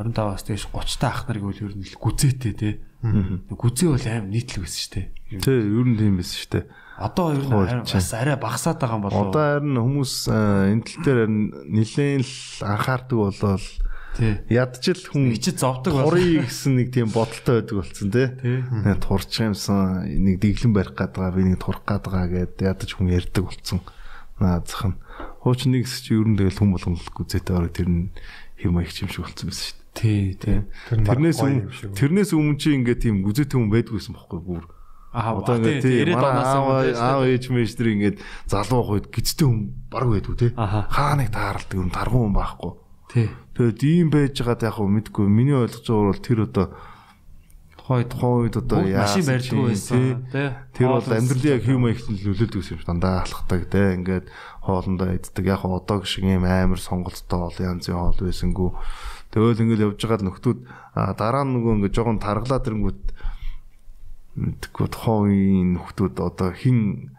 [0.00, 2.80] 25-аас дээш 30 та ах нарыг үл ер нь гүзээтэй те.
[3.52, 5.06] Гүзээ бол аим нийтлэг байсан шүү дээ.
[5.44, 6.64] Тий, ер нь тийм байсан шүү дээ.
[6.96, 9.20] Одоо ер нь бас арай багасаад байгаа юм болов.
[9.28, 12.34] Одоо харин хүмүүс энэ тал дээр нэлээд л
[12.64, 13.91] анхаардаг болол Тий.
[14.20, 18.28] Ядчил хүн ичид зовдөг хурыг гэсэн нэг тийм бодолтой байдаг болсон тий.
[19.00, 23.08] Турч юмсан нэг дэглэн барих гээд байгаа би нэг турах гээд байгаа гэд ядаж хүн
[23.08, 23.80] ярьдаг болсон.
[24.36, 25.00] Наазах нь.
[25.40, 28.12] Хууч нэг чи ер нь тэгэл хүн болгонохгүй зэтэй орог тэр нь
[28.60, 29.82] хэм маягч юм шиг болсон байсан шүү дээ.
[29.92, 30.58] Тий, тий.
[30.92, 34.64] Тэрнээс өмнө тэрнээс өмнө чи ингээд тийм гүзэтэй хүн байдгүйсэн бохгүй бүр.
[35.12, 38.16] Аа одоо ингээд тий аав аав ээж мэж тэр ингээд
[38.48, 40.50] залуу хойд гизтэй хүн баг байдгүй тий.
[40.56, 42.72] Хаа нэг тааралдаг юм таргуу хүн байхгүй.
[43.12, 43.28] Тий.
[43.62, 45.26] Тэгээд ийм байж байгаад яг хөө мэдгүй.
[45.30, 46.66] Миний ойлгож байгаа бол тэр одоо
[47.78, 50.02] хойд хойд одоо яа машин барьдгүй байсан
[50.34, 50.50] тий.
[50.74, 53.86] Тэр бол амьдралын яг хэв маягт нөлөөлдөг юм шиг дандаа алхдаг тий.
[54.02, 54.26] Ингээд
[54.66, 55.46] хоолндоо иддэг.
[55.46, 58.70] Яг одоо шиг ийм амар сонголттой бол янз бүрийн хоол байсангүй.
[59.30, 60.58] Тэгэл ингээд явж байгаа нөхдүүд
[61.22, 63.02] дараа нь нөгөө ингээд жоохон тарглаад ирэнгүүт
[64.42, 67.14] мэдгүй тухайн нөхдүүд одоо хин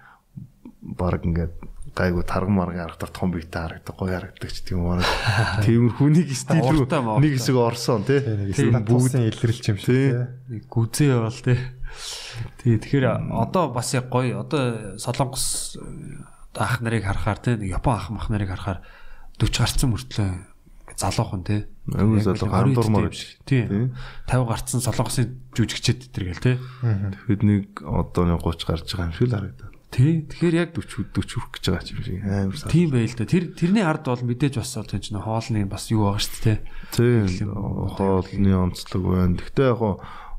[0.84, 1.55] баг ингээд
[1.94, 5.06] гайгүй тарган марган харагдах том бийтэй харагдах гоё харагддаг ч тийм үү.
[5.61, 6.90] Тиймэрхүү нэг стил рүү
[7.22, 8.20] нэг хэсэг орсон тий.
[8.57, 10.61] Тийм бүгдийн илэрлж юм шиг тий.
[10.74, 11.60] Гүзээ бол тий.
[12.65, 15.78] Тий тэгэхээр одоо бас яг гоё одоо солонгос
[16.57, 18.82] ах нарыг харахаар тий нэг Япон ах мах нарыг харахаар
[19.38, 20.30] 40 гарцсан мөртлөө
[20.98, 21.61] залуухан тий.
[21.94, 23.38] Аюу залуу хандурмаар биш.
[23.45, 23.70] Тий.
[23.70, 26.56] 50 гарцсан солонгосын жүжигчэд тэр гэл тий.
[26.82, 29.70] Тэгэхэд нэг одоо 30 гарч байгаа юм шиг л харагдав.
[29.94, 30.26] Тий.
[30.26, 32.72] Тэгэхээр яг 40 40 хүрэх гэж байгаа юм шиг амар сайн.
[32.74, 33.30] Тийм байл да.
[33.30, 36.60] Тэр тэрний ард бол мэдээж бас одоо энэ хоолны бас юу байгаа шүү дээ.
[36.98, 37.45] Тий.
[37.45, 39.38] Хоолны онцлог байна.
[39.38, 39.82] Гэхдээ яг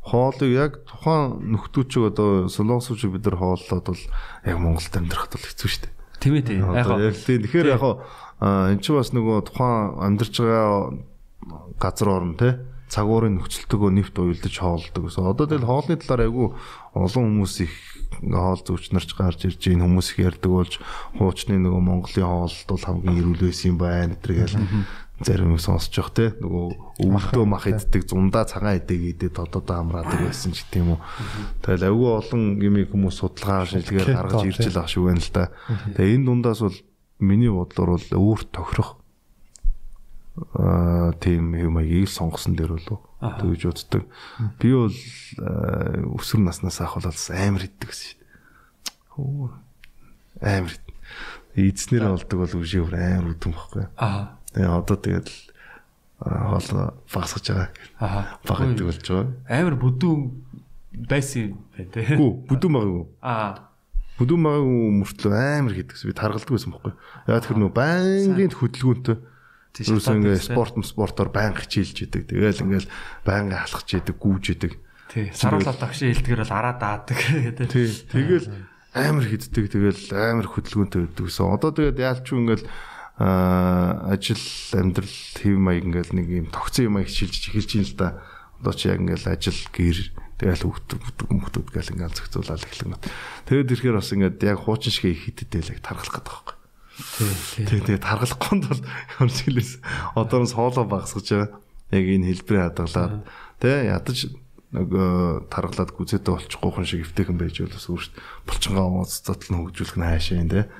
[0.02, 4.02] хоолыг яг тухайн нөхдүүчиг одоо солонгосч бид нар хооллоод бол
[4.42, 5.94] яг Монголд амьдрахад бол хэцүү шүү дээ.
[6.18, 6.58] Тийм ээ тий.
[6.58, 7.38] Яг яг тий.
[7.38, 7.82] Тэгэхээр яг
[8.42, 10.98] энэ ч бас нөгөө тухайн амьдарч байгаа
[11.78, 12.58] газар орн те
[12.90, 15.24] цагуурын нөхцөлтөгөө нэвт уйлдаж хоолдог гэсэн.
[15.24, 16.48] Одоо тэгэл хоолны талаар айгүй
[16.94, 17.74] олон хүмүүс их
[18.22, 20.74] хоол зүүчнэрч гарч ирж ийн хүмүүс их ярьдаг болж
[21.18, 24.56] хуучны нөгөө Монголын хоолд бол хамгийн эрүүл байсан юм байна гэтэргээл
[25.20, 26.26] зарим юм сонсож явах те.
[26.42, 26.66] Нөгөө
[27.06, 30.98] өвдөө мах иддэг зундаа цагаан идэг идээд одод амраадаг байсан ч гэдэм үү.
[31.62, 35.44] Тэгэл айгүй олон юмыг хүмүүс судалгаа шинжилгээр гаргаж ирж л ах шүү байна л да.
[35.94, 36.78] Тэгээ энэ дундаас бол
[37.22, 38.98] миний бодлоор бол өөр тохирох
[41.22, 44.02] тийм юм аягийг сонгосон дээр болов тэгж үздэг.
[44.58, 44.98] Би бол
[46.18, 48.18] өсвөр наснаас ахвал амар иддэг гэсэн
[49.14, 49.50] шүү
[50.42, 50.58] дээ.
[50.58, 50.74] Амар
[51.54, 53.86] эзнэр болдог бол үжиөр амар үдэн баггүй.
[53.94, 54.42] Аа.
[54.50, 55.30] Тэгээ одоо тэгэл
[56.18, 56.68] хоол
[57.06, 57.70] багсгаж байгаа.
[58.02, 58.38] Аа.
[58.42, 59.30] Баг иддэг болж байгаа.
[59.46, 60.20] Амар бүдүүн
[61.06, 62.18] байсан байна те.
[62.18, 63.06] Гүү бүдүүн байгаагүй.
[63.22, 63.70] Аа.
[64.18, 65.30] Бүдүүн байгаагүй мөртлөө
[65.62, 66.94] амар хийдэгс би таргалдаг байсан байхгүй.
[67.30, 69.16] Яа тэр нөө байнгын хөдөлгөөнтэй
[69.74, 72.30] Юусэн ингээ спорт спортоор байнга хичээлж идэг.
[72.30, 72.88] Тэгээл ингээл
[73.26, 74.72] байнга халахж идэг, гүүж идэг.
[75.10, 75.34] Тий.
[75.34, 77.18] Саруулаад агшин хэлдгэр бол араа даадаг
[77.50, 77.66] гэдэг.
[77.66, 77.90] Тий.
[77.90, 78.46] Тэгээл
[78.94, 79.66] амар хиддэг.
[79.66, 81.50] Тэгээл амар хөдөлгөөнтэй байдаг гэсэн.
[81.50, 82.66] Одоо тэгээд яалч ингээл
[83.18, 84.42] аа ажил
[84.74, 88.22] амьдрал хэв маяг ингээл нэг юм тогтсон юм хичээлж эхэлж ин л да.
[88.62, 89.98] Одоо чи яг ингээл ажил гэр
[90.38, 92.98] тэгэл хөвтөг хөвтөг гэл ингээл зохицуулаад эхлэн.
[93.50, 96.54] Тэгээд ирэхээр бас ингээд яг хуучин шиг хитэдэл яг тархалах гэдэг байхгүй.
[96.94, 98.82] Тэг тэгээ таргалахгүй бол
[99.18, 99.72] ямар ч хэлээс
[100.14, 101.50] одоороос хоолоо багсгаж байгаа.
[101.90, 103.14] Яг энэ хэлбэрээ хадгалаад
[103.58, 104.18] тэ ядаж
[104.74, 108.12] нөгөө таргалаад гүзээдээ болчихгүй хүн шиг эвтэйхэн байж болоос өөрт
[108.46, 110.70] булчингаа ууц цотлон хөгжүүлэх нь хаашаа юм тэ.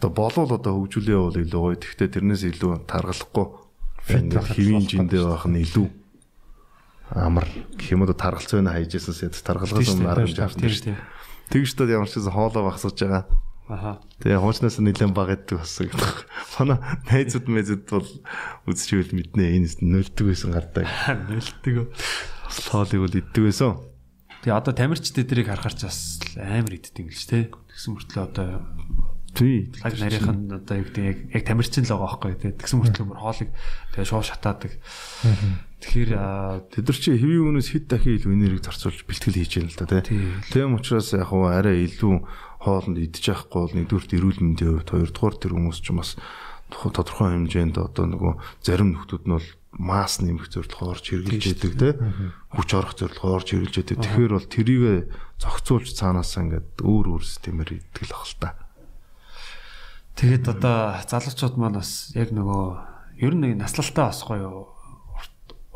[0.00, 1.80] Одоо болвол одоо хөгжүүлээ бол илүү гоё.
[1.80, 3.46] Тэгвэл тэрнээс илүү таргалахгүй
[4.08, 5.88] хэвийн жиндээ байх нь илүү
[7.12, 11.00] амар гэх юм уу таргалцсан хайжсэн сэт таргалгаас өмнө арга жавсан шүү дээ.
[11.52, 13.24] Тэгж та ямар ч гэсэн хоолоо багсгаж байгаа
[13.66, 13.98] Аха.
[14.22, 16.14] Тэгээ хуучнаас нэлээд баг иддэг болсон гэдэг.
[16.62, 16.78] Манай
[17.10, 18.10] найзууд мэзүүд бол
[18.70, 20.86] үзчихвэл мэднэ энэ нөлдөг байсан гардаг.
[21.26, 21.90] Нөлдөг.
[22.70, 23.82] Хоолыг бол иддэг байсан.
[24.46, 27.50] Тэгээ одоо тамирчдээ тэрийг харахаар ч бас амар иддэг юм л ч тий.
[27.50, 28.48] Тэгсэн мөртлөө одоо
[29.34, 29.74] тий.
[29.82, 32.52] Лаг нарийнх нь одоо гэдэг яг яг тамирчин л байгаа байхгүй тий.
[32.54, 33.50] Тэгсэн мөртлөө бүр хоолыг
[33.98, 34.78] тэгээ шоо шатаадаг.
[35.82, 36.10] Тэгэхээр
[36.72, 40.00] тэд нар чи хэвийн үнээс хэд дахин илүү энерги зарцуулж бэлтгэл хийж яана л да
[40.00, 40.22] тий.
[40.54, 42.14] Тийм учраас яг хуу арай илүү
[42.66, 46.18] хоолнд идэж явахгүй бол нэгдүгээр эрүүл мэндийн хувьд хоёрдугаар тэр хүмүүс ч бас
[46.66, 48.34] тодорхой хэмжээнд одоо нөгөө
[48.66, 49.48] зарим нөхдүүд нь бол
[49.78, 51.88] масс нэмэх зорилгоор орж хэрглэж яадаг те
[52.50, 53.96] хүч орох зорилгоор орж хэрглэж яадаг.
[54.02, 54.82] Тэгэхээр бол тэрийг
[55.38, 58.50] зохицуулж цаанаасаа ингээд өөр өөр системээр идэл ах л та.
[60.16, 62.64] Тэгээд одоо залуучууд маань бас яг нөгөө
[63.20, 64.75] ер нь наслалтаа бас гоё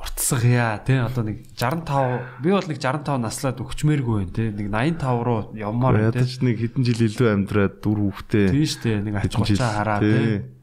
[0.01, 5.27] уртсгая тий одоо нэг 65 би бол нэг 65 наслаад өгчмээргүй байна тий нэг 85
[5.28, 9.36] руу явмаар тий ядаж нэг хэдэн жил илүү амьдраад дүр хүүхдээ тий штэ нэг ач
[9.36, 10.60] холчаа хараа тий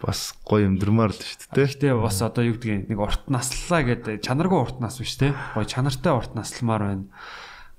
[0.00, 1.68] бас гоё амьдрмаар л шүү дээ.
[1.76, 5.36] Гэтэ бас одоо юу гэдгийг нэг урт наслаа гэдэг чанаргүй урт нас биш те.
[5.52, 7.04] Гоё чанартай урт насламаар байна.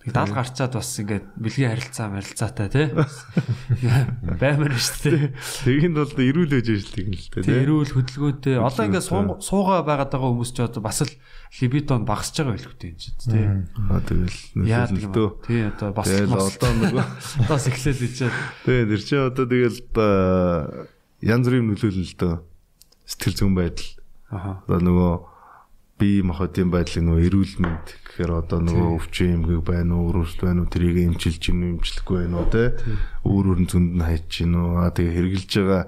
[0.02, 2.90] Тэг дал гарчаад бас ингээд бэлгийн харилцаа марилцаатай тий.
[4.41, 5.30] Баймар шүү дээ.
[5.61, 7.57] Тэгэнд бол эрүүл ээж ажилладаг юм л дээ тий.
[7.61, 8.57] Эрүүл хөдөлгөөнтэй.
[8.57, 9.06] Одоо ингээд
[9.45, 11.14] суугаа байгаад байгаа хүмүүс ч одоо бас л
[11.61, 13.45] либидон багасж байгаа байлгүй дээ чинь тий.
[13.94, 15.28] Аа тэгэл нөлөөлөлтөө.
[15.45, 17.06] Тий одоо бас одоо нөгөө
[17.53, 18.36] бас эхлээл ичээд.
[18.65, 19.80] Тий тэр чинь одоо тэгэл
[21.22, 22.34] янз бүрийн нөлөөлөлтөө
[23.06, 23.90] сэтгэл зүйн байдал.
[24.34, 24.65] Аа.
[24.65, 25.14] Одоо нөгөө
[26.02, 30.65] бие махбодын байдлыг нөгөө эрүүл мэнд гэхээр одоо нөгөө өвчин эмгэг байна уу, өрөвсөл байна
[30.65, 32.73] уу, тэрийг эмчилж юм эмчлэхгүй байна уу те.
[33.22, 34.69] Өөр өөр зөнд нь хайч гин үү.
[34.82, 35.84] Аа тэгээ хэрглэж байгаа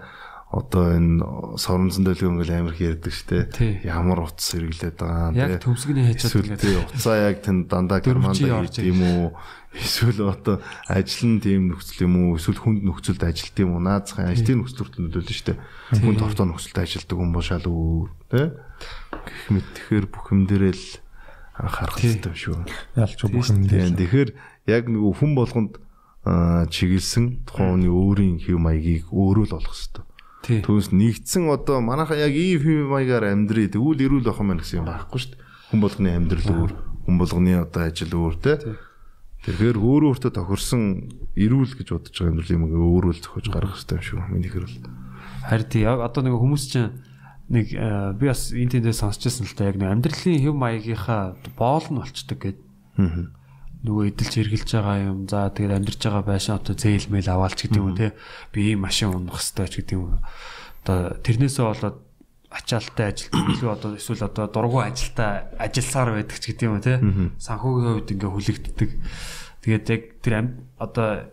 [0.54, 3.50] одоо энэ соромзон дэлгөө ингээл амар их ярьдаг штэ.
[3.82, 5.50] Ямар утас хэрэглээд байгаа юм те.
[5.50, 9.34] Яг төмсгний хайчаад ингээл уцаа яг тэн дандаа германда юм уу?
[9.74, 12.38] Эсвэл одоо ажил нь тийм нөхцөл юм уу?
[12.38, 13.82] Эсвэл хүнд нөхцөлд ажилт юм уу?
[13.82, 15.58] Наацхан ажлын нөхцөлд нөлөөлнө штэ.
[15.98, 18.54] Хүнд хортоо нөхцөлд ажилдаг хүн бол шал өөр те.
[19.12, 20.88] Гэх мэт тэгэхээр бүх юм дээрээ л
[21.58, 22.66] анхаарах хэрэгтэй шүү.
[22.98, 23.94] Ялч бүх юм дээр.
[23.94, 24.30] Тэгэхээр
[24.68, 25.74] яг нөгөө хүн болгонд
[26.24, 30.64] чиглэсэн тухайн хүний өөрийн хэв маягийг өөрөө л олох хэрэгтэй.
[30.64, 34.88] Түүнээс нэгдсэн одоо манайха яг ийм хэв маягаар амьдрий тэгвэл эрүүл байх юм гэсэн юм
[34.88, 35.44] байхгүй шүү дээ.
[35.72, 36.72] Хүн болгоны амьдрал өөр,
[37.08, 38.56] хүн болгоны одоо ажил өөр те.
[39.44, 40.84] Тэгэхээр өөрөө өөртөө тохирсон
[41.36, 44.20] эрүүл гэж бодож байгаа амьдрал юм өөрөө л зохиож гаргах хэрэгтэй юм шүү.
[44.32, 44.80] Миний хэрэл.
[45.44, 47.03] Харин тий яг одоо нэг хүмүүс чинь
[47.50, 47.68] нэг
[48.20, 52.60] би бас интернетээр сонсчихсан л та яг нэг амьдралын хэв маягийнхаа боол нь болчдөг гэд.
[53.00, 53.44] Аа
[53.84, 55.28] нөгөө эдэлж хэрглэж байгаа юм.
[55.28, 58.16] За тэгээд амьдарч байгаа байшин одоо зээлмэл аваалч гэдэг юм те.
[58.56, 60.24] Би ийм машин унах хэрэгтэй ч гэдэг юм.
[60.88, 61.98] Одоо тэрнээсээ болоод
[62.48, 66.96] ачаалттай ажилт илүү одоо эсвэл одоо дургу ажилтаа ажилласаар байдаг ч гэдэг юм те.
[67.44, 68.90] Санхүүгийн хувьд ингээ хүлэгддэг.
[69.68, 70.34] Тэгээд яг тэр
[70.80, 71.28] одоо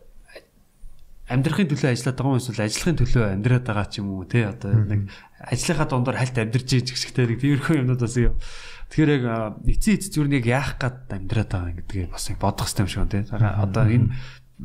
[1.30, 4.74] амьдрахын төлөө ажиллаад байгаа юм эсвэл ажиллахын төлөө амьдраад байгаа ч юм уу те одоо
[4.74, 5.06] нэг
[5.38, 8.34] ажлынхаа дундаар хальт амьдрж иж гихтэй нэг тиймэрхүү юмнууд бас юм.
[8.90, 9.24] Тэгэхээр яг
[9.62, 13.22] эцсийн эц нэг яах гад амьдраад байгаа гэдгийг бас бодох хэрэгтэй юм шиг те.
[13.30, 14.10] Одоо энэ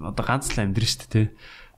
[0.02, 1.24] одоо ганц л амьдрын шүү дээ те.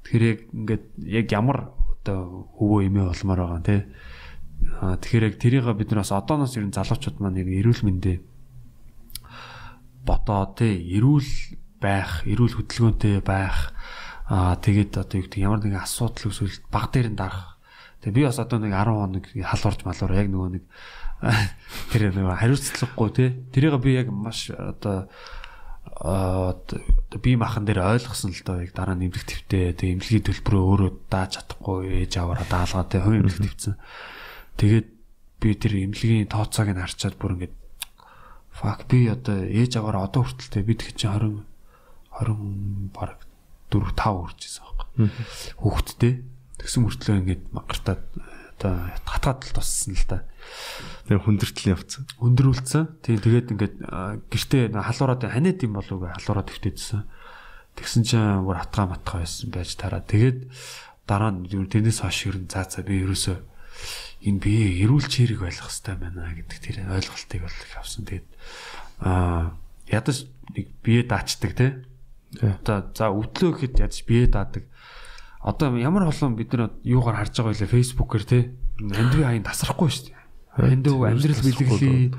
[0.07, 3.77] Тэгэхээр яг ингээд яг ямар одоо өвөө эмээ болмоор байгаа те.
[5.03, 8.23] Тэгэхээр яг тэрийг бид нар бас одооноос ер нь залуучууд маань яг эрүүл мэндэ
[10.07, 11.27] бодоо те эрүүл
[11.83, 13.75] байх, эрүүл хөдөлгөөнтэй байх
[14.27, 17.55] Аа тэгээд одоо юу гэдэг ямар нэгэн асуудал эсвэл баг дээр нь дарах.
[18.03, 20.63] Тэгээ би бас одоо нэг 10 хоног халуурж малуур яг нөгөө нэг
[21.95, 23.29] тэр нөгөө хариуцлагагүй тий.
[23.55, 25.07] Тэрийг би яг маш одоо
[25.87, 26.79] одоо
[27.23, 30.91] би махан дээр ойлгосон л доо яг дараа нь эмнэлэг твтэй тэгээ эмнэлгийн төлбөрөө өөрөө
[31.07, 33.75] дааж чадахгүй ээж аваараа даалгаа тий хувийн эмнэлэг твцэн.
[34.59, 34.87] Тэгээд
[35.39, 37.55] би тэр эмнэлгийн тооцоог нь харчаад бүр ингээд
[38.51, 41.47] fuck би одоо ээж аваараа одоо хүртэлтэй би тэг чи 20
[42.11, 43.26] 20 баг
[43.71, 45.09] 4 5 үржсэн байхгүй.
[45.59, 46.13] Хүүхдтэй
[46.57, 48.01] тэгсэн мөртлөө ингээд магартаад
[48.57, 48.73] одоо
[49.05, 50.25] хатгаад л туссан л да.
[51.05, 52.03] Тэгээ хүндэртэл явцсан.
[52.17, 52.83] Хүндрүүлсэн.
[53.05, 53.75] Тийм тэгээд ингээд
[54.33, 57.05] гэртээ халуураад ханиад юм болов уу халуураад төвтэйдсэн.
[57.77, 60.01] Тэгсэн чинь бүр хатгаа матгаа байсан байж тараа.
[60.01, 60.49] Тэгээд
[61.05, 63.37] дараа нь тэрнээс хойш ер нь заа цаа би ерөөсөө
[64.25, 68.03] энэ би эрүүл чирэг ойлгох хэрэгтэй байна гэдэг тэр ойлголтыг бол авсан.
[68.09, 68.27] Тэгээд
[69.05, 69.53] аа
[69.85, 70.25] ядаж
[70.57, 71.85] нэг бие даачдаг те
[72.41, 74.67] Одоо за өвдлөө гэхэд ядаж бие даадаг.
[75.41, 78.39] Одоо ямар холон бид нар юугаар харж байгаа вэ фэйсбүүкээр те
[78.77, 80.17] хандви хаян тасрахгүй шүү дээ.
[80.59, 82.11] Хандв амьдрал бэлгэлээ.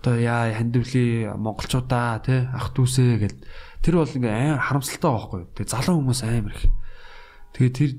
[0.00, 3.36] Одоо яа хандвли монголчуудаа те ах дүүсээ гэл
[3.84, 5.40] тэр бол ингээ харамсалтай байхгүй.
[5.60, 6.72] Тэгээ залуу хүмүүс амар их.
[7.52, 7.90] Тэгээ тэр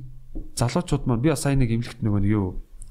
[0.57, 2.47] залуучууд маань би сайн нэг имлэгт нөгөө нэг юу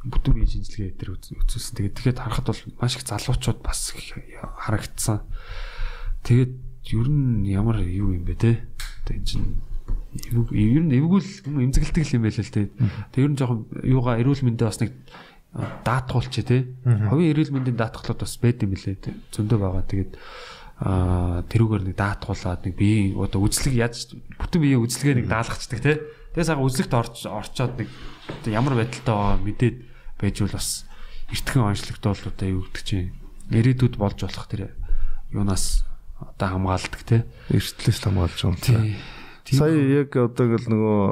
[0.09, 1.74] бүтэн бие шинжилгээ дээр үзүүлсэн.
[1.81, 3.93] Тэгээд тэгэхэд харахад бол маш их залуучууд бас
[4.62, 5.24] харагдсан.
[6.24, 6.52] Тэгээд
[6.93, 8.52] ер нь ямар юу юм бэ те.
[9.09, 9.56] Тэгээ чинь
[10.52, 12.69] ер нь эвгүүл эмзэгэлдэг юм байл л те.
[13.12, 14.93] Тэгээ ер нь жоохон юугаа эрүүл мэндэ бас нэг
[15.55, 16.69] даатгуулч те.
[16.85, 18.98] Ховын эрүүл мэндийн даатгалууд бас байд юм билээ.
[19.31, 19.85] Зөндөө байгаа.
[19.86, 20.12] Тэгээд
[20.82, 26.02] аа тэрүүгээр нэг даатгуулаад нэг биеийн одоо үзлэг яаж бүтэн биеийн үзлэгээ нэг даалгачдаг те.
[26.35, 27.89] Тэгээ сага үзлэгт орч орчоод нэг
[28.51, 29.77] ямар байдалтай байгаа мэдээд
[30.19, 30.82] байж бол бас
[31.31, 33.15] эртхэн онцлогт бол одоо юу гэдэг чинь
[33.55, 34.74] ирээдүйд болж болох тэр
[35.31, 35.86] юунаас
[36.20, 37.23] одоо хамгаалдаг тий.
[37.51, 38.97] Эртлээс хамгаалж байгаа юм.
[39.45, 41.03] Сая яг одоо ингээл нөгөө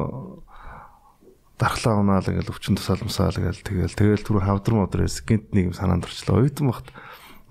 [1.61, 6.09] дархлаа унаал ингээл өвчин тусаалмсаал гээл тэгэл тэгэл түр хавдар модрээс гинт нэг юм санаанд
[6.09, 6.43] орчлоо.
[6.43, 6.89] Оюутан багт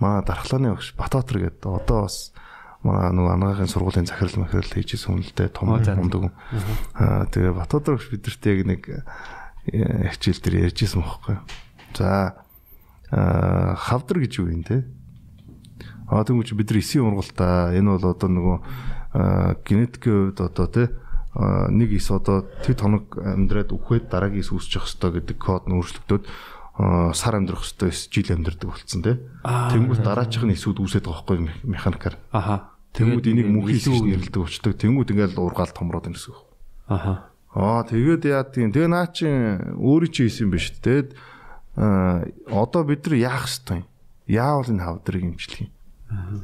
[0.01, 2.33] маа дархлааны багш Батбаатар гэдэг одоо бас
[2.81, 6.33] маа нөгөө анагаахын сургуулийн захирал махирал хийжсэн хүн л дээ том юмдаг.
[6.97, 8.81] Аа тэгээ Батбаатар багш бидэрт яг нэг
[9.69, 11.37] э, хичээл дээр ярьжсэн байхгүй.
[11.93, 12.41] За
[13.13, 14.81] аа хавдар гэж юу юм те?
[16.11, 18.57] Аа тэгвэл бид нар эсийн ургалтаа энэ бол одоо нөгөө
[19.63, 20.87] генетикийн хувьд одоо тий
[21.39, 26.23] нэг ис одоо тэд хоног амьдраад үхээд дараагийн ис үүсчих хэвээр гэдэг код нь өөрчлөгдөд
[27.15, 29.15] сар амьдрах хэвээр жил амьдрдаг болсон тий.
[29.47, 32.15] Тэнгүүт дараачих нь исүүд үүсээд байгаа байхгүй механикаар.
[32.35, 32.75] Аха.
[32.91, 34.73] Тэнгүүд энийг мөнхийн ис гэж нэрлэдэг болчдөг.
[34.75, 36.43] Тэнгүүд ингээл ургаал томроод байна гэсэн үг.
[36.91, 37.31] Аха.
[37.55, 38.71] Аа тэгээд яа тийм.
[38.75, 41.15] Тэгээ наа чи өөрийн чи исэн биш тэгээд
[42.51, 43.87] одоо бид нар яах хэвтэй.
[44.27, 45.71] Яавал энэ хавдрыг имжлэх юм.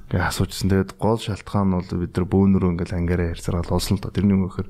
[0.08, 0.72] Гэ асуужсэн.
[0.72, 4.16] Тэгээд гол шалтгаан нь бол бид нар бөөнөрөө ингээл ангаараа ярьсараад олсон л доо.
[4.16, 4.68] Тэрний өмнөхөр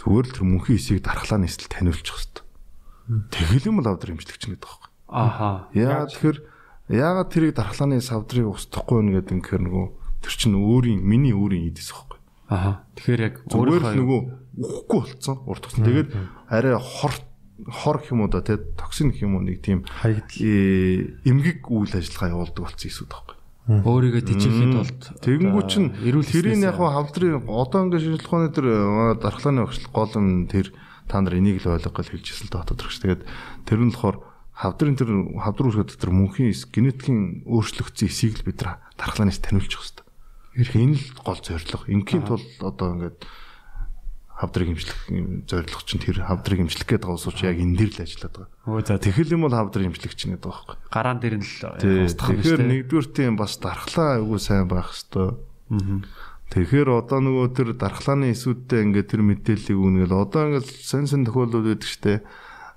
[0.00, 2.40] зүгээр л тэр мөнхийн эсийг дархлаа нийслэл таниулчих хэвээр.
[3.28, 4.88] Тэгэл юм л авдар имжлэгч гэдэг байхгүй.
[5.12, 5.68] Ааха.
[5.76, 6.38] Яа тэгэхээр
[6.88, 9.86] яагаад тэрийг дархлааны савдрыг устгахгүй нэ гэдэг инхээр нөгөө
[10.24, 12.18] тэр чинь өөрийн миний өөрийн идэс байхгүй.
[12.48, 12.72] Ааха.
[12.96, 14.20] Тэгэхээр яг л нөгөө
[14.56, 15.84] үхэхгүй болцсон урт тусан.
[15.84, 16.08] Тэгээд
[16.48, 17.12] арай хор
[17.68, 22.88] хор юм уу да тий токсин юм уу нэг тийм эмгэг үйл ажиллагаа явуулдаг болсон
[22.88, 28.66] юм байна өөрийгөө тэжээхэд тулд тэгэнгүү чин тэрийн яг хавдрын одоо ингээд шинжилгээ ухааны тэр
[29.20, 30.72] дархлааны багшлал гол нь тэр
[31.10, 32.96] та нар энийг л ойлгох гэж хэлжсэн л дотоод төрч.
[33.02, 33.22] Тэгээд
[33.66, 34.16] тэр нь болохоор
[34.54, 37.20] хавдрын тэр хавдар үүсгэж тэр мөнхийн генетикийн
[37.50, 39.82] өөрчлөгдсөн эсийг л бид нар дархлаанаас таниулчих
[40.54, 40.70] хэвээр.
[40.90, 41.86] Энэ л гол зорилго.
[41.90, 43.18] Ингийн тул одоо ингээд
[44.40, 45.00] хавдрыг имжлэх
[45.44, 48.72] зорилго чинь тэр хавдрыг имжлэх гэдэг байгаа усууч яг энэ дээр л ажиллаад байгаа.
[48.72, 50.76] Өө за тэгэл юм бол хавдрыг имжлэх чинь гэдэг байхгүй.
[50.88, 51.52] Гараан дээр нь л
[52.08, 52.56] устгах юм шүү дээ.
[52.56, 55.36] Тэгэхээр нэгдүгээр тийм бас дархлаа айгүй сайн байх хэвээр.
[56.50, 61.62] Тэгэхээр одоо нөгөө тэр дархлааны эсүүдтэй ингээд тэр мэдээллийг үүнгээл одоо ингээд сэн сэн тохиолдол
[61.62, 62.26] байдаг штэ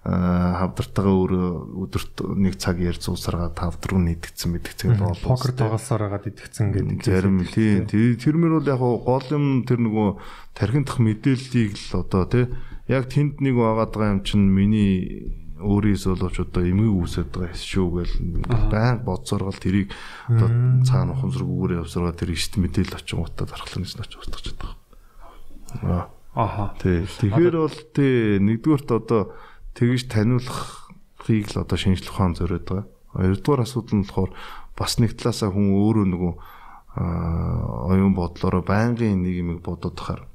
[0.04, 1.48] хавдартайгаа өөрөө
[1.80, 7.08] өдөрт нэг цаг ярьж уусаргаад хавдар руу нийтгцэн мэдгцэн бол покер тоглосоор хагаад идэгцэн гэдэг.
[7.08, 10.10] Зарим тийм тэр мөр бол яг гол юм тэр нөгөө
[10.60, 12.52] тархин дах мэдээллийг л одоо тий
[12.92, 15.32] яг тэнд нэг байгаа даа юм чинь миний
[15.64, 18.16] өөрөөс болооч одоо эмгэг үүсэт байгаа шүү гэл
[18.68, 19.96] баян бодсооргол тэрийг
[20.28, 24.72] одоо цаана ухамсаргүйгээр явсараа тэр ишт мэдээлэл очин утаа дархлаанаас нь очих устгах чаддаг.
[25.80, 26.74] Аа Аха.
[26.82, 27.06] Тий.
[27.06, 29.38] Тэгэхээр бол тий нэгдүгürt одоо
[29.74, 32.88] тэгж таниулахыг л одоо шинжлэх ухаан зориод байгаа.
[33.14, 34.32] Хоёрдугаар асуудал нь болохоор
[34.78, 36.34] бас нэг талаасаа хүн өөрөө нөгөө
[37.90, 40.30] оюун бодлороо байнгын нэг юм бодоод тахаар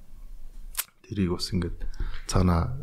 [1.06, 1.78] тэрийг бас ингээд
[2.26, 2.74] цаана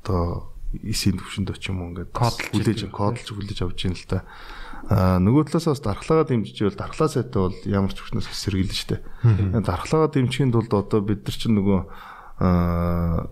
[0.00, 4.24] одоо эсийн төвшөнд очим уу ингээд хүлээж кодлж хүлээж авч ийн л та.
[4.88, 8.96] А нөгөө талаас бас дархлаагаа дэмжиж байвал дархлаа сайтай бол ямар ч хүчнээс сэргийлнэ штэ.
[9.60, 11.80] Дархлаагаа дэмжихийн тулд одоо бид нар чинь нөгөө
[12.40, 13.28] а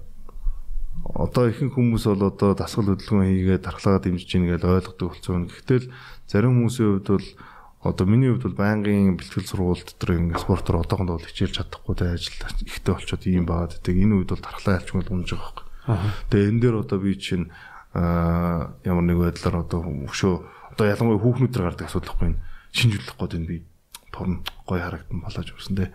[1.14, 5.48] одоо ихэнх хүмүүс бол одоо дасгал хөдөлгөөн хийгээд дархлаагаа дэмжиж ийн гэж ойлгодог болсон.
[5.48, 5.92] Гэхдээ л
[6.28, 7.28] зарим хүмүүсийн хувьд бол
[7.80, 12.12] одоо миний хувьд бол байнгын бэлтгэл сургууль дотор ингэ спортоор одоохондоо бол хичээлж чадахгүй тэ
[12.12, 12.36] ажил
[12.68, 13.96] ихтэй болчиход ийм байгаад байдаг.
[13.96, 15.66] Энэ үед бол дархлаа ялчмал унж байгаа байхгүй.
[16.28, 17.46] Тэгээ энэ дээр одоо би чинь
[17.96, 19.80] аа ямар нэг байдлаар одоо
[20.12, 20.34] өшөө
[20.76, 22.42] одоо ялангуяа хүүхнүүдээр гардаг асуудал байхгүй энэ
[22.76, 23.56] шинжлэх гээд энэ би
[24.12, 25.90] торн гой харагдан болоож өгсөн тэ.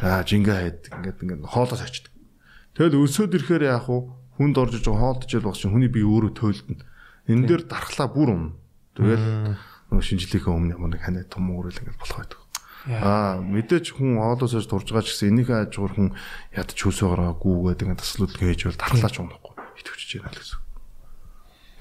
[0.00, 2.12] Аа жингээ хайд ингээд ингээд хоолоос очдөг.
[2.74, 3.98] Тэгэл өсөөд ирэхээр яах вэ?
[4.38, 6.78] Хүнд орж иж хоолдож ял багш хүний бие өөрөө төөлдөн.
[7.28, 8.44] Энэ дээр дархлаа бүр юм.
[8.96, 9.58] Тэгэл
[9.90, 12.40] нөгөө шинжлэхээ өмнө ямар нэг ханаа том уурал ингээд болох байдаг.
[12.88, 16.10] Аа мэдээч хүн оолоос аж турж байгаа ч гэсэн энийг аж гур хүн
[16.56, 20.60] ядч хөөсөөгөө гүүгээд ингээд таслууд хийж бол дархлаач унахгүй итгэвч байна л гэсэн.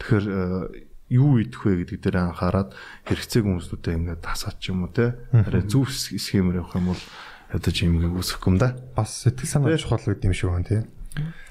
[0.03, 0.25] Тэгэхээр
[1.09, 2.75] юу идэх вэ гэдэг дээр анхаарад
[3.07, 5.15] хэрэгцээг хүмүүстүүдэд ингээд тасаач юм уу те.
[5.31, 7.03] Арай зөв схемээр явах юм бол
[7.53, 8.77] ядаж юм үүсэхгүй юм да.
[8.95, 10.81] Бас сэтгэл санаа чухал үед юм шиг байна тий.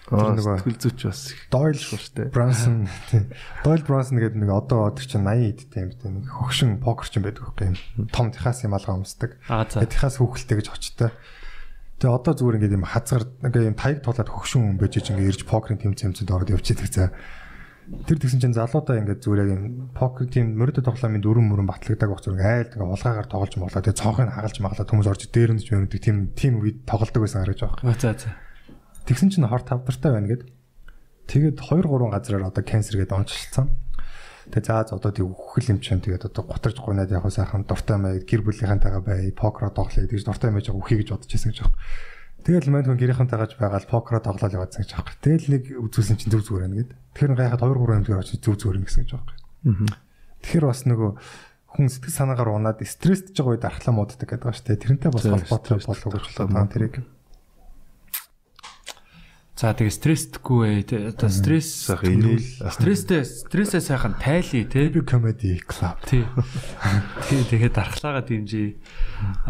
[0.08, 1.20] Тэр нөгөө сэтгэл зүйч бас
[1.52, 2.30] Дойл штэ.
[2.32, 3.28] Брансон тий.
[3.60, 6.12] Дойл Брансон гэдэг нэг одоо тэр чинь 80 эдтэй юм дээ.
[6.22, 7.76] Нэг хөгшин покер ч юм байдаг байхгүй юм.
[8.08, 9.36] Том Техас юм алгаа өмсдөг.
[9.44, 11.10] Техас хүүхэлтэй гэж очтой.
[11.98, 15.42] Тэгээ одоо зүгээр ингээд юм хазгар ингээд юм таяг тулаад хөгшин хүн байж ингээд ирж
[15.44, 17.12] покерын тим цэмцэнд ороод явчихдаг за.
[17.88, 19.64] Тэр тэгсэн чинь залуудаа ингээд зүгээр яг юм
[19.96, 23.96] покер тим мөрөдө тоглоомын дөрөн мөрөн батлагдаг баг зүгээр айл ингээд улгаагаар тоглож моглоо тэгээ
[23.96, 27.96] цоохыг хагалж маглаа хүмүүс орж дээрэмж мөрөдөг тим тим үед тоглодог байсан гараж байгаа.
[27.96, 28.36] За за.
[29.08, 30.42] Тэгсэн чинь хор тавдартай байна гэд.
[31.32, 33.72] Тэгээд 2 3 газараар одоо канцер гэдэг онцлцсан.
[34.52, 38.28] Тэгээ за одоо тэг үхэл юм чинь тэгээд одоо гутарж гунаад яг сайхан дуртай маяг
[38.28, 41.76] гэр бүлийнхэнтэйгээ бай, покер тоглоё гэж дуртай байж байгаа үхий гэж бодож байсан гэж байна.
[42.46, 45.18] Тэгэл мань хүн гэрийнхэнтэйгаж байгаа л покер тоглоал яваадсан гэж байна.
[45.20, 46.92] Тэгэл нэг үзүүлсэн чинь зүг зүгээр байна гэд.
[47.14, 49.32] Тэгэхээр гайхаад 2 3 амтгаар очиж зүг зүгээр гэсэн гэж байна.
[50.42, 51.10] Тэгэхээр бас нөгөө
[51.68, 54.80] хүн сэтгэл санаагаар унаад стресстж байгаа үед архлаа мууддаг гэдэг ба штэ.
[54.80, 56.94] Тэрнтэй бас холбоотой болов гэж бодлоо тэрийг.
[59.58, 61.10] За тэгээ стресстгүй ээ.
[61.18, 64.86] Одоо стресс инээл стресстэй стрессээ сайхан тайлъя те.
[64.86, 65.98] Би comedy club.
[66.06, 66.22] Тий.
[67.26, 68.78] Тий тэгээд дархлаагаа дэмжиж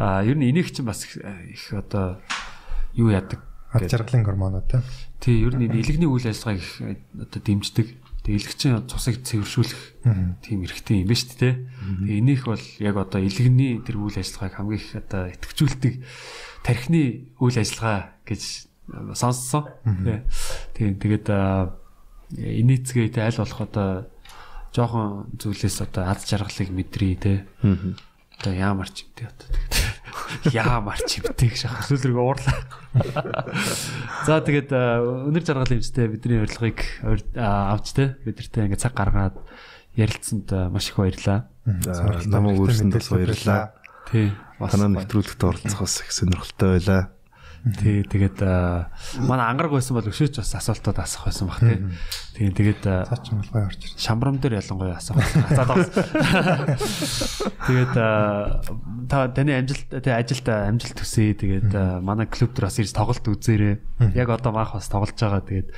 [0.00, 1.20] аа ер нь энийг чинь бас их
[1.76, 2.24] одоо
[2.98, 4.82] юу яадаг ад жаргалын гормоноо те.
[5.22, 7.86] Тий ер нь илэгний үйл ажиллагааг их одоо дэмждэг.
[8.24, 9.82] Тэгээ илэгчин цусыг цэвэршүүлэх
[10.42, 11.54] тийм эрхтэй юм ба шүү дээ.
[12.02, 15.94] Тэгээ энийх бол яг одоо илэгний тэр үйл ажиллагааг хамгийн их одоо идэвхжүүлдэг
[16.64, 18.42] тархины үйл ажиллагаа гэж
[19.14, 19.64] сонссон.
[20.74, 21.28] Тийм тэгээд
[22.34, 23.88] инээцгээ тэ аль болох одоо
[24.72, 27.44] жоохон зүйлээс одоо аз жаргалыг мэдрий те.
[27.62, 29.77] Одоо яамар ч юм те одоо тэгээд
[30.52, 32.58] яамар ч юм те гэж ахах сүлрэг уурлаа.
[34.26, 36.78] За тэгээд өнөр жаргал юмжтэй бидний урилгыг
[37.36, 39.36] авч те бидэртээ ингээ цаг гаргаад
[39.98, 41.48] ярилцсанд маш их баярлаа.
[41.64, 43.74] За намайг өөрсөнд бас баярлаа.
[44.08, 44.32] Тий.
[44.58, 47.02] Танаа нэвтрүүлэгт оролцох бас их сонирхолтой байлаа.
[47.76, 48.38] Тий, тэгээд
[49.28, 51.76] манай ангараг байсан бол өшөөч бас асуултууд асах байсан бах тий.
[52.38, 53.98] Тэгээд тэгээд цаач малгай орж ирсэн.
[53.98, 55.18] Шамбрам дээр ялангуяа асах.
[57.66, 61.34] Тэгээд та таны амжилт тий ажилд амжилт төсөө.
[61.34, 61.70] Тэгээд
[62.00, 63.74] манай клуб дээр бас ирж тоглолт үзээрэй.
[64.14, 65.42] Яг одоо маах бас тоглож байгаа.
[65.44, 65.68] Тэгээд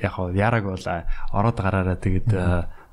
[0.00, 0.86] яг яраг бол
[1.34, 2.30] ороод гараараа тэгээд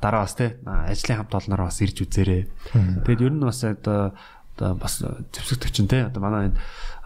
[0.02, 2.50] дараа бас тий ажлын хамт олноор бас ирж үзээрэй.
[3.06, 4.18] Тэгээд ер нь бас одоо
[4.60, 6.52] бас зэвсэгдэгч нь те одоо манай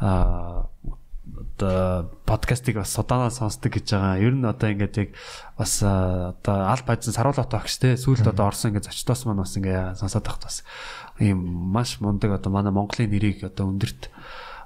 [0.04, 0.68] а
[1.56, 4.20] одоо подкастыг бас судаанаа сонсдог гэж байгаа.
[4.20, 5.10] Ер нь одоо ингээд яг
[5.56, 9.96] бас одоо аль бажин саруулаа тагч те сүүлд одоо орсон ингээд зочдоос маань бас ингээд
[9.96, 10.68] сонсоод тахт бас
[11.24, 11.40] ийм
[11.72, 14.12] маш мундаг одоо манай Монголын нэрийг одоо өндөрт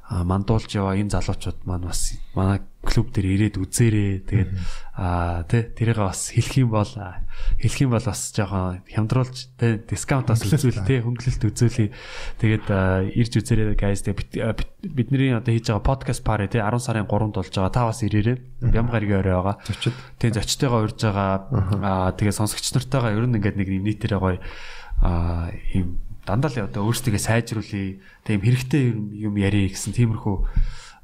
[0.09, 4.51] мандуулж яваа энэ залуучууд маань бас манай клуб дээр ирээд үзээрээ тэгээд
[4.95, 10.31] аа тий тэрийг бас хэлэх юм бол хэлэх юм бол бас жоохон хямдруулж тий дискаунт
[10.31, 11.89] бас үзүүл тий хөнгөлөлт үзүүлээ.
[12.39, 12.65] Тэгээд
[13.11, 14.07] ирж үзээрээ guys.
[14.07, 17.76] Тэгээд бидний одоо хийж байгаа подкаст пари тий 10 сарын 3-нд болж байгаа.
[17.76, 19.55] Та бас ирээрээ Бямгаргийн орой байгаа.
[19.68, 19.93] Зочид.
[20.18, 21.45] Тий зочдтойгоо урьж байгаа.
[21.84, 24.39] Аа тэгээд сонсогч нартайгаа ер нь ингээд нэг нийтээрээ гоё
[25.03, 27.99] аа ийм дандаа л одоо өөрсдөө сайжруулъя.
[28.23, 29.93] Тийм хэрэгтэй юм ярих гэсэн.
[29.93, 30.35] Тиймэрхүү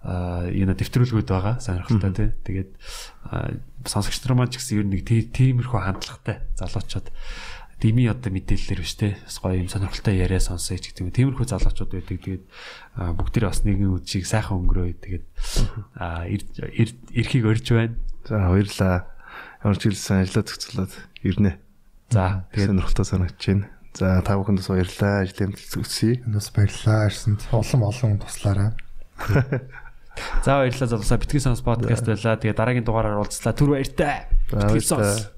[0.04, 2.30] энэ дэвтрүүлгүүд байгаа сонирхолтой тий.
[2.44, 2.72] Тэгээд
[3.88, 7.08] сонсогч нар маань ч гэсэн ер нь нэг тиймэрхүү хандлагатай залуучууд.
[7.80, 11.16] дими одоо мэдээлэлэр биш те бас гоё юм сонирхолтой яриа сонсоё ч гэдэг юм.
[11.16, 12.20] Тиймэрхүү залуучууд байдаг.
[12.20, 12.44] Тэгээд
[12.96, 14.96] бүгдээ бас нэгэн үдшийг сайхан өнгөрөөе.
[15.04, 15.26] Тэгээд
[17.12, 17.96] эрхийг өрж байна.
[18.24, 19.08] За баярлаа.
[19.64, 20.94] Ямар ч хэлсэн ажиллаа зохицуулаад
[21.28, 21.60] ирнэ.
[22.12, 23.68] За тэгээд сонирхолтой санагдаж байна.
[24.00, 25.28] За та бүхэнд бас баярлалаа.
[25.28, 26.24] Ажлын амжилт хүсье.
[26.24, 27.12] Энэс баярлалаа.
[27.12, 28.72] Ирсэнд улам олон туслаарай.
[30.46, 32.38] За баярлалаа залуусаа битгий сонс подкаст байлаа.
[32.38, 33.54] Тэгээ дараагийн дугаараар уулзлаа.
[33.58, 34.30] Түр баяртай.
[34.52, 35.33] Битгий сонс.